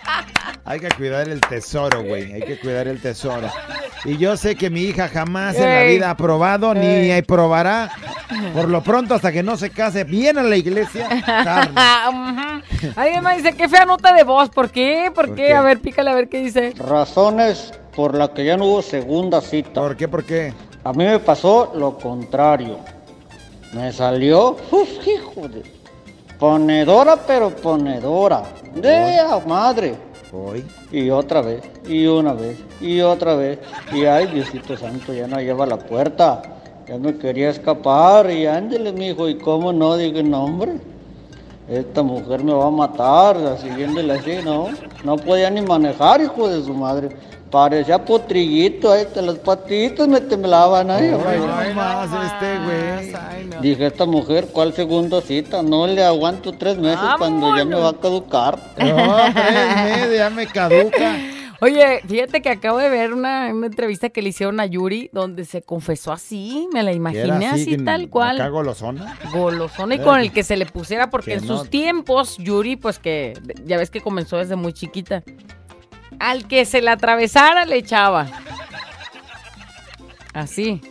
Hay 0.63 0.79
que 0.79 0.89
cuidar 0.89 1.27
el 1.27 1.41
tesoro, 1.41 2.03
güey. 2.03 2.33
Hay 2.33 2.41
que 2.41 2.59
cuidar 2.59 2.87
el 2.87 3.01
tesoro. 3.01 3.49
Y 4.05 4.17
yo 4.17 4.37
sé 4.37 4.55
que 4.55 4.69
mi 4.69 4.81
hija 4.81 5.07
jamás 5.07 5.55
en 5.55 5.69
la 5.69 5.83
vida 5.83 6.09
ha 6.09 6.17
probado 6.17 6.73
ni 6.73 7.21
probará. 7.23 7.91
Por 8.53 8.69
lo 8.69 8.81
pronto, 8.81 9.15
hasta 9.15 9.31
que 9.31 9.43
no 9.43 9.57
se 9.57 9.69
case 9.69 10.03
bien 10.03 10.37
a 10.37 10.43
la 10.43 10.55
iglesia. 10.55 11.07
Alguien 12.95 13.23
me 13.23 13.35
dice, 13.37 13.53
qué 13.53 13.67
fea 13.67 13.85
nota 13.85 14.13
de 14.13 14.23
voz. 14.23 14.49
¿Por 14.49 14.69
qué? 14.69 15.11
¿Por, 15.13 15.35
qué? 15.35 15.47
qué? 15.47 15.53
A 15.53 15.61
ver, 15.61 15.79
pícale 15.79 16.09
a 16.09 16.15
ver 16.15 16.29
qué 16.29 16.39
dice. 16.39 16.73
Razones 16.77 17.73
por 17.95 18.15
las 18.15 18.29
que 18.29 18.45
ya 18.45 18.57
no 18.57 18.65
hubo 18.65 18.81
segunda 18.81 19.41
cita. 19.41 19.81
¿Por 19.81 19.97
qué? 19.97 20.07
¿Por 20.07 20.23
qué? 20.23 20.53
A 20.83 20.93
mí 20.93 21.03
me 21.03 21.19
pasó 21.19 21.73
lo 21.75 21.97
contrario. 21.97 22.79
Me 23.73 23.91
salió, 23.91 24.57
uf, 24.71 24.89
hijo 25.07 25.47
de... 25.47 25.63
Ponedora, 26.39 27.17
pero 27.17 27.55
ponedora. 27.55 28.43
De 28.73 29.19
a 29.19 29.39
madre. 29.45 30.10
Y 30.91 31.09
otra 31.09 31.41
vez, 31.41 31.61
y 31.87 32.05
una 32.05 32.33
vez, 32.33 32.57
y 32.79 33.01
otra 33.01 33.35
vez. 33.35 33.59
Y 33.91 34.05
ay, 34.05 34.27
Diosito 34.27 34.77
Santo, 34.77 35.13
ya 35.13 35.27
no 35.27 35.39
lleva 35.41 35.65
la 35.65 35.77
puerta. 35.77 36.41
Ya 36.87 36.97
me 36.97 37.17
quería 37.17 37.49
escapar. 37.49 38.31
Y 38.31 38.45
ándele, 38.45 38.93
mijo. 38.93 39.27
¿Y 39.27 39.37
cómo 39.37 39.73
no? 39.73 39.97
Digo, 39.97 40.23
no, 40.23 40.45
hombre. 40.45 40.90
Esta 41.71 42.03
mujer 42.03 42.43
me 42.43 42.53
va 42.53 42.67
a 42.67 42.69
matar. 42.69 43.37
Siguiéndole 43.61 44.13
así, 44.13 44.39
¿no? 44.43 44.67
No 45.05 45.15
podía 45.15 45.49
ni 45.49 45.61
manejar, 45.61 46.19
hijo 46.21 46.49
de 46.49 46.61
su 46.63 46.73
madre. 46.73 47.09
Parecía 47.49 48.03
potrillito, 48.03 48.91
ahí 48.91 49.05
te 49.13 49.21
las 49.21 49.35
patitas 49.35 50.07
me 50.07 50.19
temblaban. 50.21 50.89
Ay, 50.91 51.13
Ay, 51.25 51.41
ay, 51.57 51.69
no 51.69 51.75
más 51.75 52.09
este, 52.25 52.59
güey. 52.59 53.61
Dije, 53.61 53.85
esta 53.87 54.05
mujer, 54.05 54.47
¿cuál 54.51 54.73
segunda 54.73 55.21
cita? 55.21 55.61
No 55.61 55.87
le 55.87 56.03
aguanto 56.03 56.53
tres 56.53 56.77
meses 56.77 57.05
cuando 57.17 57.55
ya 57.57 57.65
me 57.65 57.75
va 57.75 57.89
a 57.89 57.93
caducar. 57.93 58.57
No, 58.77 59.15
tres 59.33 59.75
meses, 59.75 60.17
ya 60.17 60.29
me 60.29 60.47
caduca. 60.47 61.15
Oye, 61.63 62.01
fíjate 62.07 62.41
que 62.41 62.49
acabo 62.49 62.79
de 62.79 62.89
ver 62.89 63.13
una, 63.13 63.49
entrevista 63.49 64.09
que 64.09 64.23
le 64.23 64.29
hicieron 64.29 64.59
a 64.59 64.65
Yuri 64.65 65.11
donde 65.13 65.45
se 65.45 65.61
confesó 65.61 66.11
así, 66.11 66.67
me 66.73 66.81
la 66.81 66.91
imaginé 66.91 67.47
así, 67.47 67.77
tal 67.77 68.09
cual. 68.09 68.41
¿Acá 68.41 68.49
golosona? 68.49 69.15
Golosona 69.31 69.93
y 69.93 69.99
con 69.99 70.19
el 70.19 70.31
que 70.31 70.43
se 70.43 70.57
le 70.57 70.65
pusiera, 70.65 71.11
porque 71.11 71.35
en 71.35 71.45
sus 71.45 71.69
tiempos, 71.69 72.37
Yuri, 72.39 72.77
pues 72.77 72.97
que 72.97 73.33
ya 73.63 73.77
ves 73.77 73.91
que 73.91 74.01
comenzó 74.01 74.37
desde 74.37 74.55
muy 74.55 74.73
chiquita. 74.73 75.23
Al 76.19 76.47
que 76.47 76.65
se 76.65 76.81
le 76.81 76.89
atravesara 76.89 77.65
le 77.65 77.77
echaba. 77.77 78.27
Así. 80.33 80.81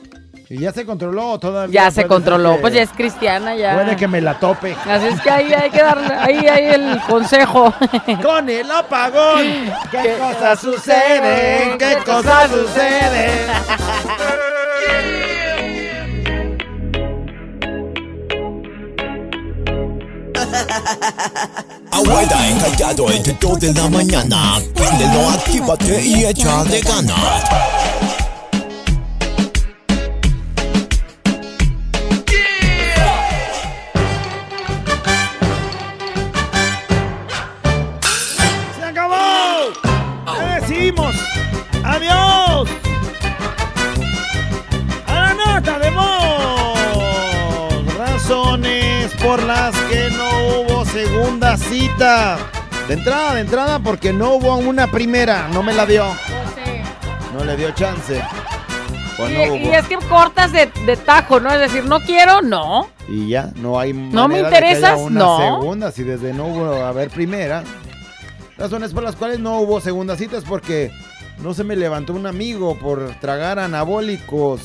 ¿Y 0.52 0.58
ya 0.58 0.72
se 0.72 0.84
controló 0.84 1.38
todavía? 1.38 1.84
Ya 1.84 1.90
se 1.92 2.08
controló, 2.08 2.60
pues 2.60 2.74
ya 2.74 2.82
es 2.82 2.90
cristiana 2.90 3.54
ya. 3.54 3.74
Puede 3.74 3.94
que 3.94 4.08
me 4.08 4.20
la 4.20 4.36
tope. 4.36 4.74
Así 4.84 5.06
es 5.06 5.20
que 5.20 5.30
ahí 5.30 5.52
hay 5.52 5.70
que 5.70 5.80
darle, 5.80 6.12
ahí 6.12 6.44
hay 6.44 6.64
el 6.74 7.00
consejo. 7.02 7.72
Con 8.20 8.50
el 8.50 8.68
apagón, 8.68 9.46
¿qué, 9.92 10.16
cosas 10.18 10.58
suceden? 10.58 11.78
¿Qué 11.78 11.98
cosas 12.04 12.50
suceden? 12.50 13.48
Abuela 21.92 22.48
encallado 22.48 23.08
entre 23.12 23.36
dos 23.40 23.60
de 23.60 23.72
la 23.72 23.88
mañana. 23.88 24.54
Prendelo, 24.74 25.30
actívate 25.30 26.04
y 26.04 26.24
échale 26.24 26.80
ganas. 26.80 27.99
Cita. 51.60 52.38
De 52.88 52.94
entrada, 52.94 53.34
de 53.34 53.42
entrada, 53.42 53.78
porque 53.78 54.12
no 54.12 54.34
hubo 54.34 54.56
una 54.56 54.90
primera. 54.90 55.48
No 55.48 55.62
me 55.62 55.72
la 55.72 55.86
dio. 55.86 56.04
No 57.32 57.44
le 57.44 57.56
dio 57.56 57.70
chance. 57.72 58.20
Pues 59.16 59.30
y, 59.32 59.68
es 59.68 59.86
que 59.86 59.98
cortas 60.08 60.50
de, 60.52 60.66
tajo, 61.04 61.40
¿no? 61.40 61.52
Es 61.52 61.60
decir, 61.60 61.84
no 61.84 62.00
quiero, 62.00 62.40
no. 62.40 62.88
Y 63.06 63.28
ya, 63.28 63.50
no 63.56 63.78
hay 63.78 63.92
No 63.92 64.28
me 64.28 64.40
interesas, 64.40 64.98
una 64.98 65.20
no. 65.20 65.38
segunda, 65.38 65.92
si 65.92 66.02
desde 66.02 66.32
no 66.32 66.46
hubo 66.46 66.72
a 66.72 66.92
ver 66.92 67.10
primera. 67.10 67.62
Razones 68.56 68.92
por 68.92 69.02
las 69.02 69.16
cuales 69.16 69.38
no 69.38 69.60
hubo 69.60 69.80
segunda 69.80 70.16
cita 70.16 70.36
es 70.36 70.44
porque 70.44 70.90
no 71.42 71.54
se 71.54 71.64
me 71.64 71.74
levantó 71.74 72.12
un 72.12 72.26
amigo 72.26 72.76
por 72.76 73.14
tragar 73.14 73.58
anabólicos. 73.58 74.60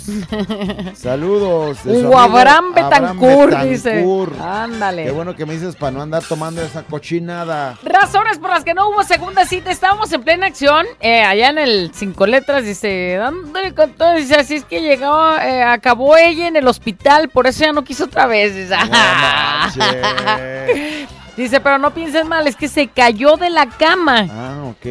Saludos. 0.95 1.79
Hugo 1.85 2.17
Abraham 2.17 2.73
Betancourt, 2.73 3.57
dice. 3.63 4.05
Ándale. 4.41 5.05
Qué 5.05 5.11
bueno 5.11 5.35
que 5.35 5.45
me 5.45 5.53
dices 5.53 5.75
para 5.75 5.91
no 5.91 6.01
andar 6.01 6.23
tomando 6.23 6.61
esa 6.61 6.83
cochinada. 6.83 7.77
Razones 7.83 8.39
por 8.39 8.49
las 8.49 8.63
que 8.63 8.73
no 8.73 8.89
hubo 8.89 9.03
segunda 9.03 9.45
cita. 9.45 9.71
Estábamos 9.71 10.11
en 10.11 10.23
plena 10.23 10.47
acción. 10.47 10.85
Eh, 10.99 11.23
allá 11.23 11.49
en 11.49 11.59
el 11.59 11.91
cinco 11.93 12.27
letras, 12.27 12.65
dice, 12.65 13.15
dándole 13.17 13.73
con 13.73 13.93
todo. 13.93 14.13
Dice, 14.13 14.35
así 14.35 14.55
es 14.55 14.65
que 14.65 14.81
llegó, 14.81 15.37
eh, 15.37 15.63
acabó 15.63 16.17
ella 16.17 16.47
en 16.47 16.57
el 16.57 16.67
hospital, 16.67 17.29
por 17.29 17.47
eso 17.47 17.61
ya 17.61 17.71
no 17.71 17.83
quiso 17.83 18.05
otra 18.05 18.27
vez. 18.27 18.55
Dice, 18.55 18.75
dice 21.37 21.59
pero 21.61 21.77
no 21.77 21.93
pienses 21.93 22.25
mal, 22.25 22.47
es 22.47 22.55
que 22.55 22.67
se 22.67 22.87
cayó 22.87 23.37
de 23.37 23.49
la 23.49 23.67
cama. 23.67 24.27
Ah, 24.29 24.63
ok. 24.69 24.85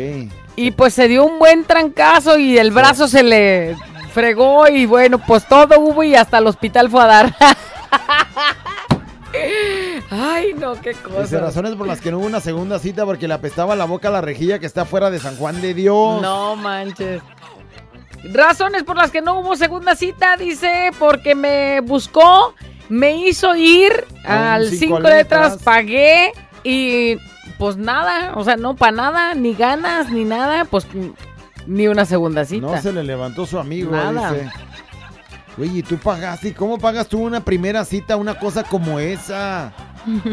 Y 0.56 0.70
pues 0.70 0.94
se 0.94 1.08
dio 1.08 1.24
un 1.24 1.38
buen 1.38 1.64
trancazo 1.64 2.38
y 2.38 2.58
el 2.58 2.70
brazo 2.70 3.08
se 3.08 3.22
le 3.22 3.76
fregó 4.12 4.68
y 4.68 4.86
bueno, 4.86 5.18
pues 5.18 5.46
todo 5.46 5.78
hubo 5.80 6.04
y 6.04 6.14
hasta 6.14 6.38
el 6.38 6.46
hospital 6.46 6.88
fue 6.88 7.02
a 7.02 7.06
dar. 7.06 7.34
Ay, 10.10 10.54
no, 10.54 10.80
qué 10.80 10.92
cosa. 10.92 11.22
Dice 11.22 11.40
razones 11.40 11.74
por 11.74 11.88
las 11.88 12.00
que 12.00 12.12
no 12.12 12.18
hubo 12.18 12.26
una 12.26 12.40
segunda 12.40 12.78
cita 12.78 13.04
porque 13.04 13.26
le 13.26 13.34
apestaba 13.34 13.74
la 13.74 13.84
boca 13.84 14.08
a 14.08 14.12
la 14.12 14.20
rejilla 14.20 14.60
que 14.60 14.66
está 14.66 14.84
fuera 14.84 15.10
de 15.10 15.18
San 15.18 15.36
Juan 15.36 15.60
de 15.60 15.74
Dios. 15.74 16.22
No 16.22 16.54
manches. 16.54 17.20
Razones 18.32 18.84
por 18.84 18.96
las 18.96 19.10
que 19.10 19.20
no 19.20 19.40
hubo 19.40 19.56
segunda 19.56 19.96
cita, 19.96 20.36
dice, 20.36 20.90
porque 20.98 21.34
me 21.34 21.80
buscó, 21.80 22.54
me 22.88 23.16
hizo 23.16 23.54
ir 23.54 24.06
al 24.24 24.70
cinco, 24.70 25.00
letras, 25.00 25.58
pagué 25.62 26.32
y 26.62 27.18
pues 27.58 27.76
nada, 27.76 28.32
o 28.36 28.44
sea, 28.44 28.56
no 28.56 28.76
para 28.76 28.92
nada, 28.92 29.34
ni 29.34 29.54
ganas, 29.54 30.10
ni 30.10 30.24
nada, 30.24 30.64
pues 30.64 30.86
ni 31.66 31.88
una 31.88 32.04
segunda 32.04 32.44
cita. 32.44 32.66
No 32.66 32.80
se 32.80 32.92
le 32.92 33.02
levantó 33.02 33.46
su 33.46 33.58
amigo, 33.58 33.92
dice. 33.96 34.50
Oye, 35.56 35.78
¿y 35.78 35.82
tú 35.82 35.96
pagaste? 35.98 36.48
¿Y 36.48 36.52
cómo 36.52 36.78
pagas 36.78 37.06
tú 37.06 37.20
una 37.20 37.44
primera 37.44 37.84
cita, 37.84 38.16
una 38.16 38.38
cosa 38.38 38.64
como 38.64 38.98
esa? 38.98 39.72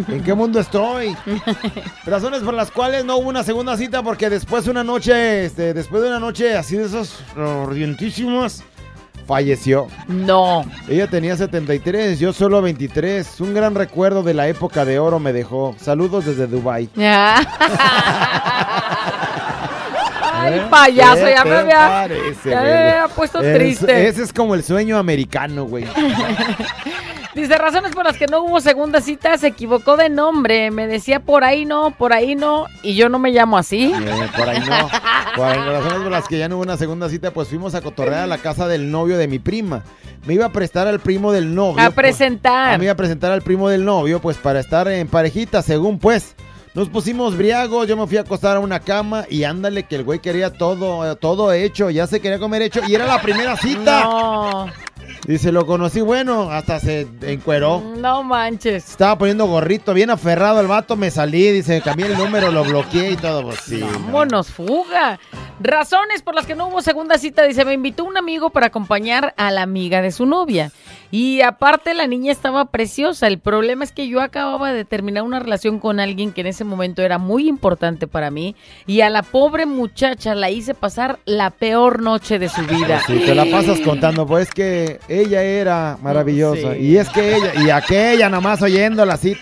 ¿En 0.07 0.23
qué 0.23 0.33
mundo 0.33 0.59
estoy? 0.59 1.15
Razones 2.05 2.41
por 2.41 2.55
las 2.55 2.71
cuales 2.71 3.05
no 3.05 3.17
hubo 3.17 3.29
una 3.29 3.43
segunda 3.43 3.77
cita 3.77 4.01
porque 4.01 4.29
después 4.29 4.65
de 4.65 4.71
una 4.71 4.83
noche, 4.83 5.45
este, 5.45 5.73
después 5.73 6.01
de 6.01 6.09
una 6.09 6.19
noche 6.19 6.57
así 6.57 6.75
de 6.75 6.85
esas 6.85 7.19
ardientísimas, 7.37 8.63
falleció. 9.25 9.87
No. 10.07 10.65
Ella 10.87 11.07
tenía 11.07 11.35
73, 11.35 12.19
yo 12.19 12.33
solo 12.33 12.61
23. 12.61 13.41
Un 13.41 13.53
gran 13.53 13.75
recuerdo 13.75 14.23
de 14.23 14.33
la 14.33 14.47
época 14.47 14.85
de 14.85 14.99
oro 14.99 15.19
me 15.19 15.33
dejó. 15.33 15.75
Saludos 15.79 16.25
desde 16.25 16.47
Dubai. 16.47 16.89
Ay, 20.33 20.57
¿Eh? 20.57 20.67
payaso, 20.69 21.29
ya 21.29 21.45
me 21.45 21.55
había, 21.55 22.07
ya 22.07 22.61
me 22.61 22.73
había 22.73 23.07
puesto 23.15 23.39
triste. 23.41 24.07
Ese 24.07 24.23
es 24.23 24.33
como 24.33 24.55
el 24.55 24.63
sueño 24.63 24.97
americano, 24.97 25.65
güey. 25.65 25.85
Dice, 27.33 27.57
razones 27.57 27.93
por 27.93 28.03
las 28.03 28.17
que 28.17 28.27
no 28.27 28.41
hubo 28.41 28.59
segunda 28.59 28.99
cita, 28.99 29.37
se 29.37 29.47
equivocó 29.47 29.95
de 29.95 30.09
nombre. 30.09 30.69
Me 30.69 30.87
decía 30.87 31.21
por 31.21 31.43
ahí 31.43 31.65
no, 31.65 31.91
por 31.91 32.11
ahí 32.11 32.35
no, 32.35 32.65
y 32.83 32.95
yo 32.95 33.07
no 33.07 33.19
me 33.19 33.31
llamo 33.31 33.57
así. 33.57 33.93
Eh, 33.93 34.29
por 34.35 34.49
ahí 34.49 34.59
no. 34.59 34.89
Por 35.35 35.47
razones 35.47 35.99
por 35.99 36.11
las 36.11 36.27
que 36.27 36.37
ya 36.37 36.49
no 36.49 36.55
hubo 36.55 36.63
una 36.63 36.75
segunda 36.75 37.07
cita, 37.07 37.31
pues 37.31 37.47
fuimos 37.47 37.73
a 37.73 37.81
cotorrear 37.81 38.23
a 38.23 38.27
la 38.27 38.37
casa 38.37 38.67
del 38.67 38.91
novio 38.91 39.17
de 39.17 39.29
mi 39.29 39.39
prima. 39.39 39.83
Me 40.25 40.33
iba 40.33 40.45
a 40.45 40.51
prestar 40.51 40.87
al 40.87 40.99
primo 40.99 41.31
del 41.31 41.55
novio. 41.55 41.81
A 41.81 41.91
presentar. 41.91 42.77
me 42.77 42.85
iba 42.85 42.93
a 42.93 42.97
presentar 42.97 43.31
al 43.31 43.41
primo 43.41 43.69
del 43.69 43.85
novio, 43.85 44.19
pues 44.19 44.37
para 44.37 44.59
estar 44.59 44.87
en 44.89 45.07
parejita, 45.07 45.61
según 45.61 45.99
pues. 45.99 46.35
Nos 46.73 46.87
pusimos 46.87 47.35
briagos, 47.35 47.85
yo 47.85 47.97
me 47.97 48.07
fui 48.07 48.15
a 48.15 48.21
acostar 48.21 48.55
a 48.55 48.61
una 48.61 48.79
cama 48.79 49.25
y 49.29 49.43
ándale 49.43 49.83
que 49.83 49.97
el 49.97 50.03
güey 50.05 50.19
quería 50.19 50.53
todo, 50.53 51.17
todo 51.17 51.51
hecho, 51.51 51.89
ya 51.89 52.07
se 52.07 52.21
quería 52.21 52.39
comer 52.39 52.61
hecho 52.61 52.79
y 52.87 52.95
era 52.95 53.05
la 53.05 53.21
primera 53.21 53.57
cita. 53.57 54.03
No. 54.11 54.67
Dice, 55.27 55.51
lo 55.51 55.65
conocí, 55.65 56.01
bueno, 56.01 56.49
hasta 56.49 56.79
se 56.79 57.07
encueró. 57.21 57.81
No 57.97 58.23
manches. 58.23 58.89
Estaba 58.89 59.17
poniendo 59.17 59.45
gorrito, 59.45 59.93
bien 59.93 60.09
aferrado 60.09 60.61
el 60.61 60.67
vato, 60.67 60.95
me 60.95 61.11
salí, 61.11 61.51
dice, 61.51 61.81
cambié 61.81 62.07
el 62.07 62.17
número, 62.17 62.51
lo 62.51 62.63
bloqueé 62.63 63.11
y 63.11 63.15
todo. 63.17 63.43
Pues, 63.43 63.59
sí, 63.59 63.81
Vámonos, 63.81 64.49
fuga. 64.49 65.19
Razones 65.59 66.21
por 66.23 66.33
las 66.33 66.45
que 66.45 66.55
no 66.55 66.67
hubo 66.67 66.81
segunda 66.81 67.17
cita, 67.17 67.43
dice, 67.43 67.65
me 67.65 67.73
invitó 67.73 68.03
un 68.03 68.17
amigo 68.17 68.49
para 68.49 68.67
acompañar 68.67 69.33
a 69.37 69.51
la 69.51 69.61
amiga 69.61 70.01
de 70.01 70.11
su 70.11 70.25
novia. 70.25 70.71
Y 71.11 71.41
aparte 71.41 71.93
la 71.93 72.07
niña 72.07 72.31
estaba 72.31 72.65
preciosa. 72.65 73.27
El 73.27 73.39
problema 73.39 73.83
es 73.83 73.91
que 73.91 74.07
yo 74.07 74.21
acababa 74.21 74.71
de 74.71 74.85
terminar 74.85 75.23
una 75.23 75.39
relación 75.39 75.79
con 75.79 75.99
alguien 75.99 76.31
que 76.31 76.41
en 76.41 76.47
ese 76.47 76.63
momento 76.63 77.01
era 77.01 77.17
muy 77.17 77.49
importante 77.49 78.07
para 78.07 78.31
mí. 78.31 78.55
Y 78.87 79.01
a 79.01 79.09
la 79.09 79.21
pobre 79.21 79.65
muchacha 79.65 80.33
la 80.35 80.49
hice 80.49 80.73
pasar 80.73 81.19
la 81.25 81.49
peor 81.49 82.01
noche 82.01 82.39
de 82.39 82.47
su 82.47 82.61
vida. 82.63 83.01
Sí, 83.05 83.21
te 83.25 83.35
la 83.35 83.45
pasas 83.45 83.81
contando, 83.81 84.25
pues 84.25 84.49
que 84.51 84.99
ella 85.09 85.43
era 85.43 85.97
maravillosa. 86.01 86.77
Y 86.77 86.97
es 86.97 87.09
que 87.09 87.35
ella, 87.35 87.51
y 87.61 87.69
aquella 87.69 88.29
nada 88.29 88.41
más 88.41 88.61
oyéndola 88.61 89.15
así. 89.15 89.35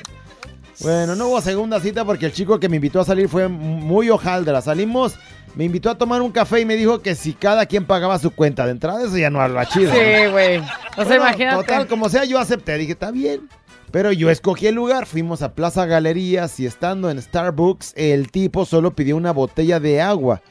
Bueno, 0.81 1.13
no 1.15 1.27
hubo 1.27 1.41
segunda 1.41 1.81
cita 1.81 2.05
porque 2.05 2.25
el 2.25 2.31
chico 2.31 2.57
que 2.57 2.69
me 2.69 2.77
invitó 2.77 3.01
a 3.01 3.05
salir 3.05 3.27
fue 3.27 3.49
muy 3.49 4.09
hojaldra. 4.09 4.61
Salimos, 4.61 5.15
me 5.55 5.65
invitó 5.65 5.89
a 5.89 5.97
tomar 5.97 6.21
un 6.21 6.31
café 6.31 6.61
y 6.61 6.65
me 6.65 6.75
dijo 6.75 7.01
que 7.01 7.15
si 7.15 7.33
cada 7.33 7.65
quien 7.65 7.85
pagaba 7.85 8.19
su 8.19 8.31
cuenta 8.31 8.65
de 8.65 8.71
entrada, 8.71 9.03
eso 9.05 9.17
ya 9.17 9.29
no 9.29 9.41
habla 9.41 9.65
chido. 9.65 9.91
Sí, 9.91 10.31
güey. 10.31 10.61
O 10.97 11.05
sea, 11.05 11.15
imagínate. 11.17 11.57
Total, 11.57 11.87
como 11.87 12.09
sea, 12.09 12.25
yo 12.25 12.39
acepté. 12.39 12.77
Dije, 12.77 12.93
está 12.93 13.11
bien. 13.11 13.49
Pero 13.91 14.11
yo 14.11 14.29
escogí 14.29 14.67
el 14.67 14.75
lugar, 14.75 15.05
fuimos 15.07 15.41
a 15.41 15.53
Plaza 15.53 15.85
Galerías 15.85 16.59
y 16.59 16.65
estando 16.65 17.09
en 17.09 17.21
Starbucks, 17.21 17.93
el 17.95 18.29
tipo 18.29 18.65
solo 18.65 18.93
pidió 18.93 19.17
una 19.17 19.31
botella 19.31 19.79
de 19.79 19.99
agua. 20.01 20.41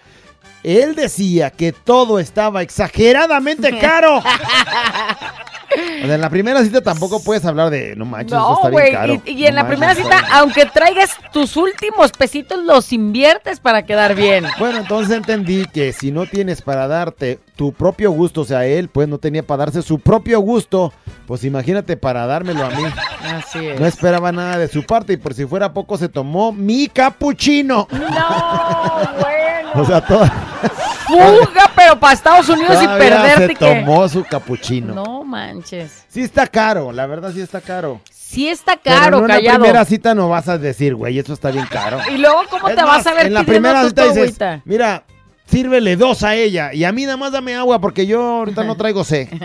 Él 0.64 0.96
decía 0.96 1.50
que 1.50 1.72
todo 1.72 2.18
estaba 2.18 2.62
exageradamente 2.62 3.78
caro. 3.80 4.20
en 5.76 6.20
la 6.20 6.30
primera 6.30 6.62
cita 6.62 6.80
tampoco 6.80 7.22
puedes 7.22 7.44
hablar 7.44 7.70
de, 7.70 7.94
no 7.96 8.04
manches, 8.04 8.32
no, 8.32 8.54
está 8.54 8.70
bien 8.70 8.92
caro. 8.92 9.22
Y, 9.24 9.46
en 9.46 9.54
la 9.54 9.66
primera 9.66 9.94
cita, 9.94 10.24
aunque 10.32 10.66
traigas 10.66 11.10
tus 11.32 11.56
últimos 11.56 12.12
pesitos, 12.12 12.62
los 12.64 12.92
inviertes 12.92 13.60
para 13.60 13.84
quedar 13.84 14.14
bien. 14.14 14.46
Bueno, 14.58 14.78
entonces 14.78 15.16
entendí 15.16 15.66
que 15.66 15.92
si 15.92 16.10
no 16.10 16.26
tienes 16.26 16.62
para 16.62 16.88
darte 16.88 17.38
tu 17.56 17.72
propio 17.72 18.10
gusto, 18.10 18.42
o 18.42 18.44
sea, 18.44 18.66
él 18.66 18.88
pues 18.88 19.08
no 19.08 19.18
tenía 19.18 19.42
para 19.42 19.66
darse 19.66 19.82
su 19.82 19.98
propio 19.98 20.40
gusto, 20.40 20.92
pues 21.26 21.44
imagínate 21.44 21.96
para 21.96 22.26
dármelo 22.26 22.64
a 22.64 22.70
mí. 22.70 22.84
Así 23.24 23.66
es. 23.66 23.80
No 23.80 23.86
esperaba 23.86 24.32
nada 24.32 24.58
de 24.58 24.68
su 24.68 24.84
parte 24.84 25.14
y 25.14 25.16
por 25.16 25.34
si 25.34 25.44
fuera 25.44 25.72
poco 25.72 25.98
se 25.98 26.08
tomó 26.08 26.52
mi 26.52 26.88
capuchino. 26.88 27.88
No, 27.90 29.20
bueno. 29.20 29.37
O 29.74 29.84
sea, 29.84 30.00
todo. 30.00 30.24
Fuga, 31.06 31.70
pero 31.74 31.98
para 31.98 32.12
Estados 32.12 32.48
Unidos 32.48 32.82
y 32.82 32.86
perderte. 32.86 33.48
Se 33.48 33.54
tomó 33.54 34.08
su 34.08 34.24
capuchino. 34.24 34.94
No 34.94 35.24
manches. 35.24 36.04
Sí 36.08 36.22
está 36.22 36.46
caro, 36.46 36.92
la 36.92 37.06
verdad 37.06 37.32
sí 37.32 37.40
está 37.40 37.60
caro. 37.60 38.00
Sí 38.10 38.48
está 38.48 38.76
caro, 38.76 39.22
Pero 39.22 39.38
en 39.38 39.44
la 39.44 39.54
primera 39.54 39.84
cita 39.86 40.14
no 40.14 40.28
vas 40.28 40.48
a 40.48 40.58
decir, 40.58 40.94
güey, 40.94 41.18
eso 41.18 41.32
está 41.32 41.50
bien 41.50 41.66
caro. 41.70 41.98
Y 42.12 42.18
luego, 42.18 42.42
¿cómo 42.50 42.68
Es 42.68 42.76
te 42.76 42.82
más, 42.82 42.98
vas 42.98 43.06
a 43.06 43.14
ver 43.14 43.26
En 43.26 43.34
la 43.34 43.44
primera 43.44 43.84
cita 43.84 44.04
dices, 44.04 44.36
mira, 44.66 45.04
sírvele 45.46 45.96
dos 45.96 46.22
a 46.22 46.34
ella 46.34 46.74
y 46.74 46.84
a 46.84 46.92
mí 46.92 47.04
nada 47.04 47.16
más 47.16 47.32
dame 47.32 47.54
agua 47.56 47.80
porque 47.80 48.06
yo 48.06 48.20
ahorita 48.22 48.64
no 48.64 48.76
traigo 48.76 49.04
sed. 49.04 49.28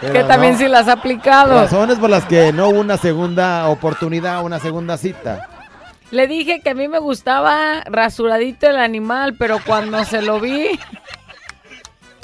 Que 0.00 0.22
también 0.22 0.52
no. 0.52 0.58
sí 0.60 0.68
las 0.68 0.86
has 0.86 0.96
aplicado. 0.96 1.60
Razones 1.60 1.98
por 1.98 2.08
las 2.08 2.24
que 2.24 2.52
no 2.52 2.68
hubo 2.68 2.78
una 2.78 2.96
segunda 2.98 3.68
oportunidad, 3.68 4.44
una 4.44 4.60
segunda 4.60 4.96
cita. 4.96 5.57
Le 6.10 6.26
dije 6.26 6.60
que 6.60 6.70
a 6.70 6.74
mí 6.74 6.88
me 6.88 6.98
gustaba 6.98 7.82
rasuradito 7.84 8.68
el 8.68 8.78
animal, 8.78 9.34
pero 9.38 9.58
cuando 9.64 10.04
se 10.04 10.22
lo 10.22 10.40
vi... 10.40 10.78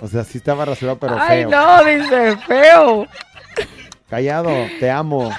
O 0.00 0.08
sea, 0.08 0.24
sí 0.24 0.38
estaba 0.38 0.64
rasurado, 0.64 0.98
pero 0.98 1.16
Ay, 1.18 1.42
feo. 1.44 1.50
no, 1.50 1.84
dice, 1.84 2.36
feo. 2.46 3.06
Callado, 4.08 4.50
te 4.80 4.90
amo. 4.90 5.30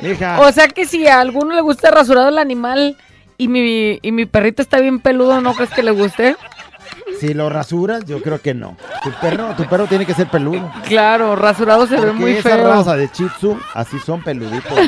Mija. 0.00 0.40
O 0.40 0.52
sea 0.52 0.68
que 0.68 0.86
si 0.86 1.06
a 1.06 1.20
alguno 1.20 1.54
le 1.54 1.60
gusta 1.62 1.90
rasurado 1.90 2.28
el 2.28 2.38
animal 2.38 2.96
y 3.38 3.48
mi, 3.48 3.98
y 4.02 4.12
mi 4.12 4.26
perrito 4.26 4.62
está 4.62 4.78
bien 4.80 5.00
peludo, 5.00 5.40
¿no 5.40 5.54
crees 5.54 5.70
que 5.70 5.82
le 5.82 5.90
guste? 5.92 6.36
Si 7.20 7.34
lo 7.34 7.48
rasuras, 7.48 8.04
yo 8.04 8.20
creo 8.20 8.40
que 8.40 8.54
no. 8.54 8.76
Tu 9.02 9.10
perro, 9.20 9.54
tu 9.56 9.64
perro 9.64 9.86
tiene 9.86 10.04
que 10.06 10.14
ser 10.14 10.28
peludo. 10.28 10.70
Claro, 10.86 11.36
rasurado 11.36 11.86
se 11.86 12.00
ve 12.00 12.12
muy 12.12 12.32
esa 12.32 12.50
feo. 12.50 12.64
raza 12.64 12.96
de 12.96 13.08
Shih 13.12 13.28
Tzu, 13.38 13.56
así 13.74 13.98
son 13.98 14.22
peluditos. 14.22 14.78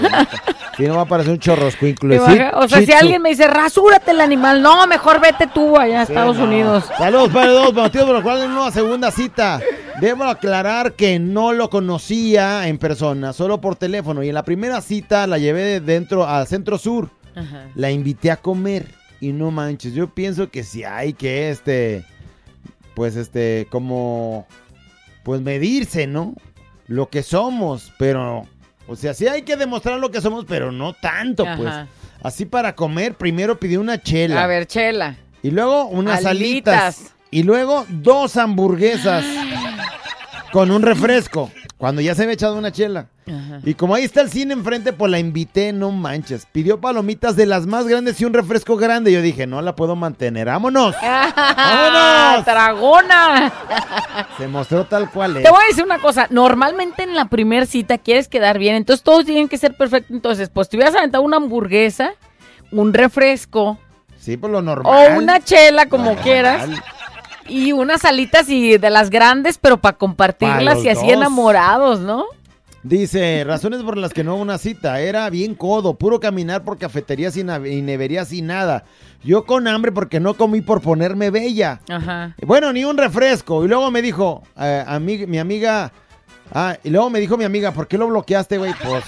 Si 0.76 0.82
no 0.84 0.96
va 0.96 1.02
a 1.02 1.06
parecer 1.06 1.32
un 1.32 1.38
chorrosco 1.38 1.86
¿Te 1.86 2.18
baja? 2.18 2.52
O 2.58 2.68
sea, 2.68 2.82
si 2.82 2.92
alguien 2.92 3.22
me 3.22 3.30
dice, 3.30 3.46
rasúrate 3.46 4.10
el 4.10 4.20
animal, 4.20 4.60
no, 4.60 4.86
mejor 4.86 5.20
vete 5.20 5.46
tú 5.46 5.78
allá 5.78 6.00
a 6.00 6.02
Estados 6.02 6.36
Unidos. 6.38 6.84
Saludos 6.98 7.30
para 7.30 7.52
dos 7.52 7.72
motivos 7.72 8.06
por 8.06 8.14
los 8.16 8.22
cuales 8.22 8.48
no 8.48 8.64
a 8.64 8.72
segunda 8.72 9.10
cita. 9.10 9.60
Debo 10.00 10.24
aclarar 10.24 10.94
que 10.94 11.20
no 11.20 11.52
lo 11.52 11.70
conocía 11.70 12.66
en 12.66 12.78
persona, 12.78 13.32
solo 13.32 13.60
por 13.60 13.76
teléfono. 13.76 14.22
Y 14.24 14.28
en 14.28 14.34
la 14.34 14.42
primera 14.42 14.80
cita 14.80 15.26
la 15.28 15.38
llevé 15.38 15.62
de 15.62 15.80
dentro 15.80 16.26
al 16.26 16.46
centro 16.48 16.78
sur. 16.78 17.10
Ajá. 17.36 17.68
La 17.76 17.90
invité 17.92 18.30
a 18.32 18.36
comer. 18.36 18.86
Y 19.20 19.32
no 19.32 19.50
manches, 19.50 19.94
yo 19.94 20.08
pienso 20.08 20.50
que 20.50 20.64
si 20.64 20.84
hay 20.84 21.14
que 21.14 21.48
este, 21.48 22.04
pues 22.94 23.16
este, 23.16 23.66
como, 23.70 24.46
pues 25.22 25.40
medirse, 25.40 26.06
¿no? 26.06 26.34
Lo 26.86 27.08
que 27.08 27.22
somos, 27.22 27.92
pero, 27.98 28.46
o 28.86 28.96
sea, 28.96 29.14
sí 29.14 29.26
hay 29.26 29.42
que 29.42 29.56
demostrar 29.56 29.98
lo 29.98 30.10
que 30.10 30.20
somos, 30.20 30.44
pero 30.46 30.72
no 30.72 30.92
tanto, 30.92 31.44
pues. 31.56 31.72
Así 32.22 32.46
para 32.46 32.74
comer, 32.74 33.14
primero 33.14 33.58
pidió 33.58 33.80
una 33.80 34.02
chela. 34.02 34.42
A 34.42 34.46
ver, 34.46 34.66
chela. 34.66 35.16
Y 35.42 35.50
luego 35.50 35.86
unas 35.86 36.24
Alitas. 36.24 36.98
alitas. 36.98 37.14
Y 37.30 37.42
luego 37.42 37.84
dos 37.88 38.36
hamburguesas 38.36 39.24
con 40.52 40.70
un 40.70 40.82
refresco. 40.82 41.50
Cuando 41.84 42.00
ya 42.00 42.14
se 42.14 42.22
había 42.22 42.32
echado 42.32 42.56
una 42.56 42.72
chela. 42.72 43.08
Y 43.62 43.74
como 43.74 43.94
ahí 43.94 44.04
está 44.04 44.22
el 44.22 44.30
cine 44.30 44.54
enfrente, 44.54 44.94
pues 44.94 45.10
la 45.12 45.18
invité, 45.18 45.70
no 45.74 45.90
manches. 45.90 46.46
Pidió 46.50 46.80
palomitas 46.80 47.36
de 47.36 47.44
las 47.44 47.66
más 47.66 47.86
grandes 47.86 48.18
y 48.22 48.24
un 48.24 48.32
refresco 48.32 48.78
grande. 48.78 49.12
Yo 49.12 49.20
dije, 49.20 49.46
no 49.46 49.60
la 49.60 49.76
puedo 49.76 49.94
mantener. 49.94 50.46
¡Vámonos! 50.46 50.94
¡Vámonos! 51.02 52.46
¡Dragona! 52.46 53.52
Se 54.38 54.48
mostró 54.48 54.86
tal 54.86 55.10
cual 55.10 55.36
es. 55.36 55.42
Te 55.42 55.50
voy 55.50 55.60
a 55.62 55.66
decir 55.66 55.84
una 55.84 55.98
cosa, 55.98 56.26
normalmente 56.30 57.02
en 57.02 57.14
la 57.14 57.26
primer 57.26 57.66
cita 57.66 57.98
quieres 57.98 58.28
quedar 58.28 58.58
bien, 58.58 58.76
entonces 58.76 59.02
todos 59.04 59.26
tienen 59.26 59.50
que 59.50 59.58
ser 59.58 59.76
perfectos. 59.76 60.10
Entonces, 60.14 60.48
pues 60.48 60.70
te 60.70 60.78
hubieras 60.78 60.94
aventado 60.94 61.22
una 61.22 61.36
hamburguesa, 61.36 62.12
un 62.72 62.94
refresco 62.94 63.78
Sí, 64.18 64.38
por 64.38 64.48
lo 64.48 64.62
normal. 64.62 65.10
o 65.14 65.18
una 65.18 65.38
chela, 65.44 65.86
como 65.90 66.06
Normal. 66.06 66.22
quieras, 66.24 66.68
y 67.48 67.72
unas 67.72 68.04
alitas 68.04 68.48
y 68.48 68.78
de 68.78 68.90
las 68.90 69.10
grandes, 69.10 69.58
pero 69.58 69.78
para 69.78 69.94
Pa' 69.94 69.98
compartirlas 69.98 70.84
y 70.84 70.88
así 70.88 71.06
dos. 71.06 71.16
enamorados, 71.16 72.00
¿no? 72.00 72.24
Dice, 72.82 73.44
razones 73.46 73.82
por 73.82 73.96
las 73.96 74.12
que 74.12 74.22
no 74.24 74.34
hubo 74.34 74.42
una 74.42 74.58
cita. 74.58 75.00
Era 75.00 75.30
bien 75.30 75.54
codo, 75.54 75.94
puro 75.94 76.20
caminar 76.20 76.64
por 76.64 76.76
cafeterías 76.76 77.34
y, 77.36 77.42
neverías 77.44 78.30
y 78.32 78.42
nada. 78.42 78.84
Yo 79.22 79.46
con 79.46 79.66
hambre 79.66 79.90
porque 79.90 80.20
no 80.20 80.34
comí 80.34 80.60
por 80.60 80.82
ponerme 80.82 81.30
bella. 81.30 81.80
Ajá. 81.88 82.34
Bueno, 82.42 82.74
ni 82.74 82.84
un 82.84 82.98
refresco. 82.98 83.64
Y 83.64 83.68
luego 83.68 83.90
me 83.90 84.02
dijo, 84.02 84.42
eh, 84.60 84.84
mi 85.26 85.38
amiga... 85.38 85.92
Ah, 86.52 86.76
y 86.84 86.90
luego 86.90 87.08
me 87.08 87.20
dijo 87.20 87.38
mi 87.38 87.44
amiga, 87.44 87.72
¿por 87.72 87.88
qué 87.88 87.96
lo 87.96 88.06
bloqueaste, 88.06 88.58
güey? 88.58 88.74
Pues 88.84 89.02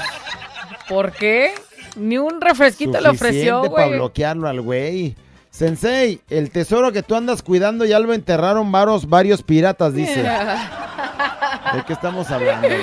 ¿Por 0.88 1.12
qué? 1.12 1.52
Ni 1.96 2.16
un 2.16 2.40
refresquito 2.40 2.98
le 3.00 3.08
ofreció, 3.10 3.56
suficiente 3.56 3.70
para 3.70 3.86
güey. 3.88 3.98
bloquearlo 3.98 4.48
al 4.48 4.60
güey. 4.62 5.16
Sensei, 5.56 6.20
el 6.28 6.50
tesoro 6.50 6.92
que 6.92 7.02
tú 7.02 7.14
andas 7.14 7.40
cuidando 7.40 7.86
ya 7.86 7.98
lo 7.98 8.12
enterraron 8.12 8.70
varios, 8.70 9.08
varios 9.08 9.42
piratas, 9.42 9.94
dice. 9.94 10.22
¿De 11.72 11.82
qué 11.86 11.94
estamos 11.94 12.30
hablando, 12.30 12.68
güey? 12.68 12.78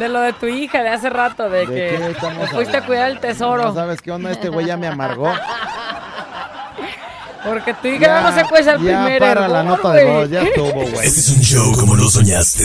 De 0.00 0.08
lo 0.08 0.20
de 0.22 0.32
tu 0.32 0.46
hija 0.46 0.82
de 0.82 0.88
hace 0.88 1.10
rato, 1.10 1.48
de, 1.48 1.60
¿De 1.60 1.66
que 1.66 1.96
qué 1.96 2.10
estamos 2.10 2.50
te 2.50 2.56
fuiste 2.56 2.76
a 2.76 2.84
cuidar 2.84 3.12
el 3.12 3.20
tesoro. 3.20 3.66
No 3.66 3.74
sabes 3.74 4.02
qué 4.02 4.10
onda, 4.10 4.32
este 4.32 4.48
güey 4.48 4.66
ya 4.66 4.76
me 4.76 4.88
amargó. 4.88 5.32
Porque 7.44 7.72
tu 7.74 7.86
hija 7.86 8.20
no 8.20 8.34
se 8.34 8.44
cuesta 8.48 8.72
el 8.72 8.82
ya 8.82 9.04
primer 9.04 9.20
para 9.20 9.46
la 9.46 9.62
nota 9.62 9.92
de 9.92 10.04
voz, 10.04 10.28
ya 10.28 10.42
estuvo, 10.42 10.72
güey. 10.72 11.06
Este 11.06 11.20
es 11.20 11.28
un 11.28 11.40
show 11.40 11.72
como 11.78 11.94
lo 11.94 12.10
soñaste. 12.10 12.64